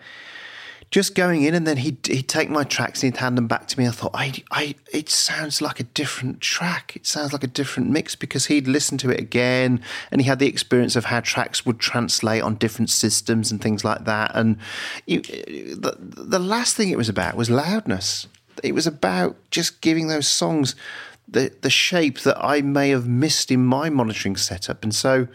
just 0.91 1.15
going 1.15 1.43
in 1.43 1.55
and 1.55 1.65
then 1.65 1.77
he'd, 1.77 2.05
he'd 2.05 2.27
take 2.27 2.49
my 2.49 2.65
tracks 2.65 3.01
and 3.01 3.13
he'd 3.13 3.19
hand 3.19 3.37
them 3.37 3.47
back 3.47 3.65
to 3.65 3.79
me. 3.79 3.87
I 3.87 3.91
thought, 3.91 4.11
I, 4.13 4.33
I, 4.51 4.75
it 4.91 5.09
sounds 5.09 5.61
like 5.61 5.79
a 5.79 5.83
different 5.83 6.41
track. 6.41 6.97
It 6.97 7.07
sounds 7.07 7.31
like 7.31 7.45
a 7.45 7.47
different 7.47 7.89
mix 7.89 8.13
because 8.13 8.47
he'd 8.47 8.67
listened 8.67 8.99
to 8.99 9.09
it 9.09 9.17
again 9.17 9.81
and 10.11 10.21
he 10.21 10.27
had 10.27 10.39
the 10.39 10.47
experience 10.47 10.97
of 10.97 11.05
how 11.05 11.21
tracks 11.21 11.65
would 11.65 11.79
translate 11.79 12.43
on 12.43 12.55
different 12.55 12.89
systems 12.89 13.51
and 13.51 13.61
things 13.61 13.85
like 13.85 14.03
that. 14.03 14.31
And 14.35 14.57
you, 15.07 15.21
the, 15.21 15.95
the 15.97 16.39
last 16.39 16.75
thing 16.75 16.89
it 16.89 16.97
was 16.97 17.09
about 17.09 17.37
was 17.37 17.49
loudness. 17.49 18.27
It 18.61 18.75
was 18.75 18.85
about 18.85 19.37
just 19.49 19.79
giving 19.79 20.09
those 20.09 20.27
songs 20.27 20.75
the, 21.25 21.53
the 21.61 21.69
shape 21.69 22.19
that 22.21 22.37
I 22.43 22.61
may 22.61 22.89
have 22.89 23.07
missed 23.07 23.49
in 23.49 23.65
my 23.65 23.89
monitoring 23.89 24.35
setup. 24.35 24.83
And 24.83 24.93
so, 24.93 25.29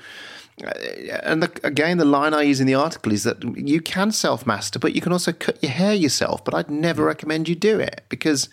and 0.59 1.42
the, 1.42 1.51
again, 1.64 1.99
the 1.99 2.07
line 2.07 2.33
I 2.33 2.42
use 2.42 2.61
in 2.61 2.66
the 2.66 2.75
article 2.75 3.12
is 3.12 3.25
that 3.25 3.42
you 3.59 3.81
can 3.81 4.11
self 4.11 4.47
master, 4.47 4.79
but 4.79 4.95
you 4.95 5.03
can 5.03 5.12
also 5.12 5.33
cut 5.33 5.62
your 5.62 5.73
hair 5.73 5.95
yourself. 5.95 6.45
But 6.45 6.55
I'd 6.55 6.71
never 6.71 7.05
recommend 7.05 7.49
you 7.49 7.55
do 7.55 7.79
it 7.79 8.05
because 8.09 8.49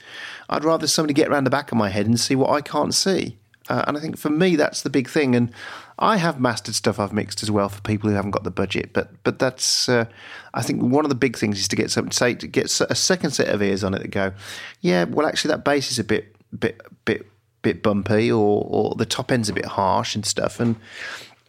I'd 0.49 0.65
rather 0.65 0.87
somebody 0.87 1.13
get 1.13 1.29
around 1.29 1.45
the 1.45 1.49
back 1.49 1.71
of 1.71 1.77
my 1.77 1.89
head 1.89 2.05
and 2.05 2.19
see 2.19 2.35
what 2.35 2.49
I 2.49 2.61
can't 2.61 2.93
see. 2.93 3.37
Uh, 3.69 3.85
and 3.87 3.95
I 3.95 4.01
think 4.01 4.17
for 4.17 4.29
me, 4.29 4.57
that's 4.57 4.81
the 4.81 4.89
big 4.89 5.09
thing. 5.09 5.33
And 5.35 5.49
I 5.97 6.17
have 6.17 6.41
mastered 6.41 6.75
stuff 6.75 6.99
I've 6.99 7.13
mixed 7.13 7.41
as 7.41 7.49
well 7.49 7.69
for 7.69 7.79
people 7.81 8.09
who 8.09 8.15
haven't 8.15 8.31
got 8.31 8.43
the 8.43 8.51
budget. 8.51 8.91
But 8.91 9.23
but 9.23 9.39
that's 9.39 9.87
uh, 9.87 10.05
I 10.53 10.61
think 10.61 10.81
one 10.81 11.05
of 11.05 11.09
the 11.09 11.15
big 11.15 11.37
things 11.37 11.59
is 11.59 11.69
to 11.69 11.77
get 11.77 11.89
some 11.89 12.11
say 12.11 12.33
to 12.35 12.47
get 12.47 12.65
a 12.81 12.95
second 12.95 13.31
set 13.31 13.47
of 13.47 13.61
ears 13.61 13.83
on 13.83 13.93
it 13.93 14.01
that 14.01 14.09
go, 14.09 14.33
yeah, 14.81 15.05
well 15.05 15.25
actually 15.25 15.49
that 15.49 15.63
bass 15.63 15.89
is 15.89 15.99
a 15.99 16.03
bit 16.03 16.35
bit 16.57 16.81
bit 17.05 17.27
bit 17.61 17.81
bumpy 17.81 18.29
or 18.29 18.67
or 18.67 18.95
the 18.95 19.05
top 19.05 19.31
end's 19.31 19.47
a 19.47 19.53
bit 19.53 19.65
harsh 19.65 20.15
and 20.15 20.25
stuff 20.25 20.59
and 20.59 20.75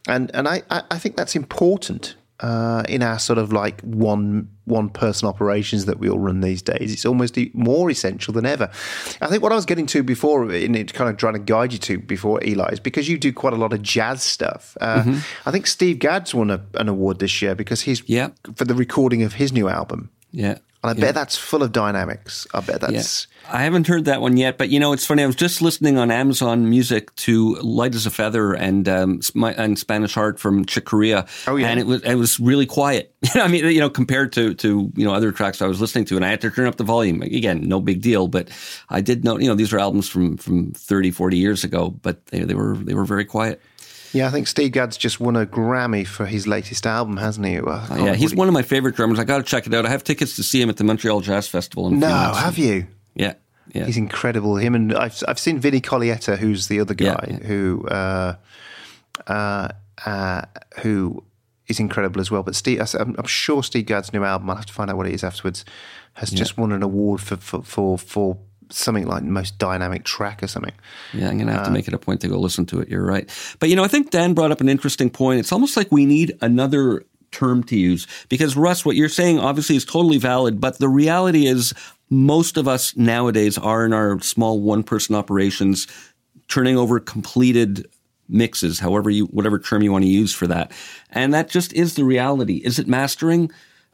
and 0.08 0.30
and 0.34 0.46
I, 0.48 0.62
I 0.70 0.98
think 0.98 1.16
that's 1.16 1.34
important 1.36 2.14
uh, 2.40 2.82
in 2.88 3.02
our 3.02 3.18
sort 3.18 3.38
of 3.38 3.52
like 3.52 3.80
one 3.82 4.48
one 4.66 4.88
person 4.88 5.28
operations 5.28 5.84
that 5.84 5.98
we 5.98 6.08
all 6.08 6.18
run 6.18 6.40
these 6.40 6.62
days. 6.62 6.92
It's 6.92 7.04
almost 7.04 7.38
more 7.52 7.90
essential 7.90 8.32
than 8.32 8.46
ever. 8.46 8.70
I 9.20 9.26
think 9.28 9.42
what 9.42 9.52
I 9.52 9.56
was 9.56 9.66
getting 9.66 9.86
to 9.86 10.02
before, 10.02 10.50
in 10.52 10.74
it 10.74 10.94
kind 10.94 11.10
of 11.10 11.16
trying 11.18 11.34
to 11.34 11.38
guide 11.38 11.72
you 11.72 11.78
to 11.80 11.98
before 11.98 12.42
Eli, 12.42 12.70
is 12.72 12.80
because 12.80 13.08
you 13.08 13.18
do 13.18 13.32
quite 13.32 13.52
a 13.52 13.56
lot 13.56 13.72
of 13.74 13.82
jazz 13.82 14.22
stuff. 14.22 14.76
Uh, 14.80 15.20
I 15.46 15.50
think 15.50 15.66
Steve 15.66 15.98
Gadd's 15.98 16.34
won 16.34 16.50
a, 16.50 16.64
an 16.74 16.88
award 16.88 17.18
this 17.18 17.42
year 17.42 17.54
because 17.54 17.82
he's 17.82 18.02
Yeah. 18.08 18.28
for 18.56 18.64
the 18.64 18.74
recording 18.74 19.22
of 19.22 19.34
his 19.34 19.52
new 19.52 19.68
album. 19.68 20.10
Yeah. 20.32 20.58
And 20.84 20.90
I 20.90 21.00
Yeah. 21.00 21.06
bet 21.06 21.14
that's 21.14 21.36
full 21.36 21.62
of 21.62 21.72
dynamics. 21.72 22.46
I 22.52 22.60
bet 22.60 22.82
that's. 22.82 23.26
I 23.50 23.62
haven't 23.64 23.86
heard 23.86 24.04
that 24.06 24.20
one 24.22 24.36
yet, 24.36 24.56
but 24.58 24.68
you 24.70 24.78
know, 24.80 24.92
it's 24.92 25.04
funny. 25.04 25.22
I 25.22 25.26
was 25.26 25.34
just 25.36 25.60
listening 25.62 25.98
on 25.98 26.10
Amazon 26.10 26.68
Music 26.70 27.14
to 27.16 27.54
"Light 27.56 27.94
as 27.94 28.06
a 28.06 28.10
Feather" 28.10 28.52
and 28.54 28.88
um, 28.88 29.20
and 29.34 29.78
Spanish 29.78 30.14
Heart 30.14 30.38
from 30.38 30.64
Chick 30.64 30.84
Corea. 30.86 31.26
Oh, 31.46 31.56
yeah. 31.56 31.68
and 31.68 31.80
it 31.80 31.86
was 31.86 32.02
it 32.02 32.14
was 32.14 32.38
really 32.40 32.66
quiet. 32.66 33.14
I 33.34 33.48
mean, 33.48 33.64
you 33.66 33.80
know, 33.80 33.90
compared 33.90 34.32
to 34.34 34.54
to 34.54 34.92
you 34.94 35.04
know 35.04 35.12
other 35.14 35.32
tracks 35.32 35.60
I 35.62 35.66
was 35.66 35.80
listening 35.80 36.04
to, 36.06 36.16
and 36.16 36.24
I 36.24 36.28
had 36.28 36.40
to 36.42 36.50
turn 36.50 36.66
up 36.66 36.76
the 36.76 36.84
volume. 36.84 37.22
Again, 37.22 37.66
no 37.68 37.80
big 37.80 38.00
deal, 38.02 38.28
but 38.28 38.48
I 38.90 39.00
did 39.00 39.24
know 39.24 39.38
you 39.38 39.48
know 39.48 39.54
these 39.54 39.72
are 39.72 39.78
albums 39.78 40.08
from 40.08 40.36
from 40.36 40.72
30, 40.72 41.10
40 41.10 41.36
years 41.36 41.64
ago, 41.64 41.90
but 42.02 42.24
they, 42.26 42.40
they 42.40 42.54
were 42.54 42.76
they 42.76 42.94
were 42.94 43.04
very 43.06 43.24
quiet. 43.24 43.60
Yeah, 44.14 44.28
I 44.28 44.30
think 44.30 44.46
Steve 44.46 44.72
Gadd's 44.72 44.96
just 44.96 45.20
won 45.20 45.36
a 45.36 45.44
Grammy 45.44 46.06
for 46.06 46.24
his 46.26 46.46
latest 46.46 46.86
album, 46.86 47.16
hasn't 47.18 47.46
he? 47.46 47.60
Well, 47.60 47.84
can't 47.86 48.00
yeah, 48.00 48.14
he's 48.14 48.30
remember 48.30 48.38
one 48.38 48.48
of 48.48 48.54
my 48.54 48.62
favorite 48.62 48.94
drummers. 48.96 49.18
I 49.18 49.24
got 49.24 49.38
to 49.38 49.42
check 49.42 49.66
it 49.66 49.74
out. 49.74 49.84
I 49.84 49.90
have 49.90 50.04
tickets 50.04 50.36
to 50.36 50.42
see 50.42 50.62
him 50.62 50.70
at 50.70 50.76
the 50.76 50.84
Montreal 50.84 51.20
Jazz 51.20 51.48
Festival. 51.48 51.88
In 51.88 51.94
a 51.94 51.96
what- 51.98 52.06
few 52.06 52.08
No, 52.08 52.34
have 52.34 52.58
you? 52.58 52.86
Yeah, 53.14 53.34
yeah. 53.74 53.84
He's 53.86 53.96
incredible. 53.96 54.56
Him 54.56 54.74
and 54.74 54.94
I've 54.94 55.20
I've 55.28 55.38
seen 55.38 55.58
Vinnie 55.58 55.80
Colaiuta, 55.80 56.38
who's 56.38 56.68
the 56.68 56.80
other 56.80 56.94
Yeah, 56.98 57.14
guy 57.14 57.26
yeah. 57.40 57.46
who 57.46 57.86
uh, 57.88 58.36
uh, 59.26 59.68
uh, 60.06 60.42
who 60.82 61.22
is 61.66 61.80
incredible 61.80 62.20
as 62.20 62.30
well. 62.30 62.42
But 62.42 62.54
Steve, 62.54 62.80
I'm, 62.98 63.14
I'm 63.18 63.26
sure 63.26 63.62
Steve 63.62 63.86
Gadd's 63.86 64.12
new 64.12 64.22
album. 64.24 64.50
I'll 64.50 64.56
have 64.56 64.66
to 64.66 64.72
find 64.72 64.90
out 64.90 64.96
what 64.96 65.06
it 65.06 65.14
is 65.14 65.24
afterwards. 65.24 65.64
Has 66.14 66.30
just 66.30 66.56
won 66.56 66.70
an 66.70 66.82
award 66.84 67.20
for 67.20 67.36
for 67.36 67.62
for, 67.62 67.98
for 67.98 68.38
something 68.76 69.06
like 69.06 69.22
most 69.22 69.58
dynamic 69.58 70.04
track 70.04 70.42
or 70.42 70.46
something. 70.46 70.74
Yeah, 71.12 71.28
I'm 71.28 71.36
going 71.36 71.46
to 71.48 71.52
have 71.52 71.64
to 71.64 71.70
uh, 71.70 71.72
make 71.72 71.88
it 71.88 71.94
a 71.94 71.98
point 71.98 72.20
to 72.22 72.28
go 72.28 72.38
listen 72.38 72.66
to 72.66 72.80
it. 72.80 72.88
You're 72.88 73.04
right. 73.04 73.28
But, 73.58 73.68
you 73.68 73.76
know, 73.76 73.84
I 73.84 73.88
think 73.88 74.10
Dan 74.10 74.34
brought 74.34 74.52
up 74.52 74.60
an 74.60 74.68
interesting 74.68 75.10
point. 75.10 75.40
It's 75.40 75.52
almost 75.52 75.76
like 75.76 75.90
we 75.90 76.06
need 76.06 76.36
another 76.40 77.04
term 77.30 77.64
to 77.64 77.76
use 77.76 78.06
because, 78.28 78.56
Russ, 78.56 78.84
what 78.84 78.96
you're 78.96 79.08
saying 79.08 79.38
obviously 79.38 79.76
is 79.76 79.84
totally 79.84 80.18
valid. 80.18 80.60
But 80.60 80.78
the 80.78 80.88
reality 80.88 81.46
is, 81.46 81.74
most 82.10 82.56
of 82.56 82.68
us 82.68 82.96
nowadays 82.96 83.58
are 83.58 83.84
in 83.84 83.92
our 83.92 84.20
small 84.20 84.60
one 84.60 84.82
person 84.82 85.14
operations 85.14 85.86
turning 86.48 86.76
over 86.76 87.00
completed 87.00 87.88
mixes, 88.28 88.78
however 88.78 89.10
you, 89.10 89.26
whatever 89.26 89.58
term 89.58 89.82
you 89.82 89.90
want 89.90 90.04
to 90.04 90.10
use 90.10 90.32
for 90.32 90.46
that. 90.46 90.70
And 91.10 91.32
that 91.34 91.48
just 91.48 91.72
is 91.72 91.94
the 91.94 92.04
reality. 92.04 92.62
Is 92.64 92.78
it 92.78 92.86
mastering? 92.86 93.50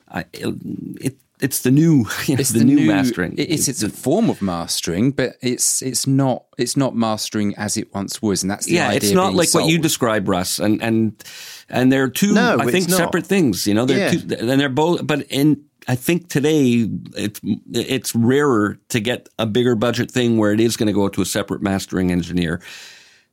I, 0.09 0.25
it, 0.33 1.17
it's 1.41 1.61
the 1.61 1.71
new, 1.71 2.05
you 2.27 2.37
know, 2.37 2.41
it's 2.41 2.51
the, 2.51 2.65
new, 2.65 2.87
mastering. 2.87 3.33
it- 3.39 3.51
It's 3.51 3.69
it's 3.69 3.83
a 3.83 3.89
form 3.91 4.29
of 4.31 4.41
mastering, 4.43 5.11
but 5.13 5.37
it's 5.43 5.83
it's 5.83 6.07
not 6.07 6.45
it's 6.59 6.77
not 6.77 6.95
mastering 6.95 7.55
as 7.57 7.77
it 7.77 7.93
once 7.95 8.21
was, 8.23 8.43
and 8.43 8.51
that's 8.51 8.67
the 8.67 8.75
yeah, 8.75 8.89
idea 8.89 8.97
it's 8.97 9.11
not 9.13 9.29
being 9.29 9.37
like 9.39 9.55
what 9.55 9.65
you 9.67 9.77
sold. 9.77 9.83
describe, 9.83 10.29
Russ, 10.29 10.59
and 10.59 10.83
and 10.83 11.25
and 11.69 11.91
they're 11.93 12.09
two, 12.11 12.33
No, 12.35 12.57
I 12.59 12.63
it's 12.65 12.73
think, 12.73 12.89
not. 12.91 12.97
separate 12.99 13.27
things. 13.27 13.67
You 13.67 13.75
know, 13.75 13.85
they're 13.87 14.13
Yeah. 14.13 14.21
two, 14.21 14.37
and 14.51 14.61
they're 14.61 14.69
both. 14.69 15.07
But 15.07 15.23
in 15.31 15.65
I 15.89 15.97
think 15.97 16.29
today 16.29 16.89
it's 17.17 17.41
it's 17.73 18.15
rarer 18.15 18.79
to 18.91 19.01
get 19.01 19.29
a 19.39 19.47
bigger 19.47 19.75
budget 19.75 20.11
thing 20.11 20.37
where 20.37 20.53
it 20.53 20.61
is 20.61 20.77
going 20.77 20.89
to 20.89 20.93
go 20.93 21.09
to 21.09 21.23
a 21.23 21.27
separate 21.27 21.63
mastering 21.63 22.13
engineer. 22.13 22.61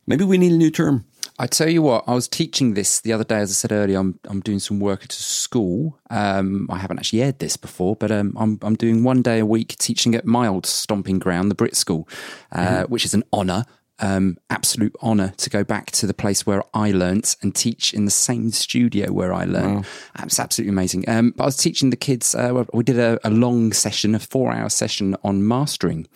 Maybe 0.07 0.23
we 0.23 0.37
need 0.37 0.53
a 0.53 0.57
new 0.57 0.71
term. 0.71 1.03
I 1.39 1.45
tell 1.45 1.69
you 1.69 1.83
what, 1.83 2.03
I 2.07 2.15
was 2.15 2.27
teaching 2.27 2.73
this 2.73 2.99
the 2.99 3.13
other 3.13 3.23
day. 3.23 3.37
As 3.37 3.51
I 3.51 3.53
said 3.53 3.71
earlier, 3.71 3.99
I'm 3.99 4.19
I'm 4.25 4.39
doing 4.39 4.59
some 4.59 4.79
work 4.79 5.03
at 5.03 5.13
a 5.13 5.15
school. 5.15 5.99
Um, 6.09 6.67
I 6.71 6.77
haven't 6.79 6.97
actually 6.97 7.21
aired 7.21 7.39
this 7.39 7.57
before, 7.57 7.95
but 7.95 8.11
um, 8.11 8.35
I'm 8.39 8.57
I'm 8.63 8.75
doing 8.75 9.03
one 9.03 9.21
day 9.21 9.39
a 9.39 9.45
week 9.45 9.77
teaching 9.77 10.15
at 10.15 10.25
my 10.25 10.47
old 10.47 10.65
stomping 10.65 11.19
ground, 11.19 11.51
the 11.51 11.55
Brit 11.55 11.75
School, 11.75 12.07
uh, 12.51 12.83
which 12.85 13.05
is 13.05 13.13
an 13.13 13.23
honour. 13.31 13.65
Um, 13.99 14.37
absolute 14.51 14.95
honour 15.01 15.33
to 15.37 15.49
go 15.49 15.63
back 15.63 15.89
to 15.89 16.05
the 16.05 16.13
place 16.13 16.45
where 16.45 16.61
I 16.71 16.91
learnt 16.91 17.35
and 17.41 17.55
teach 17.55 17.95
in 17.95 18.05
the 18.05 18.11
same 18.11 18.51
studio 18.51 19.11
where 19.11 19.33
I 19.33 19.45
learned. 19.45 19.87
It's 20.21 20.39
absolutely 20.39 20.69
amazing. 20.69 21.09
Um, 21.09 21.33
but 21.35 21.45
I 21.45 21.47
was 21.47 21.57
teaching 21.57 21.89
the 21.89 21.95
kids. 21.95 22.35
Uh, 22.35 22.63
we 22.73 22.83
did 22.83 22.99
a, 22.99 23.17
a 23.23 23.31
long 23.31 23.73
session, 23.73 24.13
a 24.13 24.19
four-hour 24.19 24.69
session 24.69 25.15
on 25.23 25.47
mastering, 25.47 26.07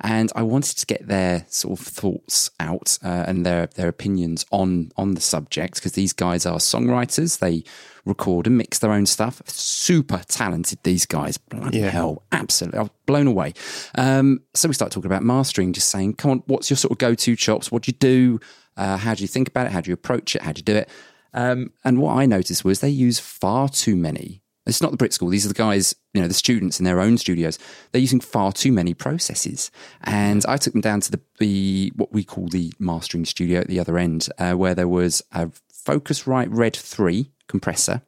and 0.00 0.30
I 0.36 0.42
wanted 0.42 0.76
to 0.78 0.86
get 0.86 1.06
their 1.08 1.46
sort 1.48 1.80
of 1.80 1.86
thoughts 1.86 2.50
out 2.60 2.98
uh, 3.02 3.24
and 3.26 3.46
their 3.46 3.66
their 3.66 3.88
opinions 3.88 4.44
on 4.50 4.90
on 4.96 5.14
the 5.14 5.20
subject 5.20 5.76
because 5.76 5.92
these 5.92 6.12
guys 6.12 6.46
are 6.46 6.58
songwriters. 6.58 7.38
They 7.38 7.64
record 8.04 8.46
and 8.46 8.56
mix 8.56 8.78
their 8.78 8.92
own 8.92 9.04
stuff. 9.06 9.42
Super 9.46 10.22
talented, 10.28 10.78
these 10.84 11.06
guys. 11.06 11.38
Bloody 11.38 11.78
Yeah. 11.78 11.90
hell, 11.90 12.22
absolutely, 12.30 12.78
I 12.78 12.82
was 12.82 12.90
blown 13.06 13.26
away. 13.26 13.52
Um, 13.96 14.42
so 14.54 14.68
we 14.68 14.74
start 14.74 14.92
talking 14.92 15.10
about 15.10 15.24
mastering, 15.24 15.72
just 15.72 15.88
saying, 15.88 16.14
"Come 16.14 16.30
on, 16.30 16.42
what's 16.46 16.70
your 16.70 16.76
sort 16.76 16.92
of 16.92 16.98
go 16.98 17.14
to 17.14 17.36
chops? 17.36 17.72
What 17.72 17.82
do 17.82 17.90
you 17.90 17.96
do? 17.98 18.40
Uh, 18.76 18.96
how 18.98 19.14
do 19.14 19.22
you 19.22 19.28
think 19.28 19.48
about 19.48 19.66
it? 19.66 19.72
How 19.72 19.80
do 19.80 19.88
you 19.90 19.94
approach 19.94 20.36
it? 20.36 20.42
How 20.42 20.52
do 20.52 20.58
you 20.60 20.64
do 20.64 20.76
it?" 20.76 20.88
Um, 21.34 21.72
and 21.84 21.98
what 21.98 22.16
I 22.16 22.26
noticed 22.26 22.64
was 22.64 22.80
they 22.80 22.88
use 22.90 23.18
far 23.18 23.68
too 23.68 23.96
many. 23.96 24.42
It's 24.66 24.82
not 24.82 24.90
the 24.90 24.96
Brit 24.96 25.12
School. 25.12 25.28
These 25.28 25.44
are 25.44 25.48
the 25.48 25.54
guys, 25.54 25.94
you 26.12 26.20
know, 26.20 26.28
the 26.28 26.34
students 26.34 26.78
in 26.78 26.84
their 26.84 27.00
own 27.00 27.18
studios. 27.18 27.58
They're 27.92 28.00
using 28.00 28.20
far 28.20 28.52
too 28.52 28.72
many 28.72 28.94
processes, 28.94 29.70
and 30.02 30.44
I 30.46 30.56
took 30.56 30.72
them 30.72 30.82
down 30.82 31.00
to 31.02 31.10
the, 31.10 31.20
the 31.38 31.92
what 31.96 32.12
we 32.12 32.24
call 32.24 32.48
the 32.48 32.72
mastering 32.78 33.24
studio 33.24 33.60
at 33.60 33.68
the 33.68 33.80
other 33.80 33.98
end, 33.98 34.28
uh, 34.38 34.54
where 34.54 34.74
there 34.74 34.88
was 34.88 35.22
a 35.32 35.50
Focusrite 35.72 36.48
Red 36.50 36.74
Three 36.74 37.30
compressor 37.48 38.02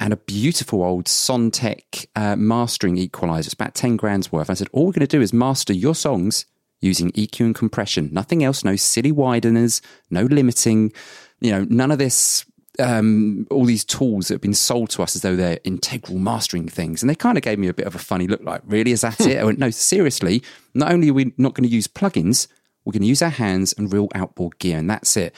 and 0.00 0.12
a 0.12 0.16
beautiful 0.16 0.82
old 0.82 1.06
Sontec 1.06 2.06
uh, 2.14 2.36
mastering 2.36 2.96
equalizer. 2.96 3.48
It's 3.48 3.54
about 3.54 3.74
10 3.74 3.96
grand's 3.96 4.30
worth. 4.30 4.50
I 4.50 4.54
said, 4.54 4.68
all 4.72 4.86
we're 4.86 4.92
going 4.92 5.00
to 5.00 5.06
do 5.06 5.20
is 5.20 5.32
master 5.32 5.72
your 5.72 5.94
songs 5.94 6.46
using 6.80 7.10
EQ 7.12 7.40
and 7.40 7.54
compression. 7.54 8.08
Nothing 8.12 8.44
else, 8.44 8.64
no 8.64 8.76
silly 8.76 9.12
wideners, 9.12 9.80
no 10.10 10.22
limiting, 10.22 10.92
you 11.40 11.50
know, 11.50 11.66
none 11.68 11.90
of 11.90 11.98
this. 11.98 12.44
Um, 12.80 13.46
all 13.50 13.64
these 13.64 13.84
tools 13.84 14.28
that 14.28 14.34
have 14.34 14.40
been 14.40 14.54
sold 14.54 14.90
to 14.90 15.02
us 15.02 15.16
as 15.16 15.22
though 15.22 15.34
they're 15.34 15.58
integral 15.64 16.18
mastering 16.18 16.68
things. 16.68 17.02
And 17.02 17.10
they 17.10 17.14
kind 17.16 17.36
of 17.36 17.42
gave 17.42 17.58
me 17.58 17.66
a 17.66 17.74
bit 17.74 17.86
of 17.86 17.96
a 17.96 17.98
funny 17.98 18.28
look 18.28 18.42
like, 18.44 18.62
really? 18.64 18.92
Is 18.92 19.00
that 19.00 19.20
it? 19.20 19.38
I 19.38 19.44
went, 19.44 19.58
no, 19.58 19.70
seriously. 19.70 20.42
Not 20.74 20.92
only 20.92 21.10
are 21.10 21.14
we 21.14 21.32
not 21.36 21.54
going 21.54 21.68
to 21.68 21.74
use 21.74 21.88
plugins, 21.88 22.46
we're 22.88 22.92
going 22.92 23.02
to 23.02 23.08
use 23.08 23.20
our 23.20 23.28
hands 23.28 23.74
and 23.76 23.92
real 23.92 24.08
outboard 24.14 24.58
gear, 24.58 24.78
and 24.78 24.88
that's 24.88 25.14
it. 25.14 25.34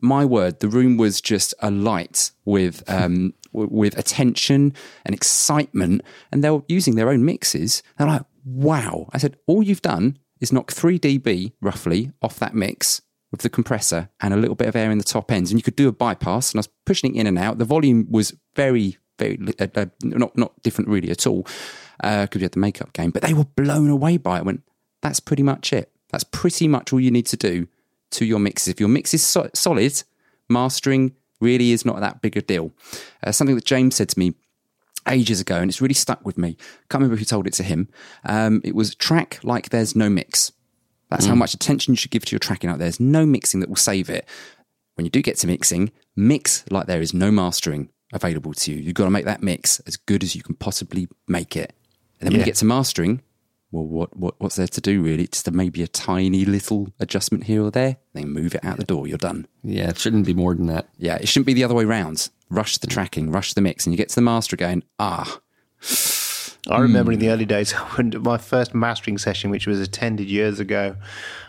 My 0.00 0.24
word, 0.24 0.60
the 0.60 0.68
room 0.68 0.96
was 0.96 1.20
just 1.20 1.52
alight 1.60 2.30
with 2.44 2.88
um, 2.88 3.34
with 3.52 3.98
attention 3.98 4.72
and 5.04 5.12
excitement, 5.12 6.02
and 6.30 6.44
they 6.44 6.50
were 6.50 6.62
using 6.68 6.94
their 6.94 7.10
own 7.10 7.24
mixes. 7.24 7.82
They're 7.98 8.06
like, 8.06 8.22
"Wow!" 8.44 9.08
I 9.12 9.18
said, 9.18 9.36
"All 9.48 9.64
you've 9.64 9.82
done 9.82 10.18
is 10.40 10.52
knock 10.52 10.70
three 10.70 10.96
dB 10.96 11.52
roughly 11.60 12.12
off 12.22 12.38
that 12.38 12.54
mix." 12.54 13.02
With 13.32 13.40
the 13.40 13.50
compressor 13.50 14.10
and 14.20 14.32
a 14.32 14.36
little 14.36 14.54
bit 14.54 14.68
of 14.68 14.76
air 14.76 14.90
in 14.90 14.98
the 14.98 15.04
top 15.04 15.32
ends, 15.32 15.50
and 15.50 15.58
you 15.58 15.64
could 15.64 15.74
do 15.74 15.88
a 15.88 15.92
bypass. 15.92 16.52
And 16.52 16.58
I 16.58 16.60
was 16.60 16.68
pushing 16.84 17.16
it 17.16 17.18
in 17.18 17.26
and 17.26 17.38
out. 17.38 17.58
The 17.58 17.64
volume 17.64 18.06
was 18.10 18.34
very, 18.54 18.98
very 19.18 19.38
uh, 19.58 19.66
uh, 19.74 19.86
not 20.02 20.36
not 20.36 20.62
different 20.62 20.90
really 20.90 21.10
at 21.10 21.26
all 21.26 21.46
because 21.96 22.28
uh, 22.28 22.36
we 22.36 22.42
had 22.42 22.52
the 22.52 22.60
makeup 22.60 22.92
gain. 22.92 23.10
But 23.10 23.22
they 23.22 23.32
were 23.32 23.44
blown 23.44 23.88
away 23.88 24.18
by 24.18 24.36
it. 24.36 24.40
I 24.40 24.42
went, 24.42 24.62
that's 25.00 25.18
pretty 25.18 25.42
much 25.42 25.72
it. 25.72 25.90
That's 26.10 26.24
pretty 26.24 26.68
much 26.68 26.92
all 26.92 27.00
you 27.00 27.10
need 27.10 27.26
to 27.26 27.36
do 27.36 27.68
to 28.12 28.24
your 28.24 28.38
mixes. 28.38 28.68
If 28.68 28.80
your 28.80 28.88
mix 28.88 29.14
is 29.14 29.22
so- 29.26 29.50
solid, 29.54 30.02
mastering 30.48 31.14
really 31.40 31.72
is 31.72 31.84
not 31.84 32.00
that 32.00 32.20
big 32.20 32.36
a 32.36 32.42
deal. 32.42 32.72
Uh, 33.22 33.32
something 33.32 33.56
that 33.56 33.64
James 33.64 33.96
said 33.96 34.10
to 34.10 34.18
me 34.18 34.34
ages 35.08 35.40
ago, 35.40 35.56
and 35.56 35.70
it's 35.70 35.80
really 35.80 35.94
stuck 35.94 36.24
with 36.24 36.38
me. 36.38 36.56
Can't 36.88 37.00
remember 37.00 37.16
who 37.16 37.24
told 37.24 37.46
it 37.46 37.54
to 37.54 37.62
him. 37.62 37.88
Um, 38.24 38.60
it 38.62 38.74
was 38.74 38.94
track 38.94 39.40
like 39.42 39.70
there's 39.70 39.96
no 39.96 40.08
mix. 40.08 40.52
That's 41.12 41.26
mm. 41.26 41.30
how 41.30 41.34
much 41.34 41.54
attention 41.54 41.92
you 41.92 41.96
should 41.96 42.10
give 42.10 42.24
to 42.24 42.32
your 42.32 42.40
tracking. 42.40 42.70
Like 42.70 42.78
there's 42.78 43.00
no 43.00 43.26
mixing 43.26 43.60
that 43.60 43.68
will 43.68 43.76
save 43.76 44.08
it. 44.10 44.26
When 44.94 45.04
you 45.04 45.10
do 45.10 45.22
get 45.22 45.36
to 45.38 45.46
mixing, 45.46 45.92
mix 46.16 46.64
like 46.70 46.86
there 46.86 47.00
is 47.00 47.14
no 47.14 47.30
mastering 47.30 47.90
available 48.12 48.52
to 48.54 48.72
you. 48.72 48.78
You've 48.78 48.94
got 48.94 49.04
to 49.04 49.10
make 49.10 49.24
that 49.24 49.42
mix 49.42 49.80
as 49.80 49.96
good 49.96 50.22
as 50.22 50.34
you 50.34 50.42
can 50.42 50.54
possibly 50.54 51.08
make 51.28 51.56
it. 51.56 51.72
And 52.20 52.26
then 52.26 52.32
when 52.32 52.40
you 52.40 52.46
get 52.46 52.56
to 52.56 52.64
mastering, 52.64 53.22
well, 53.70 53.84
what, 53.84 54.16
what 54.16 54.34
what's 54.38 54.56
there 54.56 54.66
to 54.66 54.80
do 54.80 55.02
really? 55.02 55.24
It's 55.24 55.42
just 55.42 55.54
maybe 55.54 55.82
a 55.82 55.88
tiny 55.88 56.44
little 56.44 56.88
adjustment 57.00 57.44
here 57.44 57.62
or 57.62 57.70
there. 57.70 57.96
Then 58.12 58.28
move 58.28 58.54
it 58.54 58.64
out 58.64 58.76
the 58.76 58.84
door. 58.84 59.06
You're 59.06 59.18
done. 59.18 59.46
Yeah, 59.62 59.88
it 59.88 59.98
shouldn't 59.98 60.26
be 60.26 60.34
more 60.34 60.54
than 60.54 60.66
that. 60.66 60.88
Yeah, 60.98 61.16
it 61.16 61.28
shouldn't 61.28 61.46
be 61.46 61.54
the 61.54 61.64
other 61.64 61.74
way 61.74 61.84
around. 61.84 62.28
Rush 62.50 62.78
the 62.78 62.86
tracking, 62.86 63.30
rush 63.30 63.54
the 63.54 63.62
mix, 63.62 63.86
and 63.86 63.92
you 63.92 63.96
get 63.96 64.10
to 64.10 64.14
the 64.14 64.20
master 64.20 64.56
going, 64.56 64.82
Ah. 64.98 65.40
I 66.68 66.78
remember 66.78 67.10
mm. 67.10 67.14
in 67.14 67.20
the 67.20 67.30
early 67.30 67.44
days 67.44 67.72
when 67.96 68.12
my 68.22 68.38
first 68.38 68.74
mastering 68.74 69.18
session, 69.18 69.50
which 69.50 69.66
was 69.66 69.80
attended 69.80 70.28
years 70.28 70.60
ago, 70.60 70.94
and 70.94 70.96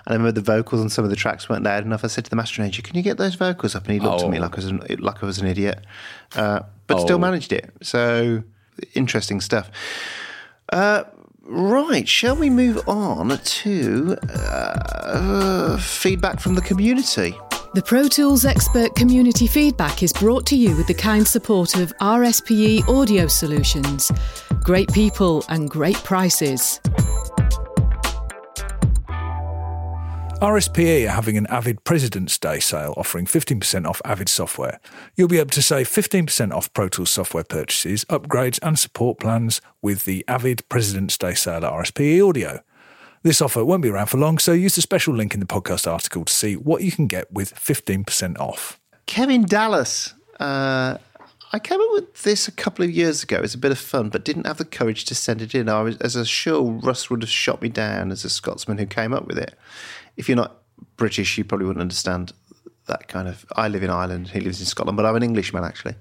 I 0.07 0.13
remember 0.13 0.31
the 0.31 0.41
vocals 0.41 0.81
on 0.81 0.89
some 0.89 1.03
of 1.03 1.09
the 1.09 1.15
tracks 1.15 1.47
weren't 1.47 1.63
loud 1.63 1.85
enough. 1.85 2.03
I 2.03 2.07
said 2.07 2.23
to 2.25 2.29
the 2.29 2.35
mastering 2.35 2.65
engineer, 2.65 2.87
"Can 2.87 2.95
you 2.95 3.03
get 3.03 3.17
those 3.17 3.35
vocals 3.35 3.75
up?" 3.75 3.85
And 3.85 3.93
he 3.93 3.99
looked 3.99 4.21
oh. 4.21 4.25
at 4.25 4.31
me 4.31 4.39
oh. 4.39 4.41
like 4.41 4.53
I 4.53 4.55
was 4.55 4.65
an, 4.65 4.83
like 4.99 5.21
I 5.21 5.25
was 5.25 5.39
an 5.39 5.47
idiot, 5.47 5.85
uh, 6.35 6.61
but 6.87 6.97
oh. 6.97 7.05
still 7.05 7.19
managed 7.19 7.53
it. 7.53 7.71
So 7.81 8.43
interesting 8.95 9.39
stuff. 9.39 9.69
Uh, 10.71 11.03
Right, 11.45 12.07
shall 12.07 12.37
we 12.37 12.49
move 12.49 12.87
on 12.87 13.37
to 13.37 14.17
uh, 14.29 15.77
feedback 15.77 16.39
from 16.39 16.55
the 16.55 16.61
community? 16.61 17.35
The 17.73 17.81
Pro 17.81 18.07
Tools 18.07 18.45
Expert 18.45 18.93
community 18.93 19.47
feedback 19.47 20.03
is 20.03 20.13
brought 20.13 20.45
to 20.45 20.55
you 20.55 20.75
with 20.77 20.85
the 20.85 20.93
kind 20.93 21.27
support 21.27 21.75
of 21.75 21.91
RSPE 21.97 22.87
Audio 22.87 23.25
Solutions. 23.25 24.11
Great 24.61 24.93
people 24.93 25.43
and 25.49 25.71
great 25.71 25.95
prices. 25.95 26.79
RSPE 30.39 31.07
are 31.07 31.15
having 31.15 31.35
an 31.35 31.47
Avid 31.47 31.83
President's 31.83 32.37
Day 32.37 32.59
sale 32.59 32.93
offering 32.95 33.25
15% 33.25 33.87
off 33.87 34.03
Avid 34.05 34.29
software. 34.29 34.79
You'll 35.15 35.27
be 35.27 35.39
able 35.39 35.49
to 35.49 35.63
save 35.63 35.89
15% 35.89 36.53
off 36.53 36.71
Pro 36.73 36.89
Tools 36.89 37.09
software 37.09 37.43
purchases, 37.43 38.05
upgrades, 38.05 38.59
and 38.61 38.77
support 38.77 39.17
plans 39.17 39.61
with 39.81 40.05
the 40.05 40.23
Avid 40.27 40.69
President's 40.69 41.17
Day 41.17 41.33
sale 41.33 41.65
at 41.65 41.73
RSPE 41.73 42.29
Audio. 42.29 42.59
This 43.23 43.41
offer 43.41 43.63
won't 43.63 43.81
be 43.81 43.89
around 43.89 44.07
for 44.07 44.17
long, 44.17 44.37
so 44.37 44.51
use 44.51 44.75
the 44.75 44.81
special 44.81 45.13
link 45.13 45.33
in 45.33 45.39
the 45.39 45.45
podcast 45.45 45.89
article 45.91 46.25
to 46.25 46.33
see 46.33 46.55
what 46.55 46.83
you 46.83 46.91
can 46.91 47.07
get 47.07 47.31
with 47.31 47.55
15% 47.55 48.37
off. 48.37 48.79
Kevin 49.05 49.45
Dallas. 49.45 50.13
Uh, 50.39 50.97
I 51.53 51.59
came 51.59 51.79
up 51.79 51.89
with 51.91 52.23
this 52.23 52.47
a 52.47 52.51
couple 52.51 52.83
of 52.83 52.91
years 52.91 53.23
ago. 53.23 53.37
It 53.37 53.41
was 53.41 53.53
a 53.53 53.59
bit 53.59 53.71
of 53.71 53.79
fun, 53.79 54.09
but 54.09 54.25
didn't 54.25 54.47
have 54.47 54.57
the 54.57 54.65
courage 54.65 55.05
to 55.05 55.15
send 55.15 55.41
it 55.41 55.55
in. 55.55 55.69
I 55.69 55.81
was, 55.83 55.97
as 55.97 56.27
sure 56.27 56.63
Russ 56.63 57.09
would 57.09 57.21
have 57.21 57.29
shot 57.29 57.61
me 57.61 57.69
down 57.69 58.11
as 58.11 58.25
a 58.25 58.29
Scotsman 58.29 58.77
who 58.77 58.85
came 58.85 59.13
up 59.13 59.27
with 59.27 59.37
it 59.37 59.55
if 60.17 60.27
you're 60.27 60.35
not 60.35 60.61
British, 60.97 61.37
you 61.37 61.43
probably 61.43 61.65
wouldn't 61.65 61.81
understand 61.81 62.33
that 62.87 63.07
kind 63.07 63.27
of. 63.27 63.45
I 63.55 63.67
live 63.67 63.83
in 63.83 63.89
Ireland, 63.89 64.29
he 64.29 64.39
lives 64.39 64.59
in 64.59 64.65
Scotland, 64.65 64.97
but 64.97 65.05
I'm 65.05 65.15
an 65.15 65.23
Englishman 65.23 65.63
actually. 65.63 65.95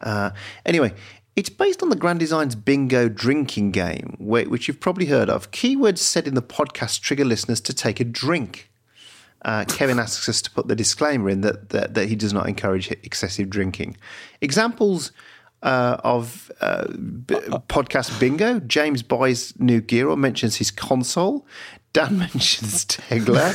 Uh, 0.00 0.30
anyway, 0.64 0.94
it's 1.36 1.50
based 1.50 1.82
on 1.82 1.90
the 1.90 1.96
Grand 1.96 2.18
Designs 2.18 2.54
bingo 2.54 3.08
drinking 3.08 3.70
game, 3.70 4.16
which 4.18 4.66
you've 4.66 4.80
probably 4.80 5.06
heard 5.06 5.28
of. 5.28 5.50
Keywords 5.50 5.98
said 5.98 6.26
in 6.26 6.34
the 6.34 6.42
podcast 6.42 7.00
trigger 7.02 7.24
listeners 7.24 7.60
to 7.62 7.74
take 7.74 8.00
a 8.00 8.04
drink. 8.04 8.70
Uh, 9.42 9.64
Kevin 9.68 9.98
asks 9.98 10.28
us 10.28 10.40
to 10.42 10.50
put 10.50 10.66
the 10.66 10.74
disclaimer 10.74 11.28
in 11.28 11.42
that, 11.42 11.68
that, 11.68 11.94
that 11.94 12.08
he 12.08 12.16
does 12.16 12.32
not 12.32 12.48
encourage 12.48 12.90
excessive 12.90 13.50
drinking. 13.50 13.96
Examples 14.40 15.12
uh, 15.62 15.98
of 16.02 16.50
uh, 16.60 16.86
b- 16.88 17.34
podcast 17.68 18.18
bingo. 18.18 18.60
James 18.60 19.02
buys 19.02 19.52
new 19.58 19.80
gear 19.80 20.08
or 20.08 20.16
mentions 20.16 20.56
his 20.56 20.70
console. 20.70 21.46
Dan 21.92 22.18
mentions 22.18 22.86
Tegeler. 22.86 23.52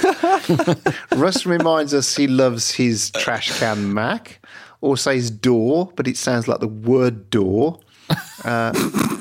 Russ 1.19 1.45
reminds 1.45 1.93
us 1.93 2.15
he 2.15 2.27
loves 2.27 2.71
his 2.71 3.11
trash 3.11 3.57
can 3.59 3.93
Mac, 3.93 4.40
or 4.81 4.97
says 4.97 5.31
door, 5.31 5.91
but 5.95 6.07
it 6.07 6.17
sounds 6.17 6.47
like 6.47 6.59
the 6.59 6.67
word 6.67 7.29
door. 7.29 7.79
Uh, 8.43 8.73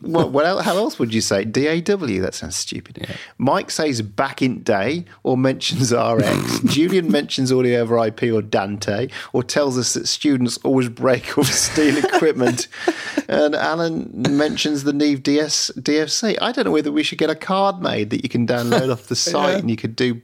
what, 0.00 0.30
what 0.30 0.46
else, 0.46 0.64
how 0.64 0.76
else 0.76 0.98
would 0.98 1.12
you 1.12 1.20
say? 1.20 1.44
DAW? 1.44 2.20
That 2.20 2.34
sounds 2.34 2.56
stupid. 2.56 2.98
Yeah. 3.00 3.16
Mike 3.36 3.70
says 3.70 4.02
back 4.02 4.42
in 4.42 4.62
day 4.62 5.04
or 5.22 5.36
mentions 5.36 5.92
RX. 5.92 6.60
Julian 6.64 7.10
mentions 7.10 7.52
audio 7.52 7.80
over 7.80 8.06
IP 8.06 8.24
or 8.24 8.42
Dante 8.42 9.08
or 9.32 9.42
tells 9.42 9.78
us 9.78 9.94
that 9.94 10.08
students 10.08 10.58
always 10.58 10.88
break 10.88 11.36
or 11.38 11.44
steal 11.44 11.98
equipment. 11.98 12.68
and 13.28 13.54
Alan 13.54 14.10
mentions 14.14 14.84
the 14.84 14.92
Neve 14.92 15.22
DS, 15.22 15.70
DFC. 15.76 16.38
I 16.40 16.52
don't 16.52 16.64
know 16.64 16.72
whether 16.72 16.92
we 16.92 17.02
should 17.02 17.18
get 17.18 17.30
a 17.30 17.36
card 17.36 17.80
made 17.80 18.10
that 18.10 18.22
you 18.22 18.28
can 18.28 18.46
download 18.46 18.90
off 18.90 19.06
the 19.06 19.16
site 19.16 19.52
yeah. 19.52 19.58
and 19.58 19.70
you 19.70 19.76
could 19.76 19.96
do 19.96 20.20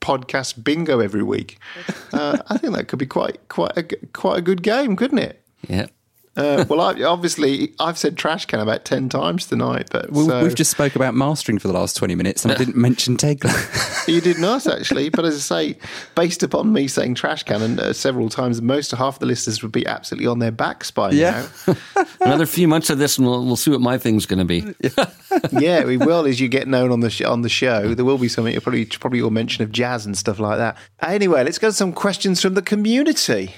podcast 0.00 0.62
bingo 0.62 1.00
every 1.00 1.22
week. 1.22 1.58
Uh, 2.10 2.38
I 2.48 2.56
think 2.56 2.74
that 2.74 2.88
could 2.88 2.98
be 2.98 3.06
quite 3.06 3.48
quite 3.48 3.76
a, 3.76 3.82
quite 4.14 4.38
a 4.38 4.40
good 4.40 4.62
game, 4.62 4.96
couldn't 4.96 5.18
it? 5.18 5.44
Yeah. 5.68 5.88
Uh, 6.38 6.64
well, 6.68 6.80
I, 6.80 7.02
obviously, 7.02 7.74
I've 7.80 7.98
said 7.98 8.16
trash 8.16 8.46
can 8.46 8.60
about 8.60 8.84
10 8.84 9.08
times 9.08 9.46
tonight. 9.46 9.88
But 9.90 10.12
well, 10.12 10.26
so. 10.26 10.42
We've 10.44 10.54
just 10.54 10.70
spoke 10.70 10.94
about 10.94 11.14
mastering 11.14 11.58
for 11.58 11.66
the 11.66 11.74
last 11.74 11.96
20 11.96 12.14
minutes 12.14 12.44
and 12.44 12.52
I 12.52 12.56
didn't 12.56 12.76
mention 12.76 13.16
Tegeler. 13.16 14.08
you 14.08 14.20
did 14.20 14.38
not, 14.38 14.66
actually. 14.68 15.08
But 15.08 15.24
as 15.24 15.34
I 15.50 15.72
say, 15.72 15.78
based 16.14 16.44
upon 16.44 16.72
me 16.72 16.86
saying 16.86 17.16
trash 17.16 17.42
can 17.42 17.60
and 17.60 17.80
uh, 17.80 17.92
several 17.92 18.28
times, 18.28 18.62
most 18.62 18.92
half 18.92 19.16
of 19.16 19.18
the 19.20 19.26
listeners 19.26 19.62
would 19.62 19.72
be 19.72 19.84
absolutely 19.84 20.28
on 20.28 20.38
their 20.38 20.52
backs 20.52 20.92
by 20.92 21.10
yeah. 21.10 21.48
now. 21.66 21.74
Another 22.20 22.46
few 22.46 22.68
months 22.68 22.88
of 22.88 22.98
this 22.98 23.18
and 23.18 23.26
we'll, 23.26 23.44
we'll 23.44 23.56
see 23.56 23.72
what 23.72 23.80
my 23.80 23.98
thing's 23.98 24.24
going 24.24 24.38
to 24.38 24.44
be. 24.44 24.64
yeah, 25.60 25.84
we 25.84 25.96
will 25.96 26.24
as 26.24 26.38
you 26.38 26.48
get 26.48 26.68
known 26.68 26.92
on 26.92 27.00
the, 27.00 27.10
sh- 27.10 27.22
on 27.22 27.42
the 27.42 27.48
show. 27.48 27.94
There 27.94 28.04
will 28.04 28.18
be 28.18 28.28
something, 28.28 28.52
you'll 28.52 28.62
probably, 28.62 28.86
probably 28.86 29.22
will 29.22 29.30
mention 29.30 29.64
of 29.64 29.72
jazz 29.72 30.06
and 30.06 30.16
stuff 30.16 30.38
like 30.38 30.58
that. 30.58 30.76
Anyway, 31.00 31.42
let's 31.42 31.58
go 31.58 31.68
to 31.68 31.72
some 31.72 31.92
questions 31.92 32.40
from 32.40 32.54
the 32.54 32.62
community. 32.62 33.56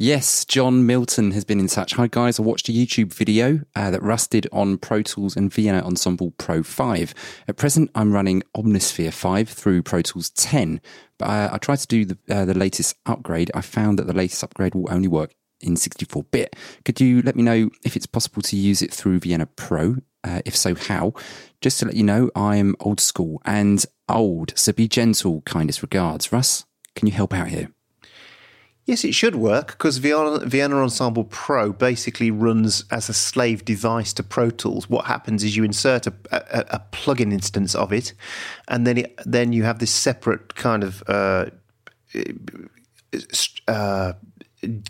Yes, 0.00 0.44
John 0.44 0.86
Milton 0.86 1.32
has 1.32 1.44
been 1.44 1.58
in 1.58 1.66
touch. 1.66 1.94
Hi, 1.94 2.06
guys. 2.06 2.38
I 2.38 2.44
watched 2.44 2.68
a 2.68 2.72
YouTube 2.72 3.12
video 3.12 3.62
uh, 3.74 3.90
that 3.90 4.00
rusted 4.00 4.46
on 4.52 4.78
Pro 4.78 5.02
Tools 5.02 5.36
and 5.36 5.52
Vienna 5.52 5.80
Ensemble 5.80 6.30
Pro 6.38 6.62
5. 6.62 7.14
At 7.48 7.56
present, 7.56 7.90
I'm 7.96 8.12
running 8.12 8.44
Omnisphere 8.56 9.12
5 9.12 9.48
through 9.48 9.82
Pro 9.82 10.02
Tools 10.02 10.30
10, 10.30 10.80
but 11.18 11.28
I, 11.28 11.54
I 11.54 11.58
tried 11.58 11.80
to 11.80 11.86
do 11.88 12.04
the, 12.04 12.18
uh, 12.30 12.44
the 12.44 12.54
latest 12.54 12.94
upgrade. 13.06 13.50
I 13.54 13.60
found 13.60 13.98
that 13.98 14.06
the 14.06 14.12
latest 14.12 14.44
upgrade 14.44 14.76
will 14.76 14.86
only 14.88 15.08
work 15.08 15.34
in 15.60 15.74
64 15.74 16.22
bit. 16.30 16.54
Could 16.84 17.00
you 17.00 17.20
let 17.22 17.34
me 17.34 17.42
know 17.42 17.68
if 17.84 17.96
it's 17.96 18.06
possible 18.06 18.42
to 18.42 18.56
use 18.56 18.82
it 18.82 18.94
through 18.94 19.18
Vienna 19.18 19.46
Pro? 19.46 19.96
Uh, 20.22 20.42
if 20.44 20.54
so, 20.54 20.76
how? 20.76 21.12
Just 21.60 21.80
to 21.80 21.86
let 21.86 21.96
you 21.96 22.04
know, 22.04 22.30
I'm 22.36 22.76
old 22.78 23.00
school 23.00 23.42
and 23.44 23.84
old, 24.08 24.52
so 24.56 24.72
be 24.72 24.86
gentle. 24.86 25.40
Kindest 25.40 25.82
regards. 25.82 26.32
Russ, 26.32 26.66
can 26.94 27.08
you 27.08 27.12
help 27.12 27.34
out 27.34 27.48
here? 27.48 27.72
Yes, 28.88 29.04
it 29.04 29.14
should 29.14 29.34
work 29.34 29.72
because 29.72 29.98
Vienna, 29.98 30.38
Vienna 30.46 30.76
Ensemble 30.76 31.24
Pro 31.24 31.74
basically 31.74 32.30
runs 32.30 32.86
as 32.90 33.10
a 33.10 33.12
slave 33.12 33.62
device 33.62 34.14
to 34.14 34.22
Pro 34.22 34.48
Tools. 34.48 34.88
What 34.88 35.04
happens 35.04 35.44
is 35.44 35.58
you 35.58 35.62
insert 35.62 36.06
a, 36.06 36.14
a, 36.32 36.76
a 36.76 36.82
plugin 36.90 37.30
instance 37.30 37.74
of 37.74 37.92
it, 37.92 38.14
and 38.66 38.86
then 38.86 38.96
it, 38.96 39.20
then 39.26 39.52
you 39.52 39.64
have 39.64 39.78
this 39.78 39.94
separate 39.94 40.54
kind 40.54 40.82
of 40.82 41.02
uh, 41.06 41.50
uh, 43.68 44.14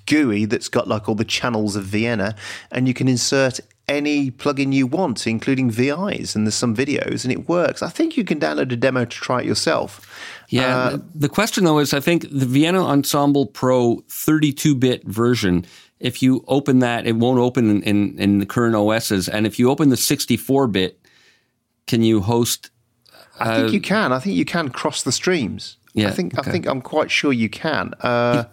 GUI 0.07 0.45
that's 0.45 0.69
got 0.69 0.87
like 0.87 1.09
all 1.09 1.17
the 1.17 1.25
channels 1.25 1.75
of 1.75 1.83
Vienna, 1.83 2.37
and 2.71 2.87
you 2.87 2.95
can 2.95 3.09
insert 3.09 3.59
any 3.89 4.31
plugin 4.31 4.73
you 4.73 4.87
want, 4.87 5.27
including 5.27 5.73
VIs, 5.73 6.37
and 6.37 6.47
there's 6.47 6.55
some 6.55 6.77
videos, 6.77 7.25
and 7.25 7.33
it 7.33 7.49
works. 7.49 7.83
I 7.83 7.89
think 7.89 8.17
you 8.17 8.23
can 8.23 8.39
download 8.39 8.71
a 8.71 8.77
demo 8.77 9.07
to 9.07 9.11
try 9.11 9.41
it 9.41 9.47
yourself. 9.47 10.07
Yeah. 10.49 10.77
Uh, 10.77 10.99
the 11.15 11.29
question 11.29 11.65
though 11.65 11.79
is, 11.79 11.93
I 11.93 12.01
think 12.01 12.23
the 12.31 12.47
Vienna 12.47 12.85
Ensemble 12.85 13.47
Pro 13.47 13.97
32-bit 14.09 15.05
version. 15.05 15.65
If 16.01 16.23
you 16.23 16.45
open 16.47 16.79
that, 16.79 17.07
it 17.07 17.17
won't 17.17 17.39
open 17.41 17.69
in, 17.71 17.83
in, 17.83 18.19
in 18.19 18.39
the 18.39 18.47
current 18.47 18.75
OSs. 18.75 19.29
And 19.29 19.47
if 19.47 19.59
you 19.59 19.69
open 19.71 19.89
the 19.89 19.97
64-bit, 19.97 21.01
can 21.87 22.03
you 22.03 22.21
host? 22.21 22.71
I 23.41 23.57
think 23.57 23.73
you 23.73 23.81
can. 23.81 24.13
I 24.13 24.19
think 24.19 24.37
you 24.37 24.45
can 24.45 24.69
cross 24.69 25.03
the 25.03 25.13
streams. 25.13 25.77
Yeah, 25.95 26.09
I 26.09 26.11
think 26.13 26.39
okay. 26.39 26.49
I 26.49 26.53
think 26.53 26.67
I'm 26.67 26.81
quite 26.83 27.11
sure 27.11 27.33
you 27.33 27.49
can. 27.49 27.95
Uh, 28.01 28.45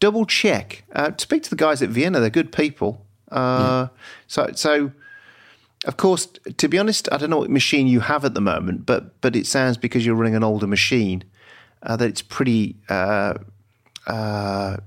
double 0.00 0.26
check. 0.26 0.84
Uh, 0.92 1.12
speak 1.18 1.42
to 1.44 1.50
the 1.50 1.56
guys 1.56 1.82
at 1.82 1.88
Vienna. 1.90 2.20
They're 2.20 2.30
good 2.30 2.52
people. 2.52 3.06
Uh, 3.30 3.88
So 4.26 4.50
so. 4.54 4.92
Of 5.84 5.96
course, 5.96 6.26
to 6.56 6.68
be 6.68 6.78
honest, 6.78 7.08
I 7.12 7.18
don't 7.18 7.30
know 7.30 7.38
what 7.38 7.50
machine 7.50 7.86
you 7.86 8.00
have 8.00 8.24
at 8.24 8.34
the 8.34 8.40
moment, 8.40 8.86
but 8.86 9.20
but 9.20 9.36
it 9.36 9.46
sounds 9.46 9.76
because 9.76 10.04
you're 10.04 10.16
running 10.16 10.34
an 10.34 10.42
older 10.42 10.66
machine 10.66 11.24
uh, 11.82 11.96
that 11.96 12.08
it's 12.08 12.22
pretty. 12.22 12.76
Uh, 12.88 13.34
uh, 14.06 14.78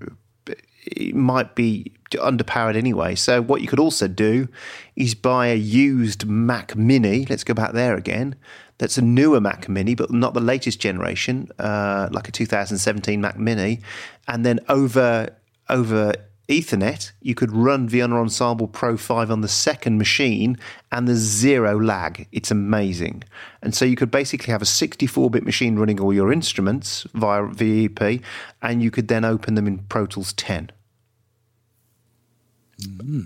it 0.85 1.13
might 1.13 1.55
be 1.55 1.93
underpowered 2.13 2.75
anyway. 2.75 3.13
So 3.15 3.41
what 3.41 3.61
you 3.61 3.67
could 3.67 3.79
also 3.79 4.07
do 4.07 4.47
is 4.95 5.13
buy 5.13 5.47
a 5.47 5.55
used 5.55 6.25
Mac 6.25 6.75
Mini. 6.75 7.25
Let's 7.25 7.43
go 7.43 7.53
back 7.53 7.73
there 7.73 7.95
again. 7.95 8.35
That's 8.79 8.97
a 8.97 9.01
newer 9.01 9.41
Mac 9.41 9.67
Mini, 9.69 9.93
but 9.93 10.09
not 10.09 10.33
the 10.33 10.39
latest 10.39 10.79
generation, 10.79 11.49
uh, 11.59 12.09
like 12.11 12.27
a 12.27 12.31
2017 12.31 13.21
Mac 13.21 13.37
Mini, 13.37 13.81
and 14.27 14.45
then 14.45 14.59
over 14.69 15.35
over 15.69 16.13
Ethernet, 16.49 17.11
you 17.21 17.35
could 17.35 17.51
run 17.51 17.87
Vienna 17.87 18.19
Ensemble 18.19 18.67
Pro 18.67 18.97
5 18.97 19.29
on 19.29 19.41
the 19.41 19.47
second 19.47 19.99
machine 19.99 20.57
and 20.91 21.07
there's 21.07 21.19
zero 21.19 21.79
lag. 21.79 22.27
It's 22.31 22.49
amazing. 22.49 23.23
And 23.61 23.75
so 23.75 23.85
you 23.85 23.95
could 23.95 24.09
basically 24.09 24.51
have 24.51 24.61
a 24.61 24.65
64 24.65 25.29
bit 25.29 25.43
machine 25.43 25.77
running 25.77 25.99
all 25.99 26.11
your 26.11 26.33
instruments 26.33 27.05
via 27.13 27.45
VEP, 27.45 28.21
and 28.63 28.81
you 28.81 28.89
could 28.89 29.09
then 29.09 29.23
open 29.23 29.53
them 29.53 29.67
in 29.67 29.79
Pro 29.79 30.07
Tools 30.07 30.33
10. 30.33 30.71
Hmm. 32.83 33.21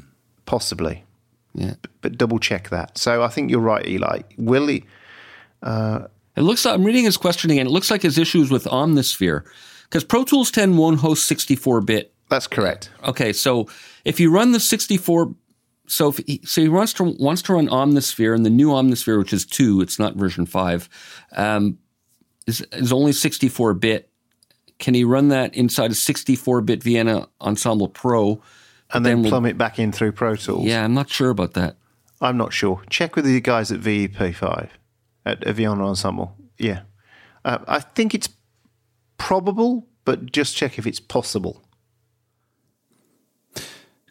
Possibly. 0.45 1.05
Yeah. 1.53 1.75
But 2.01 2.17
double 2.17 2.39
check 2.39 2.69
that. 2.69 2.97
So 2.97 3.23
I 3.23 3.29
think 3.29 3.49
you're 3.49 3.61
right, 3.61 3.87
Eli. 3.87 4.23
Will 4.37 4.67
he? 4.67 4.83
Uh, 5.61 6.07
it 6.35 6.41
looks 6.41 6.65
like 6.65 6.73
I'm 6.73 6.83
reading 6.83 7.05
his 7.05 7.15
question 7.15 7.51
again. 7.51 7.67
It 7.67 7.71
looks 7.71 7.89
like 7.89 8.01
his 8.01 8.17
issues 8.17 8.51
with 8.51 8.65
Omnisphere 8.65 9.45
because 9.83 10.03
Pro 10.03 10.23
Tools 10.23 10.51
10 10.51 10.75
won't 10.75 10.99
host 10.99 11.31
64-bit. 11.31 12.12
That's 12.33 12.47
correct. 12.47 12.89
Okay, 13.03 13.31
so 13.31 13.67
if 14.05 14.19
you 14.19 14.33
run 14.33 14.53
the 14.53 14.59
64, 14.59 15.35
so 15.85 16.07
if 16.07 16.17
he, 16.17 16.41
so 16.43 16.61
he 16.61 16.67
wants 16.67 16.91
to 16.93 17.03
wants 17.03 17.43
to 17.43 17.53
run 17.53 17.67
Omnisphere 17.67 18.33
and 18.33 18.43
the 18.43 18.49
new 18.49 18.69
Omnisphere, 18.69 19.19
which 19.19 19.33
is 19.33 19.45
two, 19.45 19.81
it's 19.81 19.99
not 19.99 20.15
version 20.15 20.47
five, 20.47 20.89
um, 21.33 21.77
is 22.47 22.65
is 22.71 22.91
only 22.91 23.11
64-bit. 23.11 24.09
Can 24.79 24.95
he 24.95 25.03
run 25.03 25.27
that 25.27 25.53
inside 25.53 25.91
a 25.91 25.93
64-bit 25.93 26.81
Vienna 26.81 27.27
Ensemble 27.39 27.87
Pro? 27.87 28.41
And 28.91 29.05
then 29.05 29.11
then 29.17 29.21
we'll- 29.21 29.29
plumb 29.29 29.45
it 29.45 29.55
back 29.59 29.77
in 29.77 29.91
through 29.91 30.13
Pro 30.13 30.35
Tools. 30.35 30.65
Yeah, 30.65 30.83
I'm 30.83 30.95
not 30.95 31.11
sure 31.11 31.29
about 31.29 31.53
that. 31.53 31.77
I'm 32.19 32.37
not 32.37 32.51
sure. 32.51 32.81
Check 32.89 33.15
with 33.15 33.25
the 33.25 33.39
guys 33.41 33.71
at 33.71 33.79
VEP5 33.79 34.69
at 35.23 35.45
Vienna 35.55 35.85
Ensemble. 35.87 36.35
Yeah. 36.57 36.81
Uh, 37.45 37.59
I 37.67 37.79
think 37.81 38.15
it's 38.15 38.29
probable, 39.19 39.87
but 40.03 40.31
just 40.31 40.57
check 40.57 40.79
if 40.79 40.87
it's 40.87 40.99
possible. 40.99 41.62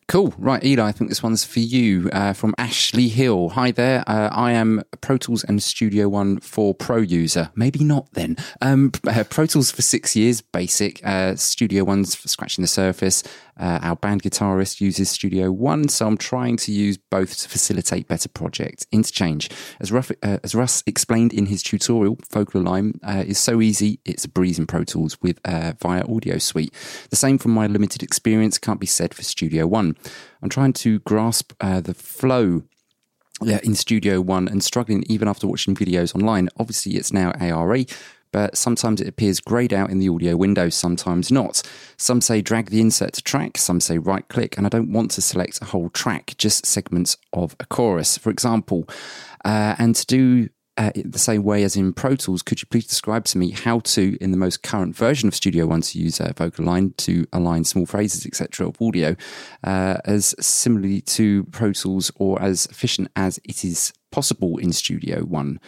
Cool. 0.08 0.34
Right, 0.36 0.62
Eli, 0.62 0.86
I 0.86 0.92
think 0.92 1.08
this 1.08 1.22
one's 1.22 1.42
for 1.44 1.60
you 1.60 2.10
uh, 2.12 2.34
from 2.34 2.54
Ashley 2.58 3.08
Hill. 3.08 3.50
Hi 3.50 3.70
there. 3.70 4.04
Uh, 4.06 4.28
I 4.30 4.52
am 4.52 4.82
Pro 5.00 5.16
Tools 5.16 5.42
and 5.44 5.62
Studio 5.62 6.08
One 6.08 6.38
for 6.40 6.74
Pro 6.74 6.98
user. 6.98 7.50
Maybe 7.54 7.82
not 7.82 8.12
then. 8.12 8.36
Um, 8.60 8.92
uh, 9.06 9.24
Pro 9.30 9.46
Tools 9.46 9.70
for 9.70 9.80
six 9.80 10.14
years, 10.14 10.42
basic. 10.42 11.04
Uh, 11.06 11.36
Studio 11.36 11.84
One's 11.84 12.14
for 12.14 12.28
scratching 12.28 12.62
the 12.62 12.68
surface. 12.68 13.22
Uh, 13.58 13.78
our 13.82 13.96
band 13.96 14.22
guitarist 14.22 14.80
uses 14.80 15.10
Studio 15.10 15.52
One, 15.52 15.88
so 15.88 16.06
I'm 16.06 16.16
trying 16.16 16.56
to 16.58 16.72
use 16.72 16.96
both 16.96 17.38
to 17.38 17.48
facilitate 17.48 18.08
better 18.08 18.28
project 18.28 18.86
interchange. 18.92 19.50
As, 19.80 19.92
Ruff, 19.92 20.10
uh, 20.22 20.38
as 20.42 20.54
Russ 20.54 20.82
explained 20.86 21.32
in 21.32 21.46
his 21.46 21.62
tutorial, 21.62 22.16
VocAlign 22.32 22.98
uh, 23.02 23.24
is 23.26 23.38
so 23.38 23.60
easy, 23.60 24.00
it's 24.04 24.24
a 24.24 24.28
breeze 24.28 24.58
in 24.58 24.66
Pro 24.66 24.84
Tools 24.84 25.20
with 25.20 25.38
uh, 25.44 25.74
via 25.80 26.02
Audio 26.08 26.38
Suite. 26.38 26.72
The 27.10 27.16
same 27.16 27.38
from 27.38 27.52
my 27.52 27.66
limited 27.66 28.02
experience 28.02 28.58
can't 28.58 28.80
be 28.80 28.86
said 28.86 29.14
for 29.14 29.22
Studio 29.22 29.66
One. 29.66 29.96
I'm 30.42 30.48
trying 30.48 30.72
to 30.74 31.00
grasp 31.00 31.52
uh, 31.60 31.80
the 31.80 31.94
flow 31.94 32.62
yeah, 33.44 33.60
in 33.62 33.74
Studio 33.74 34.20
One 34.20 34.48
and 34.48 34.62
struggling 34.62 35.04
even 35.08 35.28
after 35.28 35.46
watching 35.46 35.74
videos 35.74 36.14
online. 36.14 36.48
Obviously, 36.58 36.92
it's 36.92 37.12
now 37.12 37.32
ARA, 37.40 37.84
but 38.32 38.56
sometimes 38.56 39.00
it 39.00 39.08
appears 39.08 39.40
grayed 39.40 39.72
out 39.72 39.90
in 39.90 39.98
the 39.98 40.08
audio 40.08 40.36
window, 40.36 40.68
sometimes 40.68 41.30
not. 41.30 41.62
Some 41.96 42.20
say 42.20 42.40
drag 42.40 42.70
the 42.70 42.80
insert 42.80 43.12
to 43.14 43.22
track, 43.22 43.58
some 43.58 43.80
say 43.80 43.98
right 43.98 44.26
click, 44.28 44.56
and 44.56 44.66
I 44.66 44.70
don't 44.70 44.92
want 44.92 45.10
to 45.12 45.22
select 45.22 45.60
a 45.62 45.66
whole 45.66 45.90
track, 45.90 46.34
just 46.38 46.66
segments 46.66 47.16
of 47.32 47.54
a 47.60 47.66
chorus, 47.66 48.18
for 48.18 48.30
example. 48.30 48.88
Uh, 49.44 49.76
and 49.78 49.94
to 49.94 50.06
do 50.06 50.48
uh, 50.78 50.90
the 51.04 51.18
same 51.18 51.42
way 51.42 51.64
as 51.64 51.76
in 51.76 51.92
Pro 51.92 52.16
Tools, 52.16 52.42
could 52.42 52.62
you 52.62 52.66
please 52.70 52.86
describe 52.86 53.24
to 53.26 53.38
me 53.38 53.50
how 53.50 53.80
to, 53.80 54.16
in 54.20 54.30
the 54.30 54.38
most 54.38 54.62
current 54.62 54.96
version 54.96 55.28
of 55.28 55.34
Studio 55.34 55.66
One, 55.66 55.82
to 55.82 55.98
use 55.98 56.18
VocAlign 56.18 56.96
to 56.98 57.26
align 57.32 57.64
small 57.64 57.84
phrases, 57.84 58.24
etc., 58.24 58.68
of 58.68 58.80
audio, 58.80 59.14
uh, 59.64 59.98
as 60.04 60.34
similarly 60.40 61.02
to 61.02 61.44
Pro 61.44 61.72
Tools 61.72 62.10
or 62.16 62.40
as 62.40 62.66
efficient 62.66 63.10
as 63.16 63.38
it 63.44 63.64
is 63.64 63.92
possible 64.10 64.56
in 64.56 64.72
Studio 64.72 65.24
One? 65.24 65.60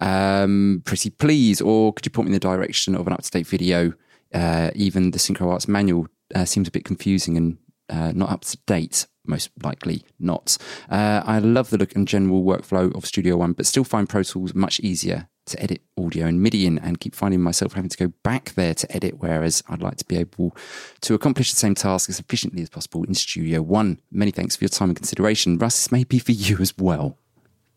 Um, 0.00 0.82
pretty 0.84 1.10
please, 1.10 1.60
or 1.60 1.92
could 1.92 2.06
you 2.06 2.10
point 2.10 2.28
me 2.28 2.30
in 2.30 2.40
the 2.40 2.40
direction 2.40 2.94
of 2.94 3.06
an 3.06 3.12
up 3.12 3.22
to 3.22 3.30
date 3.30 3.46
video? 3.46 3.92
Uh, 4.32 4.70
even 4.74 5.10
the 5.10 5.18
Synchro 5.18 5.50
Arts 5.50 5.68
manual 5.68 6.08
uh, 6.34 6.44
seems 6.44 6.68
a 6.68 6.70
bit 6.70 6.84
confusing 6.84 7.36
and 7.36 7.58
uh, 7.88 8.12
not 8.14 8.30
up 8.30 8.42
to 8.42 8.56
date. 8.66 9.06
Most 9.26 9.50
likely 9.62 10.04
not. 10.18 10.56
Uh, 10.88 11.22
I 11.24 11.38
love 11.40 11.70
the 11.70 11.76
look 11.76 11.94
and 11.94 12.08
general 12.08 12.42
workflow 12.42 12.94
of 12.96 13.04
Studio 13.04 13.36
One, 13.36 13.52
but 13.52 13.66
still 13.66 13.84
find 13.84 14.08
Pro 14.08 14.22
Tools 14.22 14.54
much 14.54 14.80
easier 14.80 15.28
to 15.46 15.62
edit 15.62 15.82
audio 15.98 16.26
and 16.26 16.40
MIDI 16.42 16.66
in, 16.66 16.78
and 16.78 17.00
keep 17.00 17.14
finding 17.14 17.40
myself 17.40 17.74
having 17.74 17.90
to 17.90 17.96
go 17.98 18.12
back 18.22 18.52
there 18.54 18.74
to 18.74 18.90
edit. 18.96 19.16
Whereas 19.18 19.62
I'd 19.68 19.82
like 19.82 19.96
to 19.98 20.04
be 20.06 20.16
able 20.16 20.56
to 21.02 21.14
accomplish 21.14 21.50
the 21.50 21.58
same 21.58 21.74
task 21.74 22.08
as 22.08 22.18
efficiently 22.18 22.62
as 22.62 22.70
possible 22.70 23.04
in 23.04 23.14
Studio 23.14 23.60
One. 23.60 24.00
Many 24.10 24.30
thanks 24.30 24.56
for 24.56 24.64
your 24.64 24.70
time 24.70 24.88
and 24.88 24.96
consideration. 24.96 25.58
Russ, 25.58 25.76
this 25.76 25.92
may 25.92 26.04
be 26.04 26.18
for 26.18 26.32
you 26.32 26.56
as 26.58 26.76
well. 26.78 27.18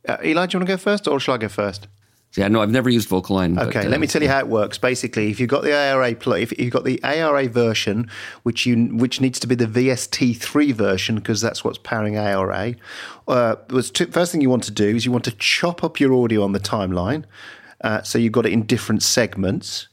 Uh, 0.08 0.18
Eli, 0.24 0.46
do 0.46 0.56
you 0.56 0.60
want 0.60 0.68
to 0.68 0.74
go 0.74 0.78
first, 0.78 1.08
or 1.08 1.20
shall 1.20 1.36
I 1.36 1.40
go 1.40 1.50
first? 1.50 1.88
Yeah, 2.36 2.48
no, 2.48 2.62
I've 2.62 2.72
never 2.72 2.90
used 2.90 3.10
VocAlign. 3.10 3.56
but, 3.56 3.68
Okay, 3.68 3.86
uh, 3.86 3.90
let 3.90 4.00
me 4.00 4.08
tell 4.08 4.22
you 4.24 4.28
how 4.28 4.40
it 4.40 4.48
works. 4.48 4.80
Basically, 4.80 5.30
if 5.30 5.40
you've 5.40 5.50
got 5.50 5.64
the 5.64 5.72
ARA 5.74 6.16
pl- 6.16 6.34
if 6.34 6.58
you've 6.58 6.74
got 6.74 6.84
the 6.84 7.00
ARA 7.04 7.48
version, 7.48 8.10
which 8.42 8.66
you 8.66 8.76
which 8.88 9.22
needs 9.22 9.40
to 9.40 9.48
be 9.48 9.54
the 9.56 9.68
VST3 9.68 10.74
version 10.74 11.16
because 11.16 11.42
that's 11.42 11.64
what's 11.64 11.78
powering 11.78 12.18
ARA. 12.18 12.74
Uh, 13.28 13.56
was 13.70 13.92
t- 13.92 14.06
first 14.06 14.32
thing 14.32 14.42
you 14.42 14.50
want 14.50 14.64
to 14.64 14.72
do 14.72 14.88
is 14.96 15.06
you 15.06 15.12
want 15.12 15.26
to 15.26 15.32
chop 15.38 15.84
up 15.84 16.00
your 16.00 16.14
audio 16.16 16.44
on 16.44 16.54
the 16.54 16.60
timeline, 16.60 17.24
uh, 17.82 18.02
so 18.02 18.18
you've 18.18 18.32
got 18.34 18.46
it 18.48 18.52
in 18.52 18.64
different 18.64 19.04
segments, 19.04 19.88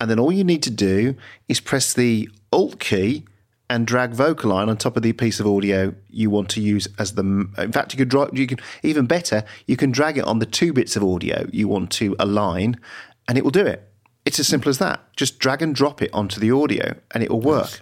and 0.00 0.08
then 0.08 0.20
all 0.20 0.30
you 0.30 0.44
need 0.44 0.62
to 0.62 0.70
do 0.70 1.16
is 1.48 1.58
press 1.58 1.92
the 1.92 2.28
Alt 2.52 2.78
key 2.78 3.24
and 3.72 3.86
drag 3.86 4.12
VocAlign 4.12 4.68
on 4.68 4.76
top 4.76 4.98
of 4.98 5.02
the 5.02 5.14
piece 5.14 5.40
of 5.40 5.46
audio 5.46 5.94
you 6.10 6.28
want 6.28 6.50
to 6.50 6.60
use 6.60 6.86
as 6.98 7.14
the. 7.14 7.22
In 7.56 7.72
fact, 7.72 7.94
you 7.94 7.96
could 7.96 8.10
drop. 8.10 8.36
You 8.36 8.46
can 8.46 8.58
even 8.82 9.06
better. 9.06 9.44
You 9.66 9.78
can 9.78 9.90
drag 9.90 10.18
it 10.18 10.24
on 10.24 10.40
the 10.40 10.46
two 10.46 10.74
bits 10.74 10.94
of 10.94 11.02
audio 11.02 11.48
you 11.50 11.68
want 11.68 11.90
to 11.92 12.14
align, 12.18 12.78
and 13.26 13.38
it 13.38 13.44
will 13.44 13.50
do 13.50 13.64
it. 13.64 13.90
It's 14.26 14.38
as 14.38 14.46
simple 14.46 14.68
as 14.68 14.76
that. 14.76 15.00
Just 15.16 15.38
drag 15.38 15.62
and 15.62 15.74
drop 15.74 16.02
it 16.02 16.10
onto 16.12 16.38
the 16.38 16.50
audio, 16.50 16.96
and 17.12 17.22
it 17.22 17.30
will 17.30 17.40
work. 17.40 17.80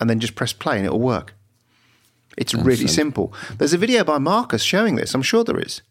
And 0.00 0.08
then 0.08 0.20
just 0.20 0.36
press 0.36 0.54
play, 0.54 0.78
and 0.78 0.86
it 0.86 0.92
will 0.92 1.00
work. 1.00 1.34
It's 2.38 2.54
really 2.54 2.88
simple. 2.88 3.34
There's 3.58 3.74
a 3.74 3.78
video 3.78 4.04
by 4.04 4.16
Marcus 4.16 4.62
showing 4.62 4.96
this. 4.96 5.14
I'm 5.14 5.22
sure 5.22 5.44
there 5.44 5.60
is. 5.60 5.82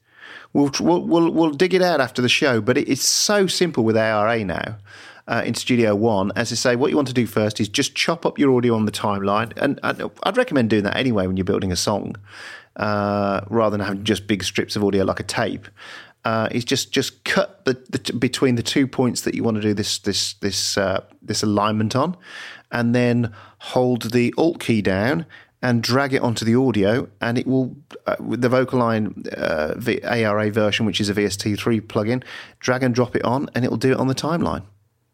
We'll, 0.53 0.72
we'll, 0.80 1.01
we'll, 1.01 1.30
we'll 1.30 1.51
dig 1.51 1.76
it 1.76 1.84
out 1.84 2.01
after 2.01 2.22
the 2.22 2.30
show, 2.30 2.61
but 2.61 2.80
it, 2.80 2.89
it's 2.89 3.07
so 3.07 3.45
simple 3.45 3.84
with 3.84 3.95
ARA 3.95 4.43
now 4.43 4.78
uh, 5.28 5.43
in 5.45 5.53
Studio 5.53 5.95
One. 5.95 6.32
As 6.36 6.51
I 6.51 6.55
say, 6.55 6.76
what 6.76 6.89
you 6.89 6.95
want 6.95 7.07
to 7.07 7.13
do 7.13 7.26
first 7.26 7.59
is 7.59 7.69
just 7.69 7.95
chop 7.95 8.26
up 8.26 8.38
your 8.38 8.55
audio 8.55 8.76
on 8.76 8.86
the 8.86 8.91
timeline. 8.91 9.53
And, 9.57 9.80
and 9.84 10.11
I'd 10.24 10.38
recommend 10.38 10.69
doing 10.69 10.84
that 10.84 10.97
anyway 10.97 11.28
when 11.28 11.38
you're 11.38 11.43
building 11.43 11.71
a 11.71 11.76
song 11.76 12.15
uh, 12.76 13.41
rather 13.49 13.78
than 13.78 13.86
having 13.86 14.03
just 14.03 14.28
big 14.28 14.43
strips 14.43 14.76
of 14.76 14.84
audio 14.84 15.03
like 15.03 15.19
a 15.19 15.24
tape. 15.24 15.67
Uh, 16.26 16.47
is 16.51 16.63
just 16.63 16.93
just 16.93 17.26
cut 17.26 17.65
the, 17.65 17.74
the, 17.89 18.13
between 18.13 18.55
the 18.55 18.63
two 18.63 18.88
points 18.88 19.21
that 19.21 19.36
you 19.36 19.43
want 19.43 19.55
to 19.57 19.61
do 19.61 19.74
this 19.74 19.99
this 19.99 20.36
this 20.36 20.78
uh, 20.78 21.03
this 21.21 21.43
alignment 21.43 21.97
on, 21.97 22.15
and 22.71 22.95
then 22.95 23.34
hold 23.57 24.13
the 24.13 24.34
Alt 24.38 24.61
key 24.61 24.82
down 24.82 25.26
and 25.61 25.82
drag 25.82 26.13
it 26.13 26.21
onto 26.21 26.45
the 26.45 26.55
audio, 26.55 27.09
and 27.21 27.38
it 27.38 27.47
will, 27.47 27.76
uh, 28.05 28.17
with 28.19 28.41
the 28.41 28.49
VocAlign 28.49 29.28
uh, 29.38 30.07
ARA 30.07 30.51
version, 30.51 30.86
which 30.86 30.99
is 30.99 31.09
a 31.09 31.13
VST3 31.13 31.82
plugin, 31.82 32.21
drag 32.59 32.84
and 32.84 32.93
drop 32.93 33.15
it 33.15 33.24
on, 33.24 33.49
and 33.55 33.63
it 33.63 33.71
will 33.71 33.78
do 33.78 33.93
it 33.93 33.97
on 33.97 34.07
the 34.07 34.15
timeline. 34.15 34.63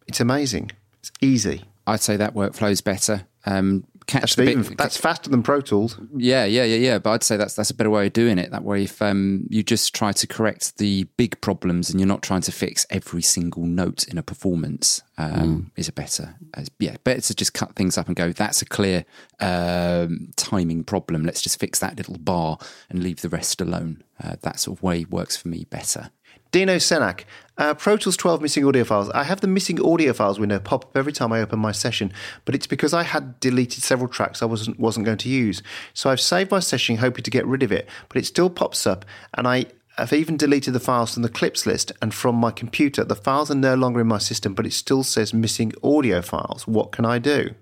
It's 0.10 0.20
amazing. 0.20 0.72
It's 1.00 1.12
easy. 1.22 1.64
I'd 1.88 2.02
say 2.02 2.18
that 2.18 2.34
workflow's 2.34 2.82
better. 2.82 3.26
Um, 3.46 3.86
catch 4.06 4.22
That's, 4.22 4.36
the 4.36 4.56
bit, 4.56 4.78
that's 4.78 4.98
faster 4.98 5.30
than 5.30 5.44
Pro 5.44 5.62
Tools. 5.62 6.00
Yeah, 6.18 6.44
yeah, 6.46 6.64
yeah, 6.64 6.78
yeah. 6.78 7.00
But 7.00 7.12
I'd 7.12 7.24
say 7.24 7.38
that's 7.38 7.54
that's 7.54 7.70
a 7.70 7.76
better 7.76 7.92
way 7.92 8.08
of 8.08 8.14
doing 8.14 8.40
it. 8.40 8.50
That 8.52 8.64
way, 8.64 8.84
if 8.84 9.02
um, 9.02 9.46
you 9.50 9.62
just 9.62 9.94
try 9.94 10.12
to 10.12 10.28
correct 10.28 10.78
the 10.78 11.04
big 11.16 11.40
problems 11.42 11.90
and 11.90 12.00
you're 12.00 12.08
not 12.08 12.24
trying 12.24 12.42
to 12.42 12.52
fix 12.52 12.88
every 12.90 13.22
single 13.22 13.64
note 13.64 14.08
in 14.08 14.18
a 14.18 14.24
performance, 14.24 15.04
um, 15.18 15.72
is 15.76 15.88
a 15.88 15.94
better. 15.94 16.36
As, 16.56 16.70
yeah, 16.80 16.98
better 17.04 17.22
to 17.22 17.36
just 17.36 17.54
cut 17.54 17.76
things 17.76 17.98
up 17.98 18.08
and 18.08 18.16
go. 18.16 18.32
That's 18.32 18.64
a 18.64 18.66
clear 18.66 19.06
um, 19.40 20.32
timing 20.36 20.84
problem. 20.84 21.24
Let's 21.24 21.42
just 21.42 21.60
fix 21.60 21.80
that 21.80 21.98
little 21.98 22.18
bar 22.18 22.58
and 22.90 23.04
leave 23.04 23.22
the 23.22 23.30
rest 23.30 23.62
alone. 23.62 24.04
Uh, 24.22 24.36
that 24.42 24.60
sort 24.60 24.80
of 24.80 24.84
way 24.84 25.06
works 25.06 25.38
for 25.38 25.50
me 25.50 25.66
better. 25.70 26.10
Dino 26.52 26.78
Senak, 26.78 27.26
uh, 27.60 27.74
Pro 27.76 27.98
Tools 27.98 28.18
12 28.18 28.42
missing 28.42 28.66
audio 28.66 28.84
files. 28.84 29.10
I 29.12 29.24
have 29.24 29.42
the 29.42 29.48
missing 29.48 29.80
audio 29.86 30.14
files 30.14 30.40
window 30.40 30.60
pop 30.60 30.86
up 30.86 30.98
every 30.98 31.12
time 31.12 31.32
I 31.32 31.42
open 31.42 31.60
my 31.60 31.74
session, 31.74 32.12
but 32.46 32.56
it's 32.56 32.68
because 32.68 32.94
I 32.94 33.04
had 33.04 33.40
deleted 33.40 33.84
several 33.84 34.08
tracks 34.08 34.42
I 34.42 34.46
wasn't 34.46 34.80
wasn't 34.80 35.06
going 35.06 35.18
to 35.20 35.30
use. 35.30 35.62
So 35.94 36.10
I've 36.10 36.22
saved 36.22 36.52
my 36.52 36.60
session 36.60 36.98
hoping 36.98 37.24
to 37.24 37.32
get 37.32 37.46
rid 37.46 37.62
of 37.62 37.72
it, 37.72 37.88
but 38.08 38.18
it 38.18 38.26
still 38.26 38.50
pops 38.50 38.88
up, 38.88 39.06
and 39.34 39.48
I 39.48 39.66
have 39.98 40.14
even 40.14 40.38
deleted 40.38 40.74
the 40.74 40.80
files 40.80 41.14
from 41.14 41.24
the 41.24 41.30
clips 41.30 41.66
list 41.66 41.92
and 42.02 42.14
from 42.14 42.36
my 42.36 42.52
computer. 42.52 43.04
The 43.04 43.16
files 43.16 43.52
are 43.52 43.56
no 43.56 43.76
longer 43.76 44.00
in 44.00 44.08
my 44.08 44.18
system, 44.18 44.54
but 44.54 44.66
it 44.66 44.72
still 44.72 45.04
says 45.04 45.34
missing 45.34 45.74
audio 45.84 46.22
files. 46.22 46.66
What 46.66 46.94
can 46.94 47.04
I 47.04 47.20
do? 47.20 47.56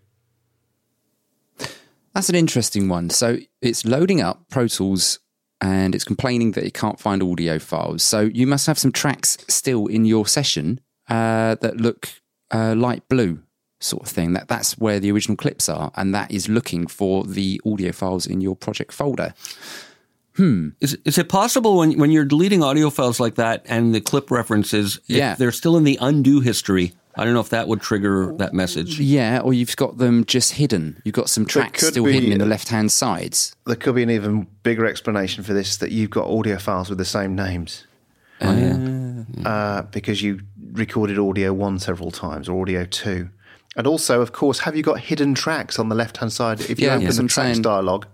That's 2.14 2.30
an 2.30 2.36
interesting 2.36 2.88
one. 2.90 3.10
So 3.10 3.38
it's 3.62 3.86
loading 3.86 4.22
up 4.22 4.48
Pro 4.50 4.68
Tools 4.68 5.20
and 5.62 5.96
it's 5.96 6.04
complaining 6.04 6.52
that 6.52 6.64
it 6.64 6.74
can't 6.74 7.00
find 7.00 7.24
audio 7.24 7.60
files. 7.60 8.04
So 8.04 8.22
you 8.22 8.46
must 8.48 8.68
have 8.68 8.78
some 8.80 8.92
tracks 8.92 9.38
still 9.48 9.88
in 9.88 10.06
your 10.06 10.28
session 10.28 10.80
uh, 11.10 11.56
that 11.62 11.78
look 11.78 12.10
uh, 12.54 12.76
light 12.76 13.08
blue, 13.10 13.42
sort 13.80 14.04
of 14.04 14.10
thing. 14.10 14.34
That 14.34 14.48
that's 14.48 14.78
where 14.78 15.00
the 15.00 15.12
original 15.12 15.36
clips 15.38 15.68
are, 15.70 15.92
and 15.96 16.14
that 16.14 16.32
is 16.32 16.48
looking 16.50 16.88
for 16.88 17.24
the 17.24 17.60
audio 17.66 17.92
files 17.92 18.26
in 18.28 18.42
your 18.42 18.56
project 18.56 18.92
folder. 18.94 19.34
Is, 20.40 20.96
is 21.04 21.18
it 21.18 21.30
possible 21.30 21.78
when, 21.78 21.98
when 21.98 22.12
you're 22.12 22.24
deleting 22.24 22.62
audio 22.62 22.92
files 22.92 23.20
like 23.20 23.36
that 23.36 23.66
and 23.66 23.96
the 23.96 24.00
clip 24.02 24.30
references, 24.30 25.00
if 25.10 25.16
Yeah. 25.18 25.34
they're 25.34 25.52
still 25.52 25.76
in 25.78 25.84
the 25.84 25.98
undo 26.00 26.42
history? 26.42 26.94
I 27.18 27.26
don't 27.26 27.34
know 27.34 27.40
if 27.40 27.50
that 27.50 27.68
would 27.68 27.82
trigger 27.82 28.34
that 28.38 28.54
message. 28.54 29.00
Yeah, 29.00 29.40
or 29.44 29.54
you've 29.54 29.76
got 29.76 29.98
them 29.98 30.24
just 30.26 30.54
hidden. 30.54 31.02
You've 31.04 31.16
got 31.16 31.30
some 31.30 31.46
tracks 31.46 31.86
still 31.88 32.06
be- 32.06 32.14
hidden 32.14 32.32
in 32.32 32.38
the 32.40 32.46
left 32.46 32.70
hand 32.70 32.92
sides. 32.92 33.56
There 33.66 33.76
could 33.76 33.96
be 33.96 34.04
an 34.04 34.10
even 34.12 34.48
bigger 34.64 34.86
explanation 34.86 35.44
for 35.44 35.54
this 35.54 35.78
that 35.78 35.92
you've 35.92 36.12
got 36.12 36.28
audio 36.28 36.58
files 36.58 36.90
with 36.90 36.98
the 37.00 37.06
same 37.06 37.36
names. 37.36 37.86
Oh, 38.40 38.56
yeah. 38.56 39.50
uh, 39.50 39.82
because 39.84 40.22
you 40.22 40.42
recorded 40.74 41.18
audio 41.18 41.54
one 41.54 41.80
several 41.80 42.12
times 42.12 42.48
or 42.48 42.62
audio 42.62 42.86
two. 42.86 43.30
And 43.76 43.88
also, 43.88 44.22
of 44.22 44.32
course, 44.32 44.60
have 44.60 44.76
you 44.76 44.84
got 44.84 45.00
hidden 45.00 45.34
tracks 45.34 45.80
on 45.80 45.90
the 45.90 45.96
left 45.96 46.18
hand 46.18 46.32
side? 46.32 46.60
If 46.62 46.80
you 46.80 46.88
Yeah, 46.88 46.94
open 46.96 47.06
yes, 47.08 47.16
the 47.16 47.22
I'm 47.22 47.28
tracks 47.28 47.54
saying- 47.54 47.62
dialog, 47.64 48.06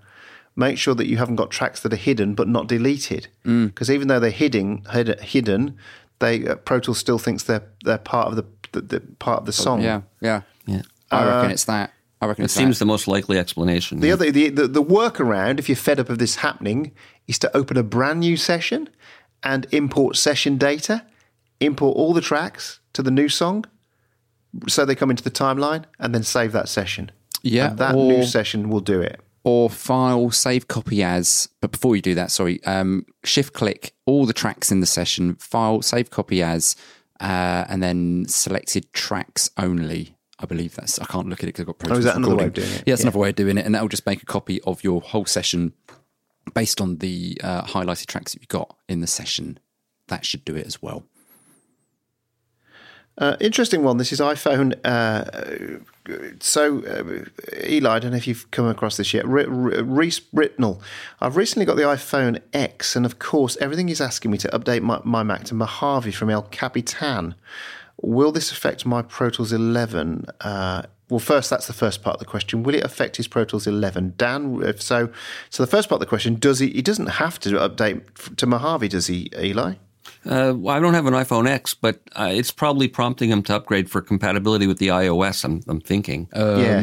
make 0.56 0.78
sure 0.78 0.96
that 0.96 1.08
you 1.08 1.18
haven't 1.18 1.36
got 1.36 1.52
tracks 1.52 1.82
that 1.82 1.92
are 1.92 1.98
hidden 1.98 2.36
but 2.36 2.48
not 2.48 2.68
deleted. 2.68 3.28
Mm. 3.46 3.68
Because 3.68 3.90
even 3.92 4.08
though 4.08 4.20
they're 4.20 4.30
hidden, 4.30 4.84
hid- 4.92 5.20
hidden, 5.22 5.78
they 6.20 6.48
uh, 6.48 6.56
Pro 6.56 6.80
Tools 6.80 7.00
still 7.00 7.18
thinks 7.20 7.44
they're 7.44 7.64
they're 7.84 7.98
part 7.98 8.28
of 8.30 8.36
the, 8.38 8.46
the, 8.74 8.82
the 8.82 9.00
part 9.20 9.40
of 9.40 9.46
the 9.46 9.54
song. 9.54 9.82
Yeah, 9.82 10.02
yeah, 10.22 10.42
Yeah. 10.66 10.82
I 11.12 11.26
reckon 11.28 11.52
it's 11.52 11.66
that. 11.66 11.92
I 12.22 12.26
reckon 12.26 12.44
It 12.44 12.46
it's 12.46 12.54
seems 12.54 12.80
that. 12.80 12.86
the 12.86 12.88
most 12.88 13.08
likely 13.08 13.38
explanation. 13.38 14.00
The 14.00 14.12
other 14.12 14.32
the, 14.32 14.50
the 14.50 14.68
the 14.68 14.84
workaround, 14.84 15.60
if 15.60 15.68
you're 15.70 15.76
fed 15.76 16.00
up 16.00 16.10
of 16.10 16.18
this 16.20 16.38
happening, 16.38 16.92
is 17.28 17.38
to 17.40 17.56
open 17.58 17.78
a 17.78 17.84
brand 17.84 18.20
new 18.22 18.38
session 18.38 18.90
and 19.44 19.66
import 19.72 20.16
session 20.18 20.58
data, 20.58 21.06
import 21.60 21.96
all 21.98 22.14
the 22.14 22.22
tracks 22.22 22.80
to 22.94 23.02
the 23.04 23.12
new 23.12 23.28
song, 23.30 23.66
so 24.68 24.86
they 24.86 24.96
come 24.96 25.10
into 25.10 25.24
the 25.24 25.32
timeline, 25.32 25.84
and 26.00 26.14
then 26.16 26.24
save 26.24 26.52
that 26.54 26.70
session. 26.70 27.12
Yeah, 27.42 27.70
and 27.72 27.78
that 27.80 27.96
or- 27.96 28.12
new 28.14 28.24
session 28.26 28.70
will 28.70 28.80
do 28.80 29.02
it. 29.02 29.20
or 29.44 29.70
file 29.70 30.32
save 30.32 30.70
copy 30.70 31.04
as 31.04 31.50
but 31.60 31.72
before 31.72 31.98
you 31.98 32.02
do 32.02 32.16
that 32.16 32.32
sorry 32.32 32.64
um, 32.64 33.06
shift 33.26 33.52
click 33.54 33.92
all 34.06 34.26
the 34.26 34.32
tracks 34.32 34.72
in 34.72 34.80
the 34.80 34.86
session 34.86 35.36
file 35.36 35.82
save 35.82 36.10
copy 36.10 36.42
as 36.42 36.78
uh, 37.22 37.66
and 37.70 37.82
then 37.84 38.26
selected 38.28 38.92
tracks 38.94 39.50
only 39.58 40.16
i 40.40 40.46
believe 40.46 40.76
that's 40.76 41.00
i 41.00 41.06
can't 41.06 41.28
look 41.30 41.40
at 41.40 41.44
it 41.44 41.48
because 41.56 41.62
i've 41.62 41.68
got 41.68 41.80
Pro 41.80 41.96
Oh, 41.96 42.00
is 42.00 42.06
that 42.06 42.16
another 42.16 42.36
way 42.36 42.46
of 42.46 42.54
doing 42.54 42.68
it? 42.70 42.84
yeah 42.86 42.94
it's 42.94 43.02
Yeah. 43.02 43.08
another 43.08 43.20
way 43.20 43.30
of 43.30 43.36
doing 43.36 43.58
it 43.58 43.66
and 43.66 43.74
that'll 43.76 43.88
just 43.88 44.06
make 44.06 44.22
a 44.22 44.26
copy 44.26 44.60
of 44.62 44.84
your 44.84 45.02
whole 45.02 45.26
session 45.26 45.74
based 46.54 46.82
on 46.82 46.98
the 46.98 47.38
uh, 47.44 47.62
highlighted 47.64 48.08
tracks 48.08 48.34
that 48.34 48.42
you've 48.42 48.48
got 48.50 48.76
in 48.90 49.00
the 49.02 49.08
session 49.08 49.60
that 50.08 50.26
should 50.26 50.44
do 50.44 50.56
it 50.56 50.66
as 50.68 50.82
well 50.82 51.04
Uh, 53.18 53.38
interesting 53.40 53.84
one. 53.84 53.98
This 53.98 54.12
is 54.12 54.20
iPhone. 54.20 54.74
So, 56.40 56.84
uh, 56.84 57.66
Eli, 57.66 57.96
I 57.96 58.00
don't 58.00 58.12
know 58.12 58.18
if 58.18 58.28
you've 58.28 58.50
come 58.52 58.68
across 58.68 58.98
this 58.98 59.14
yet. 59.14 59.26
Re- 59.28 59.46
Re- 59.46 59.82
Reese 59.82 60.20
Britnell. 60.20 60.82
I've 61.22 61.38
recently 61.38 61.66
got 61.66 61.78
the 61.78 61.84
iPhone 61.84 62.42
X, 62.52 62.96
and 62.96 63.06
of 63.06 63.20
course, 63.20 63.56
everything 63.62 63.90
is 63.90 64.02
asking 64.02 64.32
me 64.32 64.38
to 64.40 64.50
update 64.50 64.82
my, 64.82 65.00
my 65.06 65.24
Mac 65.24 65.46
to 65.46 65.56
Mojave 65.56 66.12
from 66.12 66.30
El 66.30 66.44
Capitan. 66.44 67.36
Will 68.02 68.34
this 68.34 68.52
affect 68.52 68.86
my 68.86 69.02
Pro 69.02 69.30
Tools 69.30 69.54
11? 69.54 70.26
Uh, 70.42 70.84
well, 71.10 71.20
first, 71.20 71.50
that's 71.50 71.68
the 71.68 71.74
first 71.74 72.02
part 72.02 72.16
of 72.16 72.20
the 72.20 72.26
question. 72.26 72.64
Will 72.64 72.76
it 72.76 72.84
affect 72.84 73.18
his 73.18 73.28
Pro 73.28 73.46
Tools 73.46 73.66
11? 73.66 74.16
Dan, 74.18 74.62
if 74.64 74.82
so, 74.82 75.10
so 75.50 75.64
the 75.64 75.72
first 75.72 75.88
part 75.88 75.98
of 75.98 76.00
the 76.02 76.10
question: 76.10 76.36
Does 76.36 76.60
he? 76.60 76.70
He 76.70 76.82
doesn't 76.82 77.08
have 77.08 77.40
to 77.42 77.52
update 77.52 78.36
to 78.36 78.46
Mojave, 78.46 78.90
does 78.90 79.08
he, 79.08 79.30
Eli? 79.38 79.76
Uh, 80.26 80.54
well, 80.56 80.76
I 80.76 80.80
don't 80.80 80.94
have 80.94 81.06
an 81.06 81.14
iPhone 81.14 81.48
X, 81.48 81.74
but 81.74 82.02
uh, 82.16 82.30
it's 82.32 82.52
probably 82.52 82.88
prompting 82.88 83.30
him 83.30 83.44
to 83.44 83.56
upgrade 83.56 83.90
for 83.90 84.02
compatibility 84.02 84.68
with 84.68 84.78
the 84.80 84.88
iOS. 84.88 85.44
I'm, 85.44 85.62
I'm 85.68 85.82
thinking. 85.82 86.30
yeah, 86.34 86.82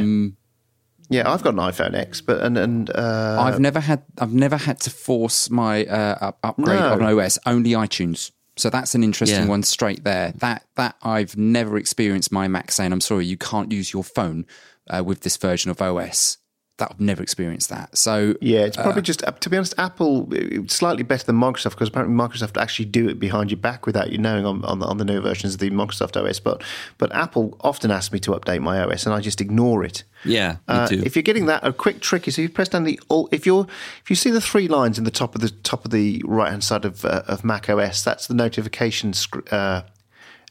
yeah. 1.09 1.31
I've 1.31 1.43
got 1.43 1.55
an 1.55 1.61
iPhone 1.61 1.95
X, 1.95 2.21
but 2.21 2.41
and 2.43 2.57
and 2.59 2.91
uh, 2.95 3.37
i've 3.41 3.59
never 3.61 3.81
had 3.81 4.03
i've 4.19 4.33
never 4.35 4.57
had 4.57 4.79
to 4.81 4.91
force 4.91 5.51
my 5.51 5.85
uh, 5.87 6.33
upgrade 6.43 6.79
No. 6.81 6.93
on 6.93 7.03
os 7.03 7.39
only 7.47 7.71
itunes 7.71 8.31
so 8.57 8.69
that's 8.71 8.95
an 8.95 9.03
interesting 9.03 9.43
Yeah. 9.45 9.49
one 9.49 9.63
straight 9.63 10.05
there 10.05 10.33
that 10.39 10.67
that 10.77 10.97
i've 11.03 11.37
never 11.37 11.77
experienced 11.79 12.31
my 12.31 12.47
mac 12.49 12.71
saying 12.71 12.93
i'm 12.93 13.01
sorry 13.01 13.25
you 13.27 13.37
can't 13.37 13.73
use 13.73 13.93
your 13.93 14.05
phone 14.05 14.45
uh, 14.89 15.03
with 15.05 15.21
this 15.23 15.37
version 15.37 15.71
of 15.71 15.81
os 15.83 16.39
that 16.81 16.91
i've 16.91 17.01
never 17.01 17.23
experienced 17.23 17.69
that 17.71 17.97
so 17.97 18.35
Yeah, 18.41 18.61
it's 18.61 18.77
probably 18.77 19.03
just 19.03 19.23
uh, 19.27 19.31
to 19.33 19.49
be 19.51 19.57
honest, 19.57 19.75
Apple 19.79 20.29
slightly 20.67 21.03
better 21.05 21.25
than 21.25 21.37
Microsoft 21.37 21.71
because 21.77 21.89
apparently 21.89 22.17
Microsoft 22.17 22.61
actually 22.61 22.87
do 22.87 23.09
it 23.09 23.19
behind 23.21 23.51
your 23.51 23.59
back 23.59 23.87
without 23.87 24.11
you 24.11 24.19
knowing 24.19 24.45
on 24.45 24.65
on 24.65 24.79
the, 24.81 24.87
on 24.87 24.97
the 24.99 25.05
new 25.05 25.21
versions 25.21 25.55
of 25.55 25.61
the 25.61 25.71
Microsoft 25.71 26.17
OS. 26.17 26.41
But 26.41 26.63
but 26.99 27.15
Apple 27.15 27.57
often 27.61 27.91
asks 27.91 28.13
me 28.13 28.19
to 28.21 28.33
update 28.33 28.61
my 28.61 28.81
OS 28.83 29.07
and 29.07 29.15
I 29.15 29.21
just 29.21 29.41
ignore 29.41 29.85
it. 29.85 30.03
yeah, 30.25 30.53
me 30.53 30.57
Uh, 30.69 30.87
too. 30.89 31.03
if 31.05 31.15
you're 31.17 31.23
getting 31.31 31.47
that, 31.47 31.65
a 31.67 31.73
quick 31.73 32.01
trick 32.01 32.27
is 32.29 32.39
if 32.39 32.43
you 32.43 32.49
press 32.49 32.69
down 32.69 32.85
the 32.85 32.99
alt. 33.11 33.29
If 33.33 33.47
you're 33.47 33.67
if 34.03 34.11
you 34.11 34.17
see 34.17 34.31
the 34.31 34.41
three 34.41 34.69
lines 34.69 34.99
in 34.99 35.05
the 35.05 35.11
top 35.11 35.35
of 35.35 35.41
the 35.41 35.51
top 35.51 35.85
of 35.85 35.91
the 35.91 36.23
right 36.27 36.51
hand 36.51 36.65
side 36.65 36.85
of 36.85 37.05
uh, 37.05 37.23
of 37.29 37.45
Mac 37.45 37.69
OS, 37.69 38.03
that's 38.03 38.27
the 38.27 38.35
notification 38.35 39.13
sc- 39.13 39.53
uh, 39.53 39.83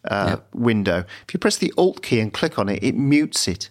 uh, 0.05 0.37
window. 0.53 1.05
If 1.27 1.33
you 1.33 1.39
press 1.39 1.57
the 1.57 1.73
Alt 1.77 2.01
key 2.01 2.19
and 2.19 2.31
click 2.33 2.57
on 2.59 2.69
it, 2.69 2.83
it 2.83 2.95
mutes 2.95 3.47
it. 3.47 3.69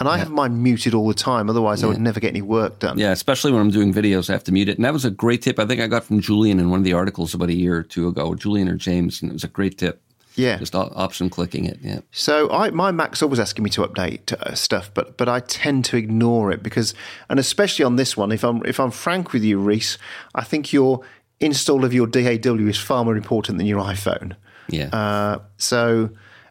And 0.00 0.08
I 0.08 0.16
have 0.16 0.30
mine 0.30 0.62
muted 0.62 0.94
all 0.94 1.06
the 1.06 1.14
time. 1.14 1.50
Otherwise, 1.50 1.84
I 1.84 1.86
would 1.86 2.00
never 2.00 2.20
get 2.20 2.30
any 2.30 2.40
work 2.40 2.78
done. 2.78 2.98
yeah, 2.98 3.12
especially 3.12 3.52
when 3.52 3.60
I'm 3.60 3.70
doing 3.70 3.92
videos, 3.92 4.30
I 4.30 4.32
have 4.32 4.44
to 4.44 4.52
mute 4.52 4.70
it. 4.70 4.78
And 4.78 4.84
that 4.86 4.94
was 4.94 5.04
a 5.04 5.10
great 5.10 5.42
tip 5.42 5.58
I 5.58 5.66
think 5.66 5.80
I 5.80 5.86
got 5.86 6.04
from 6.04 6.20
Julian 6.20 6.58
in 6.58 6.70
one 6.70 6.78
of 6.78 6.84
the 6.84 6.94
articles 6.94 7.34
about 7.34 7.50
a 7.50 7.54
year 7.54 7.76
or 7.76 7.82
two 7.82 8.08
ago, 8.08 8.34
Julian 8.34 8.66
or 8.68 8.76
James, 8.76 9.20
and 9.20 9.30
it 9.30 9.34
was 9.34 9.44
a 9.44 9.48
great 9.48 9.76
tip. 9.76 10.00
Yeah. 10.36 10.56
Just 10.56 10.74
option 10.74 11.28
clicking 11.28 11.66
it. 11.66 11.78
Yeah. 11.82 12.00
So 12.12 12.50
I, 12.50 12.70
my 12.70 12.92
Mac's 12.92 13.22
always 13.22 13.38
asking 13.38 13.62
me 13.62 13.70
to 13.70 13.82
update 13.82 14.32
uh, 14.32 14.54
stuff, 14.54 14.90
but 14.94 15.18
but 15.18 15.28
I 15.28 15.40
tend 15.40 15.84
to 15.86 15.98
ignore 15.98 16.50
it 16.50 16.62
because, 16.62 16.94
and 17.28 17.38
especially 17.38 17.84
on 17.84 17.96
this 17.96 18.16
one, 18.16 18.32
if 18.32 18.42
I'm 18.42 18.64
if 18.64 18.80
I'm 18.80 18.90
frank 18.90 19.34
with 19.34 19.42
you, 19.44 19.58
Reese, 19.58 19.98
I 20.34 20.44
think 20.44 20.72
your 20.72 21.02
install 21.40 21.84
of 21.84 21.92
your 21.92 22.06
DAW 22.06 22.68
is 22.68 22.78
far 22.78 23.04
more 23.04 23.16
important 23.16 23.58
than 23.58 23.66
your 23.66 23.82
iPhone. 23.82 24.34
Yeah. 24.68 24.88
Uh, 24.94 25.40
so. 25.58 26.10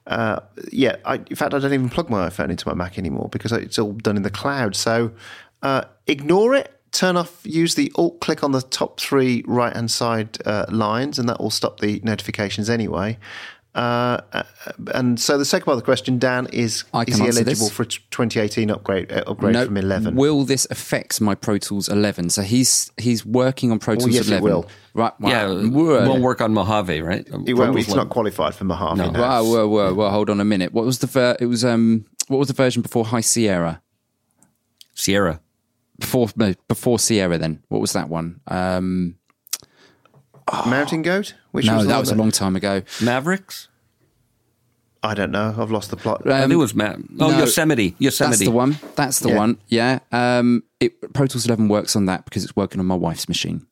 Uh, 0.10 0.40
yeah, 0.72 0.96
I, 1.06 1.16
in 1.16 1.36
fact, 1.36 1.54
I 1.54 1.60
don't 1.60 1.74
even 1.74 1.90
plug 1.90 2.10
my 2.10 2.28
iPhone 2.28 2.50
into 2.50 2.68
my 2.68 2.74
Mac 2.74 2.98
anymore 2.98 3.30
because 3.32 3.52
it's 3.52 3.78
all 3.78 3.94
done 3.94 4.18
in 4.18 4.24
the 4.24 4.32
cloud. 4.32 4.76
So 4.76 5.12
uh, 5.62 5.84
ignore 6.08 6.56
it. 6.56 6.74
Turn 6.92 7.16
off. 7.16 7.42
Use 7.44 7.76
the 7.76 7.92
Alt 7.96 8.20
click 8.20 8.44
on 8.44 8.52
the 8.52 8.64
top 8.64 9.00
three 9.00 9.44
right 9.46 9.74
hand 9.74 9.92
side 9.92 10.40
uh, 10.46 10.66
lines, 10.70 11.20
and 11.20 11.30
that 11.30 11.40
will 11.40 11.52
stop 11.52 11.80
the 11.80 12.02
notifications 12.04 12.68
anyway. 12.68 13.20
Uh, 13.76 14.20
uh, 14.34 14.44
and 14.96 15.20
so 15.20 15.38
the 15.38 15.46
second 15.46 15.66
part 15.66 15.74
of 15.76 15.80
the 15.80 15.86
question, 15.86 16.18
Dan, 16.18 16.48
is 16.48 16.86
I 16.94 17.04
is 17.08 17.18
he 17.18 17.24
eligible 17.24 17.46
this. 17.46 17.70
for 17.70 17.84
a 17.84 17.86
2018 17.86 18.72
upgrade 18.72 19.12
uh, 19.12 19.24
upgrade 19.28 19.54
No, 19.54 19.66
from 19.66 19.78
11? 19.78 20.16
Will 20.16 20.44
this 20.44 20.66
affect 20.72 21.22
my 21.22 21.36
Pro 21.36 21.60
Tools 21.60 21.88
11? 21.88 22.32
So 22.32 22.42
he's 22.42 22.92
he's 22.98 23.24
working 23.26 23.72
on 23.72 23.78
Pro 23.80 23.96
Tools 23.96 24.14
yes, 24.16 24.26
it 24.28 24.32
11. 24.42 24.44
will. 24.44 24.68
Right. 24.96 25.14
Wow. 25.20 25.30
Yeah, 25.30 25.52
it 25.52 25.70
Whoa. 25.70 26.08
won't 26.10 26.24
work 26.24 26.42
on 26.42 26.54
Mojave, 26.54 27.02
right? 27.02 27.20
It 27.20 27.32
won't, 27.32 27.46
Tools 27.46 27.60
it's 27.60 27.88
Eleven. 27.90 27.96
not 27.96 28.10
qualified 28.10 28.56
for 28.56 28.64
Mojave. 28.64 28.98
No. 28.98 29.12
No. 29.12 29.22
Wow, 29.22 29.44
whoa, 29.44 29.68
whoa, 29.68 29.94
whoa, 29.94 30.10
hold 30.10 30.30
on 30.32 30.40
a 30.42 30.46
minute. 30.46 30.74
What 30.74 30.86
was 30.86 31.00
the 31.00 31.08
ver- 31.08 31.38
it 31.40 31.46
was 31.46 31.64
um 31.64 32.06
what 32.28 32.38
was 32.40 32.48
the 32.48 32.56
version 32.56 32.82
before 32.82 33.06
High 33.06 33.22
Sierra? 33.22 33.82
Sierra. 34.96 35.40
Before 36.00 36.28
no, 36.36 36.54
before 36.68 36.98
Sierra 36.98 37.38
then. 37.38 37.62
What 37.68 37.82
was 37.82 37.94
that 37.94 38.10
one? 38.10 38.42
Um 38.48 39.16
Mountain 40.68 41.02
Goat? 41.02 41.34
Which 41.52 41.66
no, 41.66 41.78
was 41.78 41.88
that 41.88 42.00
was 42.00 42.12
a 42.12 42.16
long 42.16 42.32
time 42.32 42.56
ago. 42.56 42.82
Mavericks? 43.02 43.68
I 45.02 45.14
don't 45.14 45.32
know. 45.32 45.56
I've 45.58 45.72
lost 45.72 45.92
the 45.92 45.96
plot. 45.98 46.22
I 46.28 46.42
think 46.42 46.52
it 46.52 46.56
Um, 46.56 46.60
was 46.60 46.76
Ma- 46.76 46.96
Oh, 47.22 47.30
no, 47.32 47.38
Yosemite. 47.40 47.96
Yosemite. 48.00 48.32
That's 48.38 48.44
the 48.46 48.52
one. 48.52 48.78
That's 48.96 49.20
the 49.20 49.30
Yeah. 49.30 49.38
one. 49.38 49.58
Yeah. 49.68 50.00
Um 50.12 50.64
it 50.80 51.14
Pro 51.14 51.26
Tools 51.26 51.46
11 51.46 51.70
works 51.70 51.96
on 51.96 52.06
that 52.06 52.26
because 52.26 52.44
it's 52.44 52.56
working 52.56 52.80
on 52.80 52.86
my 52.86 52.96
wife's 52.96 53.28
machine. 53.30 53.66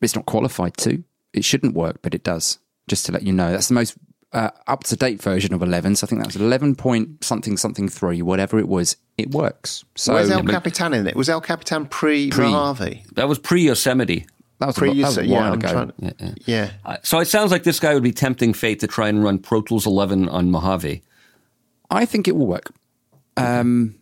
It's 0.00 0.14
not 0.14 0.26
qualified 0.26 0.76
to. 0.78 1.02
It 1.32 1.44
shouldn't 1.44 1.74
work, 1.74 2.00
but 2.02 2.14
it 2.14 2.22
does. 2.22 2.58
Just 2.88 3.06
to 3.06 3.12
let 3.12 3.22
you 3.22 3.32
know. 3.32 3.50
That's 3.52 3.68
the 3.68 3.74
most 3.74 3.96
uh, 4.32 4.50
up 4.66 4.82
to 4.84 4.96
date 4.96 5.22
version 5.22 5.54
of 5.54 5.62
11. 5.62 5.94
So 5.96 6.04
I 6.04 6.08
think 6.08 6.20
that 6.20 6.26
was 6.26 6.34
11 6.36 6.74
point 6.74 7.22
something 7.24 7.56
something 7.56 7.88
3, 7.88 8.20
whatever 8.22 8.58
it 8.58 8.66
was. 8.68 8.96
It 9.16 9.30
works. 9.30 9.84
So 9.94 10.14
Where's 10.14 10.28
El 10.30 10.42
Capitan 10.42 10.92
in 10.92 11.06
it? 11.06 11.14
Was 11.16 11.28
El 11.28 11.40
Capitan 11.40 11.86
pre 11.86 12.30
Pre. 12.30 12.50
Mojave? 12.50 13.04
That 13.14 13.28
was 13.28 13.38
pre 13.38 13.62
Yosemite. 13.62 14.26
Was, 14.60 14.76
a, 14.76 14.78
Pre, 14.78 14.88
that 15.00 15.06
was 15.06 15.18
a 15.18 15.26
yeah, 15.26 15.40
while 15.40 15.52
I'm 15.52 15.58
ago. 15.58 15.70
trying- 15.72 16.36
yeah. 16.46 16.70
Uh, 16.84 16.96
So 17.02 17.18
it 17.20 17.26
sounds 17.26 17.50
like 17.50 17.64
this 17.64 17.80
guy 17.80 17.94
would 17.94 18.02
be 18.02 18.12
tempting 18.12 18.54
fate 18.54 18.80
to 18.80 18.86
try 18.86 19.08
and 19.08 19.22
run 19.22 19.38
Pro 19.38 19.62
Tools 19.62 19.86
11 19.86 20.28
on 20.28 20.50
Mojave. 20.50 21.02
I 21.90 22.06
think 22.06 22.28
it 22.28 22.36
will 22.36 22.46
work. 22.46 22.72
Um, 23.36 23.96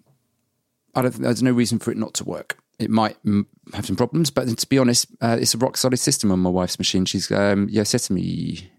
I 0.94 1.02
don't. 1.02 1.10
think 1.12 1.22
There's 1.24 1.42
no 1.42 1.52
reason 1.52 1.78
for 1.78 1.90
it 1.90 1.96
not 1.96 2.14
to 2.14 2.24
work. 2.24 2.58
It 2.78 2.90
might 2.90 3.22
mm, 3.24 3.46
have 3.74 3.86
some 3.86 3.96
problems, 3.96 4.30
but 4.30 4.46
to 4.58 4.66
be 4.68 4.78
honest, 4.78 5.06
uh, 5.20 5.38
it's 5.40 5.54
a 5.54 5.58
rock 5.58 5.76
solid 5.76 5.98
system 5.98 6.30
on 6.32 6.40
my 6.40 6.50
wife's 6.50 6.78
machine. 6.78 7.04
She's 7.04 7.30
um, 7.30 7.68
yeah, 7.70 7.84
said 7.84 8.00
to 8.02 8.12
me, 8.12 8.70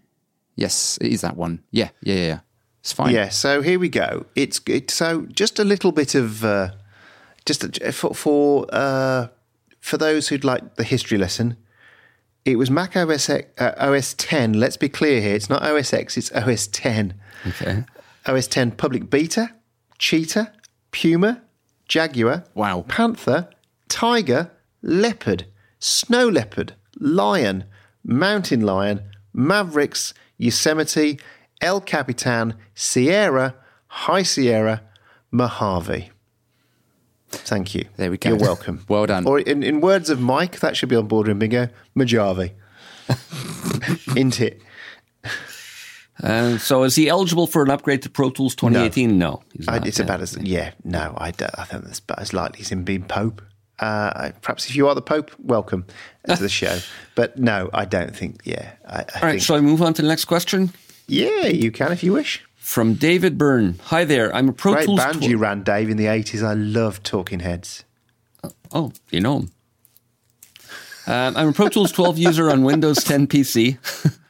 yes, 0.56 0.98
it 1.00 1.12
is 1.12 1.22
that 1.22 1.36
one. 1.36 1.62
Yeah, 1.70 1.90
yeah, 2.02 2.14
yeah. 2.14 2.26
yeah. 2.26 2.38
It's 2.80 2.92
fine. 2.92 3.14
Yeah, 3.14 3.30
so 3.30 3.62
here 3.62 3.78
we 3.78 3.88
go. 3.88 4.26
It's 4.36 4.60
it, 4.66 4.90
so 4.90 5.22
just 5.32 5.58
a 5.58 5.64
little 5.64 5.90
bit 5.90 6.14
of 6.14 6.44
uh, 6.44 6.70
just 7.46 7.64
a, 7.64 7.92
for 7.92 8.14
for, 8.14 8.66
uh, 8.72 9.28
for 9.80 9.96
those 9.96 10.28
who'd 10.28 10.44
like 10.44 10.76
the 10.76 10.84
history 10.84 11.18
lesson. 11.18 11.56
It 12.44 12.56
was 12.56 12.70
Mac 12.70 12.96
OS 12.96 13.28
X, 13.30 13.48
uh, 13.60 13.72
OS 13.78 14.14
10. 14.14 14.52
Let's 14.54 14.76
be 14.76 14.88
clear 14.88 15.20
here. 15.20 15.34
It's 15.34 15.48
not 15.48 15.62
OS 15.62 15.92
X. 15.92 16.16
It's 16.18 16.30
OS 16.32 16.66
10. 16.66 17.14
Okay. 17.46 17.84
OS 18.26 18.46
10 18.46 18.72
public 18.72 19.08
beta, 19.10 19.54
cheetah, 19.98 20.52
puma, 20.90 21.42
jaguar, 21.88 22.44
Wow. 22.54 22.84
panther, 22.88 23.48
tiger, 23.88 24.50
leopard, 24.82 25.46
snow 25.78 26.28
leopard, 26.28 26.74
lion, 26.98 27.64
mountain 28.04 28.60
lion, 28.60 29.02
mavericks, 29.32 30.12
Yosemite, 30.36 31.18
El 31.60 31.80
Capitan, 31.80 32.54
Sierra, 32.74 33.54
High 33.86 34.22
Sierra, 34.22 34.82
Mojave. 35.30 36.10
Thank 37.34 37.74
you. 37.74 37.86
There 37.96 38.10
we 38.10 38.18
go. 38.18 38.30
You're 38.30 38.38
welcome. 38.38 38.84
Well 38.88 39.06
done. 39.06 39.26
Or 39.26 39.38
in, 39.38 39.62
in 39.62 39.80
words 39.80 40.10
of 40.10 40.20
Mike, 40.20 40.60
that 40.60 40.76
should 40.76 40.88
be 40.88 40.96
on 40.96 41.06
board 41.06 41.28
in 41.28 41.38
bingo, 41.38 41.68
Majavi. 41.96 42.52
Isn't 44.16 44.40
it? 44.40 44.62
Uh, 46.22 46.56
so 46.58 46.84
is 46.84 46.94
he 46.94 47.08
eligible 47.08 47.46
for 47.46 47.62
an 47.62 47.70
upgrade 47.70 48.02
to 48.02 48.08
Pro 48.10 48.30
Tools 48.30 48.54
2018? 48.54 49.18
No. 49.18 49.42
he's 49.52 49.66
I, 49.66 49.76
it's 49.84 49.98
yeah. 49.98 50.04
about 50.04 50.20
as 50.20 50.36
yeah. 50.38 50.70
No, 50.84 51.12
I, 51.18 51.32
don't- 51.32 51.58
I 51.58 51.64
think 51.64 51.84
that's 51.84 51.98
about 51.98 52.20
as 52.20 52.32
likely 52.32 52.60
as 52.60 52.70
him 52.70 52.84
being 52.84 53.02
Pope. 53.02 53.42
Uh, 53.80 54.30
perhaps 54.40 54.70
if 54.70 54.76
you 54.76 54.86
are 54.86 54.94
the 54.94 55.02
Pope, 55.02 55.32
welcome 55.40 55.84
to 56.28 56.36
the 56.36 56.48
show. 56.60 56.78
But 57.16 57.36
no, 57.38 57.68
I 57.74 57.84
don't 57.84 58.14
think. 58.14 58.42
Yeah, 58.44 58.70
I, 58.86 58.90
I 58.92 58.96
All 58.98 59.04
right, 59.22 59.30
think, 59.32 59.42
shall 59.42 59.56
I 59.56 59.60
move 59.60 59.82
on 59.82 59.92
to 59.94 60.02
the 60.02 60.08
next 60.08 60.26
question? 60.26 60.72
yeah, 61.08 61.46
you 61.46 61.72
can 61.72 61.90
if 61.92 62.02
you 62.04 62.12
wish. 62.12 62.42
From 62.64 62.94
David 62.94 63.36
Byrne. 63.36 63.78
Hi 63.84 64.06
there. 64.06 64.34
I'm 64.34 64.48
a 64.48 64.52
Pro 64.54 64.72
Great 64.72 64.86
Tools. 64.86 64.98
band 64.98 65.20
tw- 65.22 65.26
you 65.26 65.36
ran, 65.36 65.62
Dave, 65.62 65.90
in 65.90 65.98
the 65.98 66.06
eighties. 66.06 66.42
I 66.42 66.54
loved 66.54 67.04
Talking 67.04 67.40
Heads. 67.40 67.84
Oh, 68.72 68.90
you 69.10 69.20
know 69.20 69.40
him. 69.40 69.50
Um, 71.06 71.36
I'm 71.36 71.48
a 71.48 71.52
Pro 71.52 71.68
Tools 71.68 71.92
12 71.92 72.16
user 72.16 72.48
on 72.50 72.64
Windows 72.64 73.04
10 73.04 73.26
PC. 73.26 73.76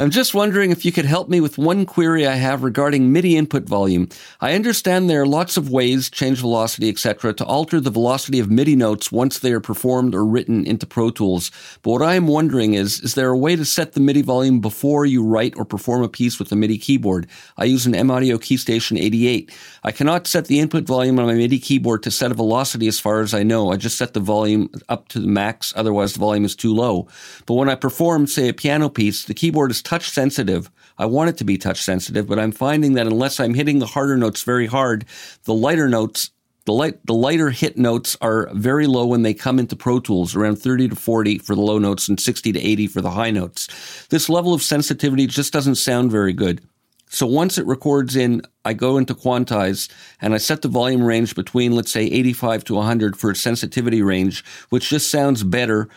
I'm 0.00 0.08
just 0.08 0.32
wondering 0.32 0.70
if 0.70 0.86
you 0.86 0.92
could 0.92 1.04
help 1.04 1.28
me 1.28 1.42
with 1.42 1.58
one 1.58 1.84
query 1.84 2.26
I 2.26 2.36
have 2.36 2.62
regarding 2.62 3.12
MIDI 3.12 3.36
input 3.36 3.64
volume. 3.64 4.08
I 4.40 4.54
understand 4.54 5.10
there 5.10 5.20
are 5.20 5.26
lots 5.26 5.58
of 5.58 5.70
ways, 5.70 6.08
change 6.08 6.38
velocity, 6.38 6.88
etc., 6.88 7.34
to 7.34 7.44
alter 7.44 7.80
the 7.80 7.90
velocity 7.90 8.40
of 8.40 8.50
MIDI 8.50 8.76
notes 8.76 9.12
once 9.12 9.38
they 9.40 9.52
are 9.52 9.60
performed 9.60 10.14
or 10.14 10.24
written 10.24 10.64
into 10.64 10.86
Pro 10.86 11.10
Tools. 11.10 11.50
But 11.82 11.90
what 11.90 12.02
I 12.02 12.14
am 12.14 12.28
wondering 12.28 12.72
is, 12.72 12.98
is 13.00 13.14
there 13.14 13.28
a 13.28 13.36
way 13.36 13.56
to 13.56 13.64
set 13.66 13.92
the 13.92 14.00
MIDI 14.00 14.22
volume 14.22 14.60
before 14.60 15.04
you 15.04 15.22
write 15.22 15.52
or 15.58 15.66
perform 15.66 16.02
a 16.02 16.08
piece 16.08 16.38
with 16.38 16.50
a 16.50 16.56
MIDI 16.56 16.78
keyboard? 16.78 17.28
I 17.58 17.64
use 17.64 17.84
an 17.84 17.94
M-Audio 17.94 18.38
Keystation 18.38 18.98
88. 18.98 19.54
I 19.84 19.92
cannot 19.92 20.26
set 20.26 20.46
the 20.46 20.60
input 20.60 20.84
volume 20.84 21.18
on 21.18 21.26
my 21.26 21.34
MIDI 21.34 21.58
keyboard 21.58 22.02
to 22.04 22.10
set 22.10 22.30
a 22.30 22.34
velocity 22.34 22.88
as 22.88 22.98
far 22.98 23.20
as 23.20 23.34
I 23.34 23.42
know. 23.42 23.70
I 23.70 23.76
just 23.76 23.98
set 23.98 24.14
the 24.14 24.20
volume 24.20 24.70
up 24.88 25.08
to 25.08 25.20
the 25.20 25.28
max, 25.28 25.74
otherwise 25.76 26.14
the 26.14 26.20
volume 26.20 26.46
is 26.46 26.56
too 26.56 26.74
low. 26.74 27.06
But 27.44 27.56
when 27.56 27.68
I 27.68 27.74
perform, 27.74 28.26
say, 28.26 28.48
a 28.48 28.54
piano 28.54 28.88
piece, 28.88 29.24
the 29.24 29.34
keyboard 29.34 29.70
is 29.70 29.89
touch 29.90 30.08
sensitive. 30.08 30.70
I 30.98 31.06
want 31.06 31.30
it 31.30 31.36
to 31.38 31.44
be 31.44 31.58
touch 31.58 31.82
sensitive, 31.82 32.28
but 32.28 32.38
I'm 32.38 32.52
finding 32.52 32.92
that 32.92 33.08
unless 33.08 33.40
I'm 33.40 33.54
hitting 33.54 33.80
the 33.80 33.86
harder 33.86 34.16
notes 34.16 34.44
very 34.44 34.66
hard, 34.66 35.04
the 35.44 35.54
lighter 35.54 35.88
notes 35.88 36.30
the 36.66 36.74
light, 36.74 37.04
the 37.06 37.14
lighter 37.14 37.50
hit 37.50 37.76
notes 37.76 38.16
are 38.20 38.48
very 38.52 38.86
low 38.86 39.06
when 39.06 39.22
they 39.22 39.34
come 39.34 39.58
into 39.58 39.74
Pro 39.74 39.98
Tools, 39.98 40.36
around 40.36 40.56
30 40.56 40.90
to 40.90 40.94
40 40.94 41.38
for 41.38 41.56
the 41.56 41.60
low 41.62 41.78
notes 41.78 42.06
and 42.06 42.20
60 42.20 42.52
to 42.52 42.60
80 42.60 42.86
for 42.86 43.00
the 43.00 43.10
high 43.10 43.30
notes. 43.30 44.06
This 44.10 44.28
level 44.28 44.54
of 44.54 44.62
sensitivity 44.62 45.26
just 45.26 45.52
doesn't 45.52 45.76
sound 45.76 46.12
very 46.12 46.34
good. 46.34 46.60
So 47.08 47.26
once 47.26 47.58
it 47.58 47.66
records 47.66 48.14
in, 48.14 48.42
I 48.64 48.74
go 48.74 48.98
into 48.98 49.14
quantize 49.14 49.90
and 50.20 50.34
I 50.34 50.38
set 50.38 50.62
the 50.62 50.68
volume 50.68 51.02
range 51.02 51.34
between, 51.34 51.72
let's 51.72 51.90
say, 51.90 52.04
85 52.04 52.62
to 52.64 52.74
100 52.74 53.16
for 53.16 53.32
its 53.32 53.40
sensitivity 53.40 54.02
range, 54.02 54.44
which 54.68 54.90
just 54.90 55.10
sounds 55.10 55.42
better. 55.42 55.88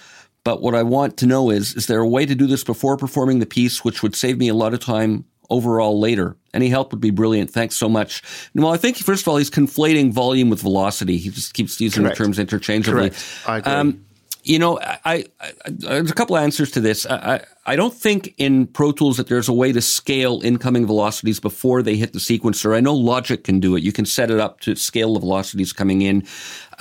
But 0.44 0.62
what 0.62 0.76
I 0.76 0.84
want 0.84 1.18
to 1.18 1.26
know 1.26 1.50
is, 1.50 1.76
is 1.76 1.88
there 1.88 2.00
a 2.00 2.08
way 2.08 2.26
to 2.26 2.36
do 2.36 2.48
this 2.48 2.64
before 2.64 2.98
performing 2.98 3.40
the 3.40 3.46
piece, 3.46 3.84
which 3.84 4.04
would 4.04 4.16
save 4.16 4.38
me 4.38 4.50
a 4.50 4.54
lot 4.54 4.74
of 4.74 4.82
time 4.82 5.26
overall 5.50 6.00
later? 6.00 6.36
Any 6.54 6.70
help 6.70 6.92
would 6.92 7.02
be 7.02 7.12
brilliant. 7.12 7.50
Thanks 7.50 7.78
so 7.78 7.88
much. 7.88 8.22
Well, 8.54 8.74
I 8.74 8.78
think, 8.78 8.98
first 8.98 9.24
of 9.24 9.30
all, 9.30 9.38
he's 9.38 9.50
conflating 9.50 10.12
volume 10.12 10.50
with 10.50 10.62
velocity. 10.62 11.18
He 11.18 11.30
just 11.30 11.54
keeps 11.54 11.80
using 11.80 12.04
Correct. 12.04 12.18
the 12.18 12.24
terms 12.24 12.40
interchangeably. 12.40 13.12
Correct. 13.12 13.26
I 13.48 13.58
agree. 13.58 13.72
Um, 13.72 14.06
you 14.44 14.60
know, 14.60 14.78
I, 14.82 15.00
I, 15.06 15.26
I, 15.40 15.52
there's 15.70 16.12
a 16.12 16.14
couple 16.14 16.38
answers 16.38 16.72
to 16.72 16.82
this. 16.82 17.06
I, 17.06 17.16
I, 17.16 17.46
I 17.66 17.76
don't 17.78 17.94
think 17.94 18.34
in 18.38 18.68
Pro 18.68 18.92
Tools 18.92 19.16
that 19.16 19.28
there's 19.28 19.48
a 19.48 19.54
way 19.54 19.72
to 19.72 19.82
scale 19.82 20.42
incoming 20.44 20.86
velocities 20.86 21.40
before 21.40 21.82
they 21.82 21.96
hit 21.96 22.12
the 22.12 22.20
sequencer. 22.20 22.76
I 22.76 22.82
know 22.82 22.94
Logic 22.94 23.42
can 23.42 23.62
do 23.62 23.78
it. 23.78 23.84
You 23.84 23.94
can 23.94 24.06
set 24.06 24.30
it 24.30 24.42
up 24.42 24.60
to 24.62 24.76
scale 24.76 25.14
the 25.14 25.22
velocities 25.22 25.72
coming 25.72 26.02
in. 26.02 26.28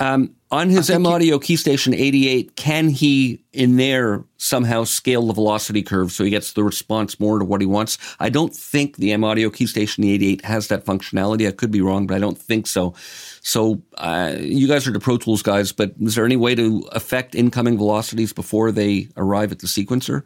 Um, 0.03 0.35
on 0.51 0.69
his 0.69 0.89
M 0.89 1.05
Audio 1.05 1.39
Keystation 1.39 1.97
88, 1.97 2.57
can 2.57 2.89
he 2.89 3.41
in 3.53 3.77
there 3.77 4.25
somehow 4.35 4.83
scale 4.83 5.27
the 5.27 5.33
velocity 5.33 5.81
curve 5.81 6.11
so 6.11 6.25
he 6.25 6.29
gets 6.29 6.51
the 6.51 6.63
response 6.63 7.21
more 7.21 7.39
to 7.39 7.45
what 7.45 7.61
he 7.61 7.65
wants? 7.65 7.97
I 8.19 8.27
don't 8.27 8.53
think 8.53 8.97
the 8.97 9.13
M 9.13 9.23
Audio 9.23 9.49
Keystation 9.49 10.05
88 10.05 10.43
has 10.43 10.67
that 10.67 10.83
functionality. 10.83 11.47
I 11.47 11.51
could 11.51 11.71
be 11.71 11.79
wrong, 11.79 12.05
but 12.05 12.15
I 12.15 12.19
don't 12.19 12.37
think 12.37 12.67
so. 12.67 12.93
So 13.43 13.81
uh, 13.97 14.35
you 14.39 14.67
guys 14.67 14.85
are 14.85 14.91
the 14.91 14.99
Pro 14.99 15.17
Tools 15.17 15.41
guys, 15.41 15.71
but 15.71 15.93
is 16.01 16.15
there 16.15 16.25
any 16.25 16.35
way 16.35 16.53
to 16.53 16.85
affect 16.91 17.33
incoming 17.33 17.77
velocities 17.77 18.33
before 18.33 18.73
they 18.73 19.07
arrive 19.15 19.53
at 19.53 19.59
the 19.59 19.67
sequencer? 19.67 20.23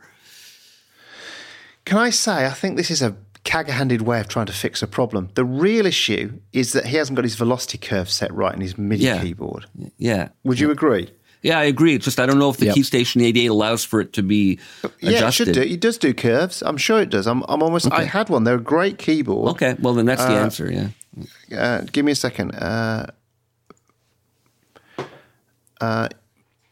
Can 1.85 1.99
I 1.99 2.09
say, 2.09 2.47
I 2.47 2.49
think 2.49 2.77
this 2.77 2.89
is 2.89 3.03
a 3.03 3.15
cag-handed 3.51 4.01
way 4.01 4.19
of 4.19 4.27
trying 4.27 4.45
to 4.45 4.53
fix 4.53 4.83
a 4.83 4.87
problem. 4.87 5.29
The 5.35 5.45
real 5.45 5.85
issue 5.85 6.39
is 6.51 6.73
that 6.73 6.85
he 6.85 6.97
hasn't 6.97 7.15
got 7.15 7.23
his 7.23 7.35
velocity 7.35 7.77
curve 7.77 8.09
set 8.09 8.31
right 8.33 8.53
in 8.53 8.61
his 8.61 8.77
MIDI 8.77 9.03
Yeah. 9.05 9.21
keyboard. 9.21 9.65
Yeah. 9.97 10.29
Would 10.43 10.59
you 10.59 10.69
agree? 10.69 11.09
Yeah, 11.43 11.57
I 11.59 11.63
agree. 11.63 11.93
It's 11.95 12.03
just 12.05 12.19
I 12.19 12.25
don't 12.25 12.39
know 12.39 12.49
if 12.49 12.57
the 12.57 12.65
Yep. 12.65 12.75
Keystation 12.75 13.21
88 13.23 13.45
allows 13.47 13.85
for 13.85 14.01
it 14.01 14.11
to 14.13 14.21
be 14.23 14.59
Yeah, 14.83 14.89
it 15.11 15.15
adjusted. 15.15 15.45
should 15.45 15.53
do. 15.53 15.61
It 15.61 15.79
does 15.79 15.97
do 15.97 16.13
curves. 16.13 16.61
I'm 16.61 16.77
sure 16.77 16.99
it 17.01 17.09
does. 17.09 17.25
I'm, 17.25 17.41
I'm 17.47 17.63
almost. 17.63 17.89
I 17.91 18.03
had 18.03 18.27
one. 18.29 18.43
They're 18.43 18.55
a 18.55 18.59
great 18.75 18.97
keyboard. 18.97 19.51
Okay, 19.51 19.75
well 19.79 19.93
then 19.93 20.05
that's 20.07 20.25
the 20.25 20.33
answer. 20.33 20.69
Yeah. 20.69 21.57
Uh, 21.57 21.81
give 21.93 22.03
me 22.05 22.11
a 22.11 22.15
second. 22.15 22.51
Uh, 22.55 23.07
uh, 25.79 26.09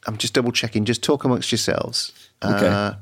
I'm 0.07 0.17
just 0.17 0.34
double 0.34 0.51
checking. 0.51 0.84
Just 0.86 1.03
talk 1.03 1.23
amongst 1.23 1.51
yourselves. 1.51 2.11
Okay. 2.43 2.95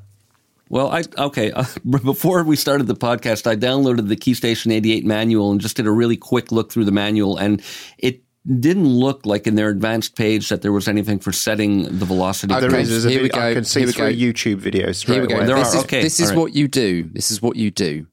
Well, 0.73 0.89
I 0.89 1.03
okay. 1.19 1.51
Uh, 1.51 1.65
before 2.01 2.43
we 2.43 2.55
started 2.55 2.87
the 2.87 2.95
podcast, 2.95 3.45
I 3.45 3.55
downloaded 3.55 4.07
the 4.07 4.15
Keystation 4.15 4.73
88 4.73 5.05
manual 5.05 5.51
and 5.51 5.61
just 5.61 5.77
did 5.77 5.85
a 5.85 5.91
really 5.91 6.17
quick 6.17 6.51
look 6.51 6.71
through 6.71 6.85
the 6.85 6.91
manual, 6.91 7.37
and 7.37 7.61
it 7.99 8.23
didn't 8.59 8.87
look 8.87 9.23
like 9.23 9.45
in 9.45 9.53
their 9.53 9.69
advanced 9.69 10.15
page 10.15 10.49
that 10.49 10.63
there 10.63 10.71
was 10.71 10.87
anything 10.87 11.19
for 11.19 11.31
setting 11.31 11.83
the 11.83 12.05
velocity. 12.05 12.55
there 12.55 12.63
Okay. 12.63 12.83
There's 12.85 13.03
here 13.03 13.21
we 13.21 13.29
vid- 13.29 13.35
I 13.35 13.49
go, 13.51 13.53
can 13.53 13.65
see 13.65 13.81
here 13.81 13.87
we 13.87 13.93
go. 13.93 14.09
YouTube 14.11 14.61
videos 14.61 15.05
Here 15.05 15.21
we 15.21 15.27
go. 15.27 15.35
away. 15.35 15.45
There 15.45 15.55
this 15.57 15.75
are, 15.75 15.77
is, 15.77 15.83
okay, 15.83 16.01
this 16.01 16.19
is 16.19 16.31
all 16.31 16.37
right. 16.37 16.41
what 16.41 16.55
you 16.55 16.67
do. 16.67 17.03
This 17.03 17.29
is 17.29 17.39
what 17.39 17.55
you 17.55 17.69
do. 17.69 18.07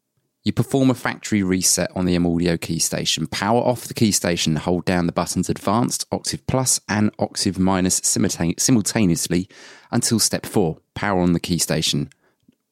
You 0.44 0.52
perform 0.52 0.90
a 0.90 0.94
factory 0.94 1.42
reset 1.42 1.90
on 1.96 2.04
the 2.04 2.14
M 2.14 2.26
Audio 2.26 2.58
Keystation. 2.58 3.30
Power 3.30 3.62
off 3.62 3.86
the 3.86 3.94
KeyStation. 3.94 4.58
Hold 4.58 4.84
down 4.84 5.06
the 5.06 5.12
buttons 5.12 5.48
Advanced, 5.48 6.04
Octave 6.12 6.46
Plus, 6.46 6.78
and 6.90 7.10
Octave 7.18 7.58
Minus 7.58 8.02
simultaneously 8.04 9.48
until 9.90 10.18
step 10.18 10.44
four. 10.44 10.76
Power 10.94 11.20
on 11.20 11.32
the 11.32 11.40
Keystation. 11.40 12.10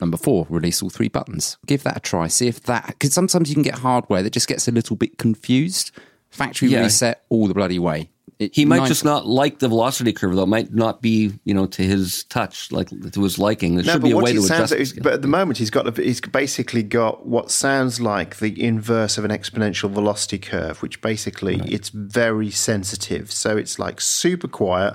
Number 0.01 0.16
four, 0.16 0.46
release 0.49 0.82
all 0.82 0.90
three 0.90 1.09
buttons. 1.09 1.59
Give 1.66 1.82
that 1.82 1.96
a 1.96 2.01
try. 2.01 2.28
See 2.28 2.46
if 2.46 2.62
that, 2.64 2.86
because 2.88 3.12
sometimes 3.12 3.49
you 3.49 3.55
can 3.55 3.62
get 3.64 3.78
hardware 3.78 4.22
that 4.22 4.32
just 4.32 4.46
gets 4.49 4.68
a 4.68 4.72
little 4.72 4.94
bit 4.96 5.18
confused. 5.18 5.90
Factory 6.30 6.68
Yeah. 6.68 6.82
reset 6.82 7.24
all 7.30 7.49
the 7.49 7.55
bloody 7.55 7.78
way. 7.78 8.11
It- 8.38 8.55
He 8.55 8.64
might 8.64 8.78
nine- 8.78 8.86
just 8.88 9.05
not 9.05 9.26
like 9.26 9.59
the 9.59 9.66
velocity 9.66 10.12
curve, 10.12 10.36
though. 10.36 10.44
It 10.44 10.46
might 10.49 10.72
not 10.72 11.03
be, 11.03 11.32
you 11.44 11.53
know, 11.53 11.66
to 11.66 11.82
his 11.82 12.22
touch, 12.28 12.70
like 12.70 12.88
to 12.90 13.22
his 13.24 13.36
liking. 13.40 13.74
There 13.74 13.82
should 13.82 14.01
be 14.03 14.12
a 14.12 14.16
way 14.16 14.34
to 14.34 14.38
adjust. 14.44 14.68
sounds, 14.70 14.92
it. 14.92 15.03
but 15.03 15.14
at 15.14 15.22
the 15.22 15.26
moment 15.28 15.59
he's 15.59 15.70
got 15.70 15.88
a, 15.88 16.01
he's 16.03 16.20
basically 16.20 16.84
got 16.84 17.26
what 17.26 17.51
sounds 17.51 18.01
like 18.01 18.36
the 18.38 18.62
inverse 18.62 19.18
of 19.18 19.24
an 19.24 19.32
exponential 19.32 19.90
velocity 19.90 20.38
curve, 20.38 20.80
which 20.82 21.01
basically 21.01 21.61
it's 21.66 21.88
very 21.88 22.53
sensitive. 22.53 23.32
So 23.32 23.57
it's 23.57 23.80
like 23.80 24.01
super 24.01 24.46
quiet 24.46 24.94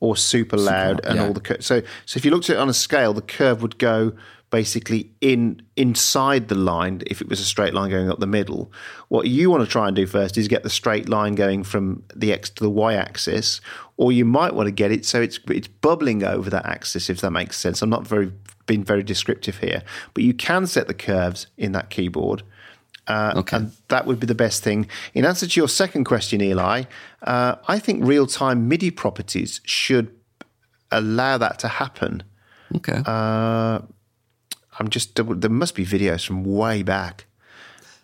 or 0.00 0.14
super 0.16 0.58
loud, 0.58 1.00
and 1.04 1.16
yeah. 1.16 1.26
all 1.26 1.32
the 1.32 1.40
cur- 1.40 1.60
so 1.60 1.80
so 2.04 2.18
if 2.18 2.24
you 2.26 2.30
looked 2.30 2.50
at 2.50 2.56
it 2.56 2.58
on 2.58 2.68
a 2.68 2.74
scale, 2.74 3.14
the 3.14 3.22
curve 3.22 3.62
would 3.62 3.78
go 3.78 4.12
basically 4.52 5.10
in 5.22 5.62
inside 5.76 6.48
the 6.48 6.54
line 6.54 7.02
if 7.06 7.22
it 7.22 7.28
was 7.28 7.40
a 7.40 7.44
straight 7.44 7.72
line 7.72 7.90
going 7.90 8.10
up 8.10 8.20
the 8.20 8.26
middle. 8.26 8.70
What 9.08 9.26
you 9.26 9.50
want 9.50 9.64
to 9.64 9.68
try 9.68 9.86
and 9.88 9.96
do 9.96 10.06
first 10.06 10.36
is 10.36 10.46
get 10.46 10.62
the 10.62 10.70
straight 10.70 11.08
line 11.08 11.34
going 11.34 11.64
from 11.64 12.04
the 12.14 12.32
x 12.34 12.50
to 12.50 12.62
the 12.62 12.70
y 12.70 12.94
axis, 12.94 13.62
or 13.96 14.12
you 14.12 14.26
might 14.26 14.54
want 14.54 14.66
to 14.66 14.70
get 14.70 14.92
it 14.92 15.06
so 15.06 15.20
it's 15.22 15.40
it's 15.48 15.68
bubbling 15.68 16.22
over 16.22 16.50
that 16.50 16.66
axis 16.66 17.08
if 17.10 17.22
that 17.22 17.30
makes 17.30 17.58
sense. 17.58 17.80
I'm 17.82 17.90
not 17.90 18.06
very 18.06 18.30
being 18.66 18.84
very 18.84 19.02
descriptive 19.02 19.58
here, 19.58 19.82
but 20.14 20.22
you 20.22 20.34
can 20.34 20.66
set 20.66 20.86
the 20.86 20.94
curves 20.94 21.46
in 21.56 21.72
that 21.72 21.90
keyboard. 21.90 22.42
Uh, 23.08 23.32
Okay. 23.36 23.56
And 23.56 23.72
that 23.88 24.06
would 24.06 24.20
be 24.20 24.26
the 24.26 24.34
best 24.34 24.62
thing. 24.62 24.86
In 25.14 25.24
answer 25.24 25.46
to 25.48 25.60
your 25.60 25.68
second 25.68 26.04
question, 26.04 26.40
Eli, 26.40 26.84
uh, 27.22 27.56
I 27.66 27.78
think 27.80 28.04
real 28.04 28.26
time 28.26 28.68
MIDI 28.68 28.90
properties 28.90 29.60
should 29.64 30.14
allow 30.90 31.38
that 31.38 31.58
to 31.60 31.68
happen. 31.68 32.22
okay. 32.76 33.02
Uh, 33.04 33.80
I'm 34.78 34.88
just 34.88 35.14
there 35.14 35.50
must 35.50 35.74
be 35.74 35.84
videos 35.84 36.26
from 36.26 36.44
way 36.44 36.82
back. 36.82 37.26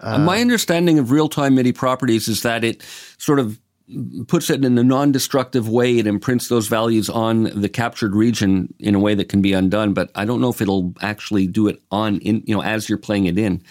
Uh, 0.01 0.19
My 0.19 0.41
understanding 0.41 0.99
of 0.99 1.11
real 1.11 1.29
time 1.29 1.55
MIDI 1.55 1.73
properties 1.73 2.29
is 2.29 2.43
that 2.43 2.63
it 2.63 2.83
sort 3.19 3.39
of 3.39 3.59
puts 4.27 4.51
it 4.51 4.65
in 4.65 4.77
a 4.77 4.85
non 4.85 5.13
destructive 5.13 5.69
way. 5.69 5.99
It 5.99 6.07
imprints 6.07 6.49
those 6.49 6.69
values 6.69 7.09
on 7.09 7.45
the 7.45 7.69
captured 7.69 8.15
region 8.15 8.73
in 8.79 8.95
a 8.95 8.99
way 8.99 9.15
that 9.15 9.29
can 9.29 9.43
be 9.43 9.53
undone, 9.53 9.95
but 9.95 10.11
I 10.15 10.25
don't 10.25 10.41
know 10.41 10.51
if 10.51 10.61
it'll 10.61 10.95
actually 11.01 11.47
do 11.47 11.69
it 11.69 11.81
on, 11.91 12.19
in, 12.21 12.43
you 12.47 12.55
know, 12.55 12.63
as 12.63 12.89
you're 12.89 12.99
playing 12.99 13.27
it 13.27 13.39
in. 13.39 13.63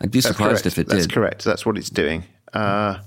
I'd 0.00 0.12
be 0.12 0.20
surprised 0.20 0.66
if 0.66 0.78
it 0.78 0.86
That's 0.86 1.00
did. 1.02 1.10
That's 1.10 1.14
correct. 1.14 1.44
That's 1.44 1.66
what 1.66 1.76
it's 1.76 1.90
doing. 1.90 2.24
Uh, 2.52 3.00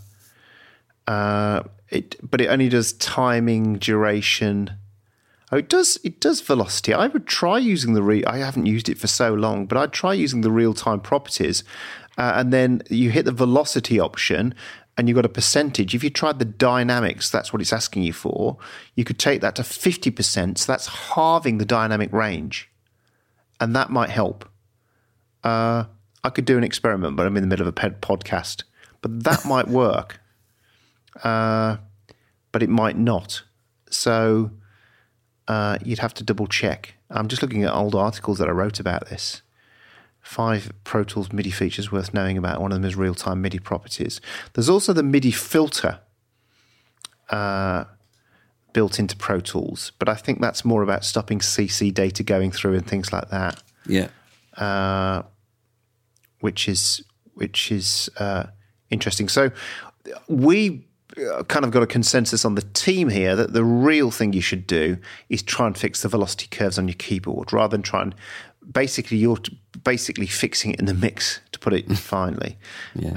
uh, 1.07 1.63
it, 1.89 2.15
but 2.29 2.41
it 2.41 2.47
only 2.47 2.69
does 2.69 2.93
timing, 2.93 3.77
duration. 3.77 4.71
Oh, 5.51 5.57
it 5.57 5.67
does. 5.67 5.97
It 6.03 6.21
does 6.21 6.39
velocity. 6.39 6.93
I 6.93 7.07
would 7.07 7.27
try 7.27 7.57
using 7.57 7.93
the 7.93 8.01
re. 8.01 8.23
I 8.23 8.37
haven't 8.37 8.67
used 8.67 8.87
it 8.87 8.97
for 8.97 9.07
so 9.07 9.33
long, 9.33 9.65
but 9.65 9.77
I'd 9.77 9.91
try 9.91 10.13
using 10.13 10.41
the 10.41 10.51
real 10.51 10.73
time 10.73 11.01
properties, 11.01 11.63
uh, 12.17 12.33
and 12.35 12.53
then 12.53 12.81
you 12.89 13.09
hit 13.09 13.25
the 13.25 13.33
velocity 13.33 13.99
option, 13.99 14.55
and 14.95 15.09
you've 15.09 15.15
got 15.15 15.25
a 15.25 15.29
percentage. 15.29 15.93
If 15.93 16.03
you 16.05 16.09
tried 16.09 16.39
the 16.39 16.45
dynamics, 16.45 17.29
that's 17.29 17.51
what 17.51 17.61
it's 17.61 17.73
asking 17.73 18.03
you 18.03 18.13
for. 18.13 18.57
You 18.95 19.03
could 19.03 19.19
take 19.19 19.41
that 19.41 19.55
to 19.55 19.63
fifty 19.63 20.09
percent. 20.09 20.59
So 20.59 20.71
that's 20.71 20.87
halving 20.87 21.57
the 21.57 21.65
dynamic 21.65 22.13
range, 22.13 22.69
and 23.59 23.75
that 23.75 23.89
might 23.89 24.09
help. 24.09 24.47
Uh, 25.43 25.85
I 26.23 26.29
could 26.29 26.45
do 26.45 26.57
an 26.57 26.63
experiment, 26.63 27.17
but 27.17 27.25
I'm 27.25 27.35
in 27.35 27.43
the 27.43 27.47
middle 27.47 27.67
of 27.67 27.75
a 27.75 27.89
podcast. 27.89 28.63
But 29.01 29.23
that 29.25 29.43
might 29.43 29.67
work. 29.67 30.21
Uh, 31.23 31.77
but 32.51 32.63
it 32.63 32.69
might 32.69 32.97
not. 32.97 33.43
So 33.89 34.51
uh, 35.47 35.77
you'd 35.83 35.99
have 35.99 36.13
to 36.15 36.23
double 36.23 36.47
check. 36.47 36.95
I'm 37.09 37.27
just 37.27 37.41
looking 37.41 37.63
at 37.63 37.73
old 37.73 37.95
articles 37.95 38.37
that 38.39 38.47
I 38.47 38.51
wrote 38.51 38.79
about 38.79 39.09
this. 39.09 39.41
Five 40.21 40.71
Pro 40.83 41.03
Tools 41.03 41.33
MIDI 41.33 41.49
features 41.51 41.91
worth 41.91 42.13
knowing 42.13 42.37
about. 42.37 42.61
One 42.61 42.71
of 42.71 42.75
them 42.77 42.87
is 42.87 42.95
real 42.95 43.15
time 43.15 43.41
MIDI 43.41 43.59
properties. 43.59 44.21
There's 44.53 44.69
also 44.69 44.93
the 44.93 45.03
MIDI 45.03 45.31
filter 45.31 45.99
uh, 47.29 47.85
built 48.73 48.99
into 48.99 49.15
Pro 49.17 49.39
Tools, 49.39 49.91
but 49.99 50.07
I 50.07 50.15
think 50.15 50.39
that's 50.39 50.63
more 50.63 50.83
about 50.83 51.03
stopping 51.03 51.39
CC 51.39 51.93
data 51.93 52.23
going 52.23 52.51
through 52.51 52.75
and 52.75 52.85
things 52.85 53.11
like 53.11 53.29
that 53.29 53.61
Yeah. 53.85 54.09
uh, 54.57 55.23
which 56.39 56.67
is 56.69 57.03
which 57.33 57.71
is 57.71 58.09
uh, 58.17 58.43
interesting. 58.89 59.27
So 59.27 59.51
we 60.27 60.85
kind 61.47 61.65
of 61.65 61.71
got 61.71 61.83
a 61.83 61.87
consensus 61.87 62.45
on 62.45 62.55
the 62.55 62.61
team 62.61 63.09
here 63.09 63.35
that 63.35 63.53
the 63.53 63.63
real 63.63 64.11
thing 64.11 64.33
you 64.33 64.41
should 64.41 64.65
do 64.67 64.97
is 65.29 65.41
try 65.43 65.67
and 65.67 65.77
fix 65.77 66.01
the 66.01 66.07
velocity 66.09 66.47
curves 66.49 66.77
on 66.77 66.87
your 66.87 66.95
keyboard 66.95 67.51
rather 67.53 67.71
than 67.75 67.81
try 67.81 68.01
and 68.01 68.15
basically 68.71 69.17
you're 69.17 69.37
basically 69.83 70.27
fixing 70.27 70.71
it 70.71 70.79
in 70.79 70.85
the 70.85 70.93
mix 70.93 71.41
to 71.51 71.59
put 71.59 71.73
it 71.73 71.91
finely. 71.97 72.57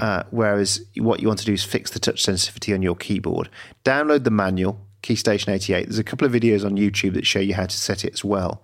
Uh, 0.01 0.23
whereas 0.31 0.81
what 0.97 1.19
you 1.21 1.27
want 1.27 1.39
to 1.39 1.45
do 1.45 1.53
is 1.53 1.63
fix 1.63 1.91
the 1.91 1.99
touch 1.99 2.23
sensitivity 2.23 2.73
on 2.73 2.81
your 2.81 2.95
keyboard. 2.95 3.49
Download 3.83 4.23
the 4.23 4.31
manual. 4.31 4.79
Keystation 5.03 5.49
88. 5.49 5.83
There's 5.85 5.99
a 5.99 6.03
couple 6.03 6.25
of 6.25 6.33
videos 6.33 6.65
on 6.65 6.77
YouTube 6.77 7.13
that 7.13 7.27
show 7.27 7.37
you 7.39 7.53
how 7.53 7.67
to 7.67 7.77
set 7.77 8.03
it 8.03 8.13
as 8.13 8.25
well, 8.25 8.63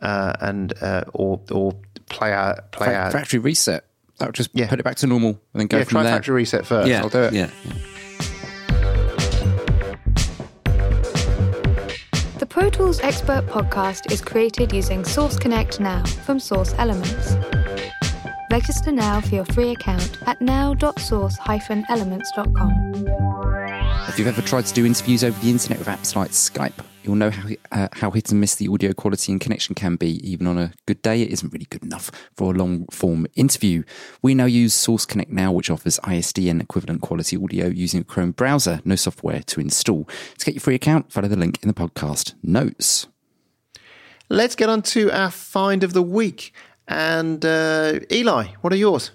uh, 0.00 0.34
and 0.40 0.72
uh, 0.80 1.02
or 1.14 1.40
or 1.50 1.74
play 2.08 2.32
out 2.32 2.70
play 2.70 2.86
Fa- 2.86 2.94
out. 2.94 3.12
factory 3.12 3.40
reset. 3.40 3.84
That 4.18 4.26
would 4.26 4.36
just 4.36 4.50
Yeah. 4.54 4.68
put 4.68 4.78
it 4.78 4.84
back 4.84 4.94
to 4.98 5.08
normal 5.08 5.30
and 5.52 5.60
then 5.60 5.66
go 5.66 5.78
yeah, 5.78 5.82
from 5.84 5.90
try 5.90 6.02
there. 6.04 6.12
factory 6.12 6.34
reset 6.36 6.64
first. 6.64 6.88
Yeah. 6.88 7.00
I'll 7.02 7.08
do 7.08 7.22
it. 7.24 7.32
Yeah. 7.34 7.50
The 7.64 7.74
Pro 12.50 12.68
Tools 12.68 13.00
Expert 13.00 13.46
podcast 13.46 14.10
is 14.10 14.20
created 14.20 14.72
using 14.72 15.04
Source 15.04 15.38
Connect 15.38 15.78
Now 15.78 16.04
from 16.04 16.40
Source 16.40 16.74
Elements. 16.78 17.36
Register 18.50 18.90
now 18.90 19.20
for 19.20 19.36
your 19.36 19.44
free 19.44 19.70
account 19.70 20.18
at 20.26 20.40
now.source-elements.com. 20.40 23.04
If 24.08 24.18
you've 24.18 24.26
ever 24.26 24.42
tried 24.42 24.66
to 24.66 24.74
do 24.74 24.84
interviews 24.84 25.22
over 25.22 25.40
the 25.40 25.48
internet 25.48 25.78
with 25.78 25.86
apps 25.86 26.16
like 26.16 26.32
Skype, 26.32 26.72
you'll 27.02 27.16
know 27.16 27.30
how 27.30 27.48
uh, 27.72 27.88
how 27.92 28.10
hit 28.10 28.30
and 28.30 28.40
miss 28.40 28.54
the 28.54 28.68
audio 28.68 28.92
quality 28.92 29.32
and 29.32 29.40
connection 29.40 29.74
can 29.74 29.96
be. 29.96 30.26
Even 30.28 30.46
on 30.46 30.58
a 30.58 30.72
good 30.86 31.00
day, 31.02 31.22
it 31.22 31.30
isn't 31.30 31.52
really 31.52 31.66
good 31.70 31.82
enough 31.82 32.10
for 32.36 32.52
a 32.52 32.56
long 32.56 32.86
form 32.86 33.26
interview. 33.34 33.82
We 34.22 34.34
now 34.34 34.44
use 34.44 34.74
Source 34.74 35.06
Connect 35.06 35.30
Now, 35.30 35.52
which 35.52 35.70
offers 35.70 35.98
ISDN 36.00 36.60
equivalent 36.60 37.02
quality 37.02 37.36
audio 37.36 37.66
using 37.66 38.00
a 38.00 38.04
Chrome 38.04 38.32
browser. 38.32 38.80
No 38.84 38.96
software 38.96 39.40
to 39.40 39.60
install. 39.60 40.08
To 40.38 40.44
get 40.44 40.54
your 40.54 40.60
free 40.60 40.74
account, 40.74 41.12
follow 41.12 41.28
the 41.28 41.36
link 41.36 41.58
in 41.62 41.68
the 41.68 41.74
podcast 41.74 42.34
notes. 42.42 43.06
Let's 44.28 44.54
get 44.54 44.68
on 44.68 44.82
to 44.82 45.10
our 45.10 45.30
find 45.30 45.82
of 45.82 45.92
the 45.92 46.02
week. 46.02 46.52
And 46.86 47.44
uh, 47.44 48.00
Eli, 48.10 48.48
what 48.60 48.72
are 48.72 48.76
yours? 48.76 49.10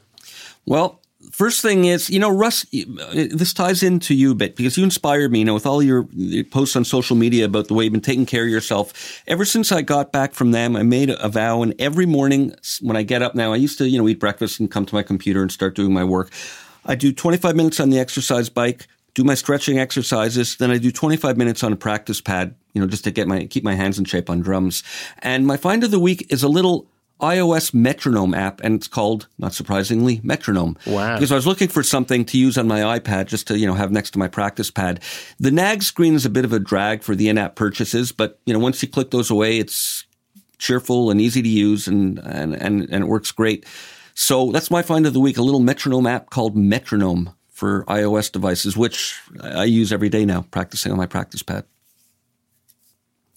Well, 0.65 1.01
first 1.36 1.61
thing 1.61 1.86
is, 1.86 2.09
you 2.09 2.17
know, 2.17 2.29
Russ, 2.29 2.65
uh, 2.73 3.27
this 3.31 3.53
ties 3.53 3.83
into 3.83 4.15
you 4.15 4.31
a 4.31 4.36
bit 4.36 4.55
because 4.55 4.77
you 4.77 4.83
inspired 4.83 5.31
me, 5.31 5.39
you 5.39 5.45
know, 5.45 5.53
with 5.53 5.65
all 5.65 5.83
your 5.83 6.07
your 6.13 6.45
posts 6.45 6.75
on 6.75 6.86
social 6.86 7.15
media 7.15 7.45
about 7.45 7.67
the 7.67 7.73
way 7.73 7.83
you've 7.83 7.93
been 7.93 8.01
taking 8.01 8.25
care 8.25 8.43
of 8.43 8.49
yourself. 8.49 9.21
Ever 9.27 9.43
since 9.43 9.71
I 9.71 9.81
got 9.81 10.11
back 10.13 10.33
from 10.33 10.51
them, 10.51 10.75
I 10.75 10.83
made 10.83 11.09
a 11.09 11.29
vow, 11.29 11.61
and 11.61 11.75
every 11.79 12.05
morning 12.05 12.55
when 12.81 12.95
I 12.95 13.03
get 13.03 13.21
up 13.21 13.36
now, 13.36 13.51
I 13.51 13.57
used 13.57 13.77
to, 13.79 13.89
you 13.89 13.99
know, 14.01 14.07
eat 14.07 14.19
breakfast 14.19 14.59
and 14.59 14.71
come 14.71 14.86
to 14.86 14.95
my 14.95 15.03
computer 15.03 15.41
and 15.41 15.51
start 15.51 15.75
doing 15.75 15.93
my 15.93 16.03
work. 16.03 16.31
I 16.86 16.95
do 16.95 17.11
25 17.11 17.55
minutes 17.55 17.79
on 17.79 17.89
the 17.89 17.99
exercise 17.99 18.49
bike, 18.49 18.88
do 19.13 19.23
my 19.23 19.36
stretching 19.36 19.77
exercises, 19.77 20.55
then 20.55 20.71
I 20.71 20.77
do 20.77 20.91
25 20.91 21.36
minutes 21.36 21.63
on 21.63 21.73
a 21.73 21.75
practice 21.75 22.21
pad, 22.21 22.55
you 22.73 22.81
know, 22.81 22.88
just 22.88 23.03
to 23.03 23.11
get 23.11 23.27
my 23.27 23.45
keep 23.45 23.63
my 23.63 23.75
hands 23.75 23.99
in 23.99 24.05
shape 24.05 24.29
on 24.29 24.39
drums. 24.39 24.83
And 25.19 25.45
my 25.45 25.57
find 25.57 25.83
of 25.83 25.91
the 25.91 25.99
week 25.99 26.27
is 26.29 26.43
a 26.43 26.49
little 26.49 26.88
iOS 27.22 27.74
metronome 27.74 28.34
app, 28.34 28.59
and 28.61 28.76
it's 28.76 28.88
called, 28.88 29.28
not 29.38 29.53
surprisingly, 29.53 30.20
Metronome. 30.24 30.78
Wow. 30.86 31.16
Because 31.16 31.32
I 31.32 31.36
was 31.36 31.47
looking 31.47 31.70
for 31.70 31.82
something 31.82 32.26
to 32.26 32.38
use 32.38 32.57
on 32.57 32.68
my 32.68 32.99
iPad 32.99 33.28
just 33.28 33.47
to, 33.47 33.57
you 33.57 33.66
know, 33.66 33.74
have 33.74 33.91
next 33.91 34.11
to 34.11 34.20
my 34.20 34.28
practice 34.28 34.70
pad. 34.70 34.99
The 35.39 35.51
nag 35.51 35.84
screen 35.84 36.16
is 36.16 36.26
a 36.26 36.30
bit 36.30 36.45
of 36.45 36.51
a 36.51 36.59
drag 36.59 37.03
for 37.03 37.16
the 37.16 37.30
in-app 37.30 37.55
purchases, 37.55 38.11
but, 38.11 38.39
you 38.45 38.53
know, 38.53 38.59
once 38.59 38.82
you 38.82 38.89
click 38.89 39.11
those 39.11 39.32
away, 39.32 39.59
it's 39.59 40.05
cheerful 40.57 41.09
and 41.09 41.22
easy 41.22 41.41
to 41.41 41.49
use 41.49 41.88
and, 41.88 42.20
and, 42.20 42.53
and, 42.53 42.82
and 42.89 43.03
it 43.03 43.07
works 43.07 43.32
great. 43.32 43.66
So 44.13 44.51
that's 44.51 44.72
my 44.72 44.82
find 44.82 45.05
of 45.05 45.13
the 45.13 45.20
week, 45.20 45.38
a 45.38 45.41
little 45.41 45.59
metronome 45.59 46.07
app 46.07 46.30
called 46.30 46.55
Metronome 46.55 47.34
for 47.49 47.86
iOS 47.86 48.32
devices, 48.32 48.76
which 48.76 49.22
I 49.41 49.63
use 49.63 49.93
every 49.93 50.09
day 50.09 50.26
now, 50.26 50.45
practicing 50.51 50.91
on 50.91 50.97
my 50.97 51.05
practice 51.05 51.43
pad. 51.43 51.66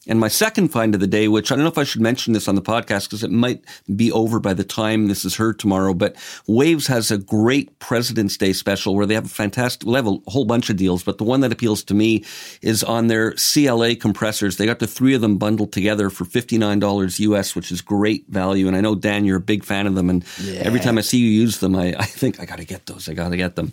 And 0.09 0.19
my 0.19 0.29
second 0.29 0.69
find 0.69 0.95
of 0.95 1.01
the 1.01 1.07
day, 1.07 1.29
which 1.29 1.53
I 1.53 1.55
don't 1.55 1.65
know 1.65 1.71
if 1.71 1.79
I 1.79 1.85
should 1.85 2.01
mention 2.01 2.33
this 2.33 2.49
on 2.49 2.55
the 2.55 2.63
podcast 2.63 3.05
because 3.05 3.23
it 3.23 3.31
might 3.31 3.63
be 3.95 4.11
over 4.11 4.41
by 4.41 4.55
the 4.55 4.65
time 4.65 5.07
this 5.07 5.25
is 5.25 5.37
heard 5.37 5.59
tomorrow, 5.59 5.93
but 5.93 6.17
Waves 6.47 6.87
has 6.87 7.11
a 7.11 7.19
great 7.19 7.79
President's 7.79 8.37
Day 8.39 8.55
special 8.55 8.95
where 8.95 9.05
they 9.05 9.15
have 9.15 9.27
a 9.27 9.29
fantastic, 9.29 9.87
well, 9.87 9.93
they 9.93 10.09
have 10.09 10.21
a 10.27 10.31
whole 10.31 10.47
bunch 10.47 10.71
of 10.71 10.77
deals, 10.77 11.03
but 11.03 11.19
the 11.19 11.25
one 11.25 11.41
that 11.41 11.53
appeals 11.53 11.85
to 11.85 11.95
me 11.95 12.25
is 12.63 12.83
on 12.83 13.09
their 13.09 13.33
CLA 13.33 13.95
compressors. 13.97 14.57
They 14.57 14.65
got 14.65 14.79
the 14.79 14.87
three 14.87 15.15
of 15.15 15.21
them 15.21 15.37
bundled 15.37 15.73
together 15.73 16.09
for 16.09 16.25
$59 16.25 17.21
US, 17.21 17.55
which 17.55 17.71
is 17.71 17.83
great 17.83 18.27
value. 18.29 18.67
And 18.67 18.77
I 18.77 18.81
know, 18.81 18.95
Dan, 18.95 19.27
you're 19.27 19.37
a 19.37 19.41
big 19.41 19.63
fan 19.63 19.87
of 19.87 19.95
them. 19.95 20.09
And 20.09 20.25
yeah. 20.41 20.63
every 20.65 20.81
time 20.81 20.97
I 20.97 21.03
see 21.03 21.19
you 21.19 21.29
use 21.29 21.59
them, 21.59 21.77
I, 21.77 21.89
I 21.99 22.05
think 22.05 22.41
I 22.41 22.47
got 22.47 22.59
to 22.59 22.65
get 22.65 22.87
those. 22.87 23.09
I 23.11 23.15
got 23.15 23.29
to 23.29 23.37
get 23.37 23.57
them. 23.57 23.73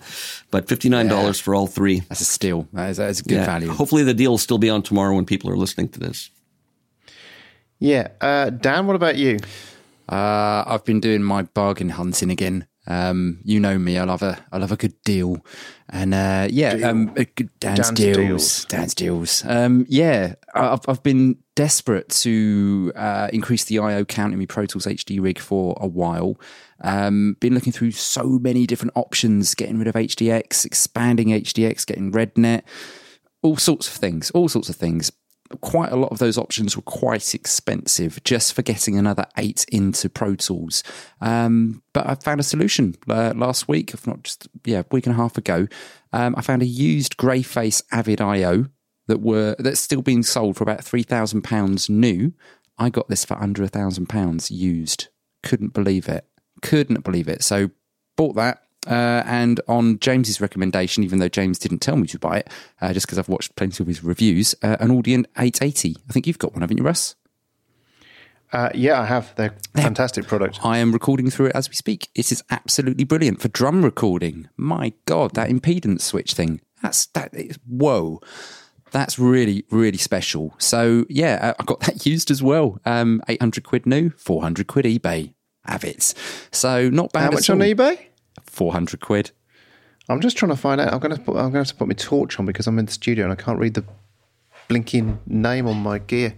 But 0.51 0.67
$59 0.67 1.09
yeah. 1.09 1.31
for 1.31 1.55
all 1.55 1.67
three. 1.67 2.01
That's 2.01 2.21
a 2.21 2.25
steal. 2.25 2.67
That 2.73 2.89
is, 2.89 2.97
that 2.97 3.09
is 3.09 3.21
a 3.21 3.23
good 3.23 3.35
yeah. 3.35 3.45
value. 3.45 3.69
Hopefully 3.69 4.03
the 4.03 4.13
deal 4.13 4.31
will 4.31 4.37
still 4.37 4.57
be 4.57 4.69
on 4.69 4.81
tomorrow 4.81 5.15
when 5.15 5.25
people 5.25 5.49
are 5.49 5.57
listening 5.57 5.87
to 5.89 5.99
this. 5.99 6.24
Yeah. 7.79 8.09
Uh, 8.21 8.49
Dan, 8.49 8.87
what 8.87 8.95
about 8.95 9.17
you? 9.17 9.39
Uh, 10.07 10.63
I've 10.67 10.85
been 10.85 10.99
doing 10.99 11.23
my 11.23 11.43
bargain 11.43 11.89
hunting 11.89 12.29
again. 12.29 12.67
Um, 12.87 13.39
you 13.43 13.59
know 13.59 13.79
me, 13.79 13.97
I 13.97 14.03
love 14.03 14.21
a 14.21 14.37
I 14.51 14.59
love 14.59 14.71
a 14.71 14.75
good 14.77 14.93
deal, 15.03 15.43
and 15.89 16.13
uh, 16.13 16.47
yeah, 16.51 16.75
deal. 16.75 16.85
um, 16.85 17.05
Dan's, 17.15 17.49
Dan's 17.59 17.91
deals, 17.91 18.15
deals, 18.17 18.65
Dan's 18.65 18.93
deals. 18.93 19.43
Um, 19.45 19.87
yeah, 19.89 20.35
I've 20.53 20.87
I've 20.87 21.01
been 21.01 21.37
desperate 21.55 22.09
to 22.09 22.91
uh, 22.95 23.29
increase 23.33 23.63
the 23.63 23.79
I/O 23.79 24.05
count 24.05 24.33
in 24.33 24.39
my 24.39 24.45
Pro 24.45 24.67
Tools 24.67 24.85
HD 24.85 25.19
rig 25.19 25.39
for 25.39 25.75
a 25.81 25.87
while. 25.87 26.39
Um, 26.81 27.37
been 27.39 27.55
looking 27.55 27.73
through 27.73 27.91
so 27.91 28.23
many 28.23 28.67
different 28.67 28.91
options, 28.95 29.55
getting 29.55 29.79
rid 29.79 29.87
of 29.87 29.95
HDX, 29.95 30.63
expanding 30.63 31.29
HDX, 31.29 31.87
getting 31.87 32.11
RedNet, 32.11 32.61
all 33.41 33.57
sorts 33.57 33.87
of 33.87 33.95
things, 33.95 34.29
all 34.31 34.47
sorts 34.47 34.69
of 34.69 34.75
things 34.75 35.11
quite 35.57 35.91
a 35.91 35.95
lot 35.95 36.11
of 36.11 36.19
those 36.19 36.37
options 36.37 36.75
were 36.75 36.81
quite 36.83 37.33
expensive 37.33 38.23
just 38.23 38.53
for 38.53 38.61
getting 38.61 38.97
another 38.97 39.25
eight 39.37 39.65
into 39.71 40.09
Pro 40.09 40.35
Tools. 40.35 40.83
Um, 41.21 41.83
but 41.93 42.07
I 42.07 42.15
found 42.15 42.39
a 42.39 42.43
solution 42.43 42.95
uh, 43.09 43.33
last 43.35 43.67
week, 43.67 43.93
if 43.93 44.07
not 44.07 44.23
just 44.23 44.47
yeah, 44.65 44.83
week 44.91 45.05
and 45.05 45.13
a 45.13 45.17
half 45.17 45.37
ago. 45.37 45.67
Um, 46.13 46.35
I 46.37 46.41
found 46.41 46.61
a 46.61 46.65
used 46.65 47.17
Greyface 47.17 47.83
Avid 47.91 48.21
IO 48.21 48.65
that 49.07 49.21
were 49.21 49.55
that's 49.59 49.79
still 49.79 50.01
being 50.01 50.23
sold 50.23 50.57
for 50.57 50.63
about 50.63 50.83
three 50.83 51.03
thousand 51.03 51.43
pounds 51.43 51.89
new. 51.89 52.33
I 52.77 52.89
got 52.89 53.07
this 53.07 53.25
for 53.25 53.41
under 53.41 53.63
a 53.63 53.67
thousand 53.67 54.07
pounds 54.07 54.51
used. 54.51 55.09
Couldn't 55.43 55.73
believe 55.73 56.07
it. 56.09 56.25
Couldn't 56.61 57.03
believe 57.03 57.27
it. 57.27 57.43
So 57.43 57.69
bought 58.17 58.35
that 58.35 58.64
uh, 58.85 59.23
and 59.25 59.59
on 59.67 59.99
James's 59.99 60.41
recommendation, 60.41 61.03
even 61.03 61.19
though 61.19 61.29
James 61.29 61.59
didn't 61.59 61.79
tell 61.79 61.95
me 61.95 62.07
to 62.07 62.19
buy 62.19 62.39
it, 62.39 62.49
uh, 62.81 62.93
just 62.93 63.05
because 63.05 63.17
I've 63.19 63.29
watched 63.29 63.55
plenty 63.55 63.83
of 63.83 63.87
his 63.87 64.03
reviews, 64.03 64.55
uh, 64.63 64.77
an 64.79 64.89
Audient 64.89 65.25
880. 65.37 65.95
I 66.09 66.13
think 66.13 66.27
you've 66.27 66.39
got 66.39 66.53
one, 66.53 66.61
haven't 66.61 66.77
you, 66.77 66.83
Russ? 66.83 67.15
Uh, 68.51 68.69
yeah, 68.73 69.01
I 69.01 69.05
have. 69.05 69.33
They're 69.35 69.55
fantastic 69.75 70.27
product. 70.27 70.59
I 70.63 70.77
am 70.77 70.91
recording 70.91 71.29
through 71.29 71.47
it 71.47 71.55
as 71.55 71.67
we 71.67 71.75
speak. 71.75 72.09
It 72.15 72.31
is 72.31 72.43
absolutely 72.49 73.03
brilliant 73.03 73.41
for 73.41 73.49
drum 73.49 73.83
recording. 73.83 74.47
My 74.55 74.93
God, 75.05 75.33
that 75.33 75.49
impedance 75.49 76.01
switch 76.01 76.33
thing. 76.33 76.61
That's 76.81 77.07
that. 77.07 77.33
Is, 77.33 77.59
whoa. 77.67 78.21
That's 78.91 79.19
really, 79.19 79.65
really 79.71 79.97
special. 79.97 80.55
So 80.57 81.05
yeah, 81.09 81.39
uh, 81.41 81.53
I 81.59 81.63
got 81.65 81.79
that 81.81 82.05
used 82.05 82.31
as 82.31 82.41
well. 82.41 82.79
Um, 82.85 83.21
800 83.27 83.65
quid 83.65 83.85
new, 83.85 84.11
400 84.11 84.67
quid 84.67 84.85
eBay. 84.85 85.33
Have 85.65 85.83
it. 85.83 86.13
So 86.51 86.89
not 86.89 87.11
bad. 87.11 87.23
How 87.23 87.31
much 87.31 87.49
on 87.49 87.59
eBay? 87.59 87.99
400 88.55 89.01
quid. 89.01 89.31
I'm 90.07 90.21
just 90.21 90.37
trying 90.37 90.51
to 90.51 90.55
find 90.55 90.79
out. 90.79 90.93
I'm 90.93 90.99
going 90.99 91.15
to 91.15 91.21
put, 91.21 91.35
I'm 91.35 91.51
going 91.51 91.53
to 91.53 91.59
have 91.59 91.67
to 91.67 91.75
put 91.75 91.87
my 91.87 91.93
torch 91.93 92.39
on 92.39 92.45
because 92.45 92.67
I'm 92.67 92.79
in 92.79 92.85
the 92.85 92.91
studio 92.91 93.25
and 93.25 93.33
I 93.33 93.35
can't 93.35 93.59
read 93.59 93.73
the 93.73 93.83
blinking 94.67 95.19
name 95.25 95.67
on 95.67 95.77
my 95.77 95.99
gear. 95.99 96.35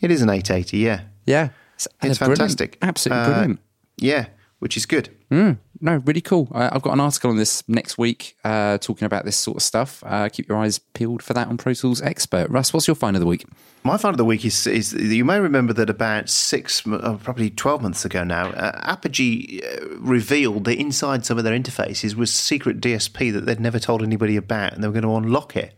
It 0.00 0.10
is 0.10 0.22
an 0.22 0.30
880, 0.30 0.78
yeah. 0.78 1.00
Yeah. 1.26 1.48
It's, 1.74 1.88
it's 2.02 2.18
fantastic. 2.18 2.78
Absolutely 2.82 3.22
uh, 3.22 3.26
brilliant. 3.26 3.60
Yeah, 3.96 4.26
which 4.58 4.76
is 4.76 4.86
good. 4.86 5.10
Mm, 5.30 5.58
no, 5.80 5.96
really 6.04 6.20
cool. 6.20 6.48
I, 6.52 6.64
have 6.72 6.82
got 6.82 6.92
an 6.92 7.00
article 7.00 7.30
on 7.30 7.36
this 7.36 7.66
next 7.68 7.98
week 7.98 8.36
uh, 8.44 8.78
talking 8.78 9.06
about 9.06 9.24
this 9.24 9.36
sort 9.36 9.56
of 9.58 9.62
stuff. 9.62 10.02
Uh, 10.04 10.28
keep 10.28 10.48
your 10.48 10.58
eyes 10.58 10.78
peeled 10.78 11.22
for 11.22 11.32
that 11.34 11.48
on 11.48 11.56
Pro 11.56 11.74
Tools 11.74 12.02
Expert. 12.02 12.50
Russ, 12.50 12.72
what's 12.72 12.88
your 12.88 12.96
find 12.96 13.14
of 13.14 13.20
the 13.20 13.26
week? 13.26 13.44
My 13.84 13.96
find 13.96 14.12
of 14.12 14.18
the 14.18 14.24
week 14.24 14.44
is, 14.44 14.66
is 14.66 14.92
you 14.92 15.24
may 15.24 15.38
remember 15.38 15.72
that 15.74 15.88
about 15.88 16.28
six, 16.28 16.84
uh, 16.86 17.16
probably 17.22 17.50
12 17.50 17.82
months 17.82 18.04
ago 18.04 18.24
now, 18.24 18.48
uh, 18.48 18.80
Apogee 18.82 19.62
uh, 19.62 19.86
revealed 19.98 20.64
that 20.64 20.78
inside 20.78 21.24
some 21.24 21.38
of 21.38 21.44
their 21.44 21.58
interfaces 21.58 22.14
was 22.14 22.34
secret 22.34 22.80
DSP 22.80 23.32
that 23.32 23.46
they'd 23.46 23.60
never 23.60 23.78
told 23.78 24.02
anybody 24.02 24.36
about 24.36 24.72
and 24.72 24.82
they 24.82 24.88
were 24.88 25.00
going 25.00 25.04
to 25.04 25.14
unlock 25.14 25.56
it. 25.56 25.74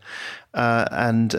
Uh, 0.53 0.85
and 0.91 1.35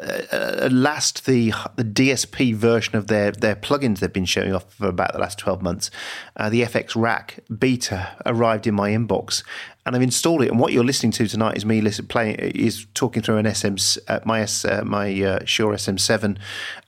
uh, 0.00 0.68
last 0.70 1.26
the 1.26 1.52
the 1.76 1.84
DSP 1.84 2.54
version 2.54 2.96
of 2.96 3.06
their 3.06 3.32
their 3.32 3.56
plugins 3.56 3.98
they've 3.98 4.12
been 4.12 4.24
showing 4.24 4.54
off 4.54 4.72
for 4.74 4.88
about 4.88 5.12
the 5.12 5.18
last 5.18 5.38
12 5.38 5.62
months 5.62 5.90
uh, 6.36 6.48
the 6.48 6.62
FX 6.62 7.00
Rack 7.00 7.40
beta 7.58 8.16
arrived 8.24 8.66
in 8.66 8.74
my 8.74 8.90
inbox 8.90 9.42
and 9.86 9.96
I've 9.96 10.02
installed 10.02 10.42
it. 10.42 10.50
And 10.50 10.60
what 10.60 10.72
you're 10.72 10.84
listening 10.84 11.12
to 11.12 11.26
tonight 11.26 11.56
is 11.56 11.64
me 11.64 11.80
listen, 11.80 12.06
playing 12.06 12.36
is 12.36 12.86
talking 12.94 13.22
through 13.22 13.38
an 13.38 13.52
SM 13.52 13.74
uh, 14.08 14.20
my 14.24 14.42
uh, 14.42 14.84
my 14.84 15.22
uh, 15.22 15.44
Shure 15.44 15.72
SM7 15.74 16.38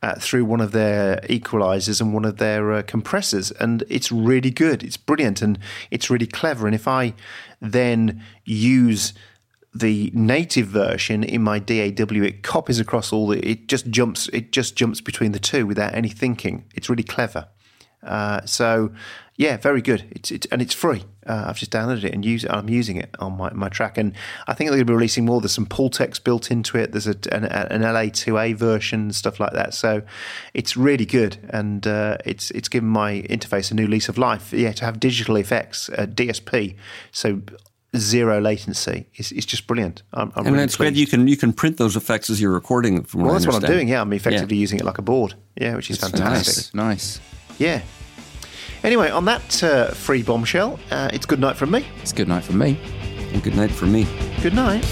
uh, 0.03 0.15
through 0.17 0.45
one 0.45 0.61
of 0.61 0.73
their 0.73 1.17
equalizers 1.29 2.01
and 2.01 2.13
one 2.13 2.25
of 2.25 2.37
their 2.37 2.83
compressors 2.83 3.51
and 3.53 3.85
it's 3.89 4.13
really 4.13 4.51
good. 4.51 4.83
It's 4.83 4.97
brilliant 4.97 5.43
and 5.43 5.59
it's 5.91 6.11
really 6.11 6.27
clever. 6.27 6.67
And 6.67 6.75
if 6.75 6.87
I 6.87 7.15
then 7.61 8.23
use 8.45 9.15
the 9.75 10.11
native 10.15 10.67
version 10.67 11.25
in 11.25 11.43
my 11.43 11.59
DAW, 11.59 12.23
it 12.23 12.43
copies 12.43 12.79
across 12.79 13.13
all 13.13 13.29
the. 13.29 13.39
It 13.49 13.69
just 13.69 13.89
jumps. 13.89 14.29
It 14.29 14.53
just 14.53 14.77
jumps 14.77 15.01
between 15.01 15.33
the 15.33 15.39
two 15.39 15.67
without 15.67 15.95
any 15.95 16.11
thinking. 16.11 16.65
It's 16.75 16.91
really 16.91 17.03
clever. 17.03 17.49
Uh, 18.03 18.45
so, 18.45 18.93
yeah, 19.37 19.57
very 19.57 19.81
good. 19.81 20.05
It's, 20.11 20.31
it's 20.31 20.47
and 20.51 20.61
it's 20.61 20.75
free. 20.75 21.05
Uh, 21.27 21.45
I've 21.47 21.57
just 21.57 21.71
downloaded 21.71 22.05
it 22.05 22.13
and 22.13 22.25
use. 22.25 22.45
I'm 22.51 22.69
using 22.69 22.97
it 22.97 23.15
on 23.19 23.37
my, 23.37 23.51
my 23.53 23.69
track, 23.71 23.97
and 23.97 24.13
I 24.47 24.55
think 24.55 24.69
they're 24.69 24.79
going 24.79 24.87
to 24.87 24.91
be 24.93 24.95
releasing 24.95 25.25
more. 25.25 25.41
There's 25.41 25.53
some 25.53 25.67
Pultecs 25.67 26.23
built 26.23 26.51
into 26.51 26.77
it. 26.77 26.93
There's 26.93 27.07
a, 27.07 27.17
an, 27.31 27.45
an 27.45 27.83
LA2A 27.83 28.57
version, 28.57 29.13
stuff 29.13 29.41
like 29.41 29.53
that. 29.53 29.73
So, 29.73 30.03
it's 30.53 30.77
really 30.77 31.07
good, 31.07 31.39
and 31.49 31.87
uh, 31.87 32.19
it's 32.27 32.51
it's 32.51 32.69
given 32.69 32.89
my 32.89 33.23
interface 33.23 33.71
a 33.71 33.75
new 33.75 33.87
lease 33.87 34.09
of 34.09 34.19
life. 34.19 34.53
Yeah, 34.53 34.73
to 34.73 34.85
have 34.85 35.01
digital 35.01 35.37
effects, 35.37 35.89
DSP. 35.89 36.77
So 37.13 37.41
zero 37.97 38.41
latency. 38.41 39.07
It's, 39.15 39.33
it's 39.33 39.47
just 39.47 39.67
brilliant. 39.67 40.03
I'm, 40.13 40.33
I'm 40.35 40.47
and 40.47 40.55
really 40.55 40.65
it's 40.65 40.77
great 40.77 40.95
you 40.95 41.07
can 41.07 41.29
you 41.29 41.37
can 41.37 41.53
print 41.53 41.77
those 41.77 41.97
effects 41.97 42.31
as 42.31 42.41
you're 42.41 42.53
recording. 42.53 43.03
From 43.05 43.23
well, 43.23 43.33
that's 43.33 43.47
what 43.47 43.57
I'm 43.57 43.71
doing. 43.71 43.89
Yeah, 43.89 44.01
I'm 44.01 44.13
effectively 44.13 44.57
yeah. 44.57 44.61
using 44.61 44.79
it 44.79 44.85
like 44.85 44.99
a 44.99 45.03
board. 45.03 45.35
Yeah, 45.57 45.77
which 45.77 45.91
is 45.91 45.97
it's 45.97 46.09
fantastic. 46.09 46.75
Nice, 46.75 47.19
nice. 47.19 47.21
Yeah. 47.59 47.83
Anyway, 48.83 49.11
on 49.11 49.25
that 49.27 49.63
uh, 49.63 49.91
free 49.93 50.23
bombshell, 50.23 50.81
uh, 50.91 51.09
it's 51.13 51.27
good 51.27 51.39
night 51.39 51.57
from 51.57 51.71
me. 51.71 51.87
It's 52.01 52.13
good 52.13 52.29
night 52.29 52.43
from 52.43 52.59
me. 52.59 52.81
And 53.33 53.43
good 53.43 53.55
night 53.55 53.71
from 53.71 53.93
me. 53.93 54.07
Good 54.43 54.55
night. 54.55 54.85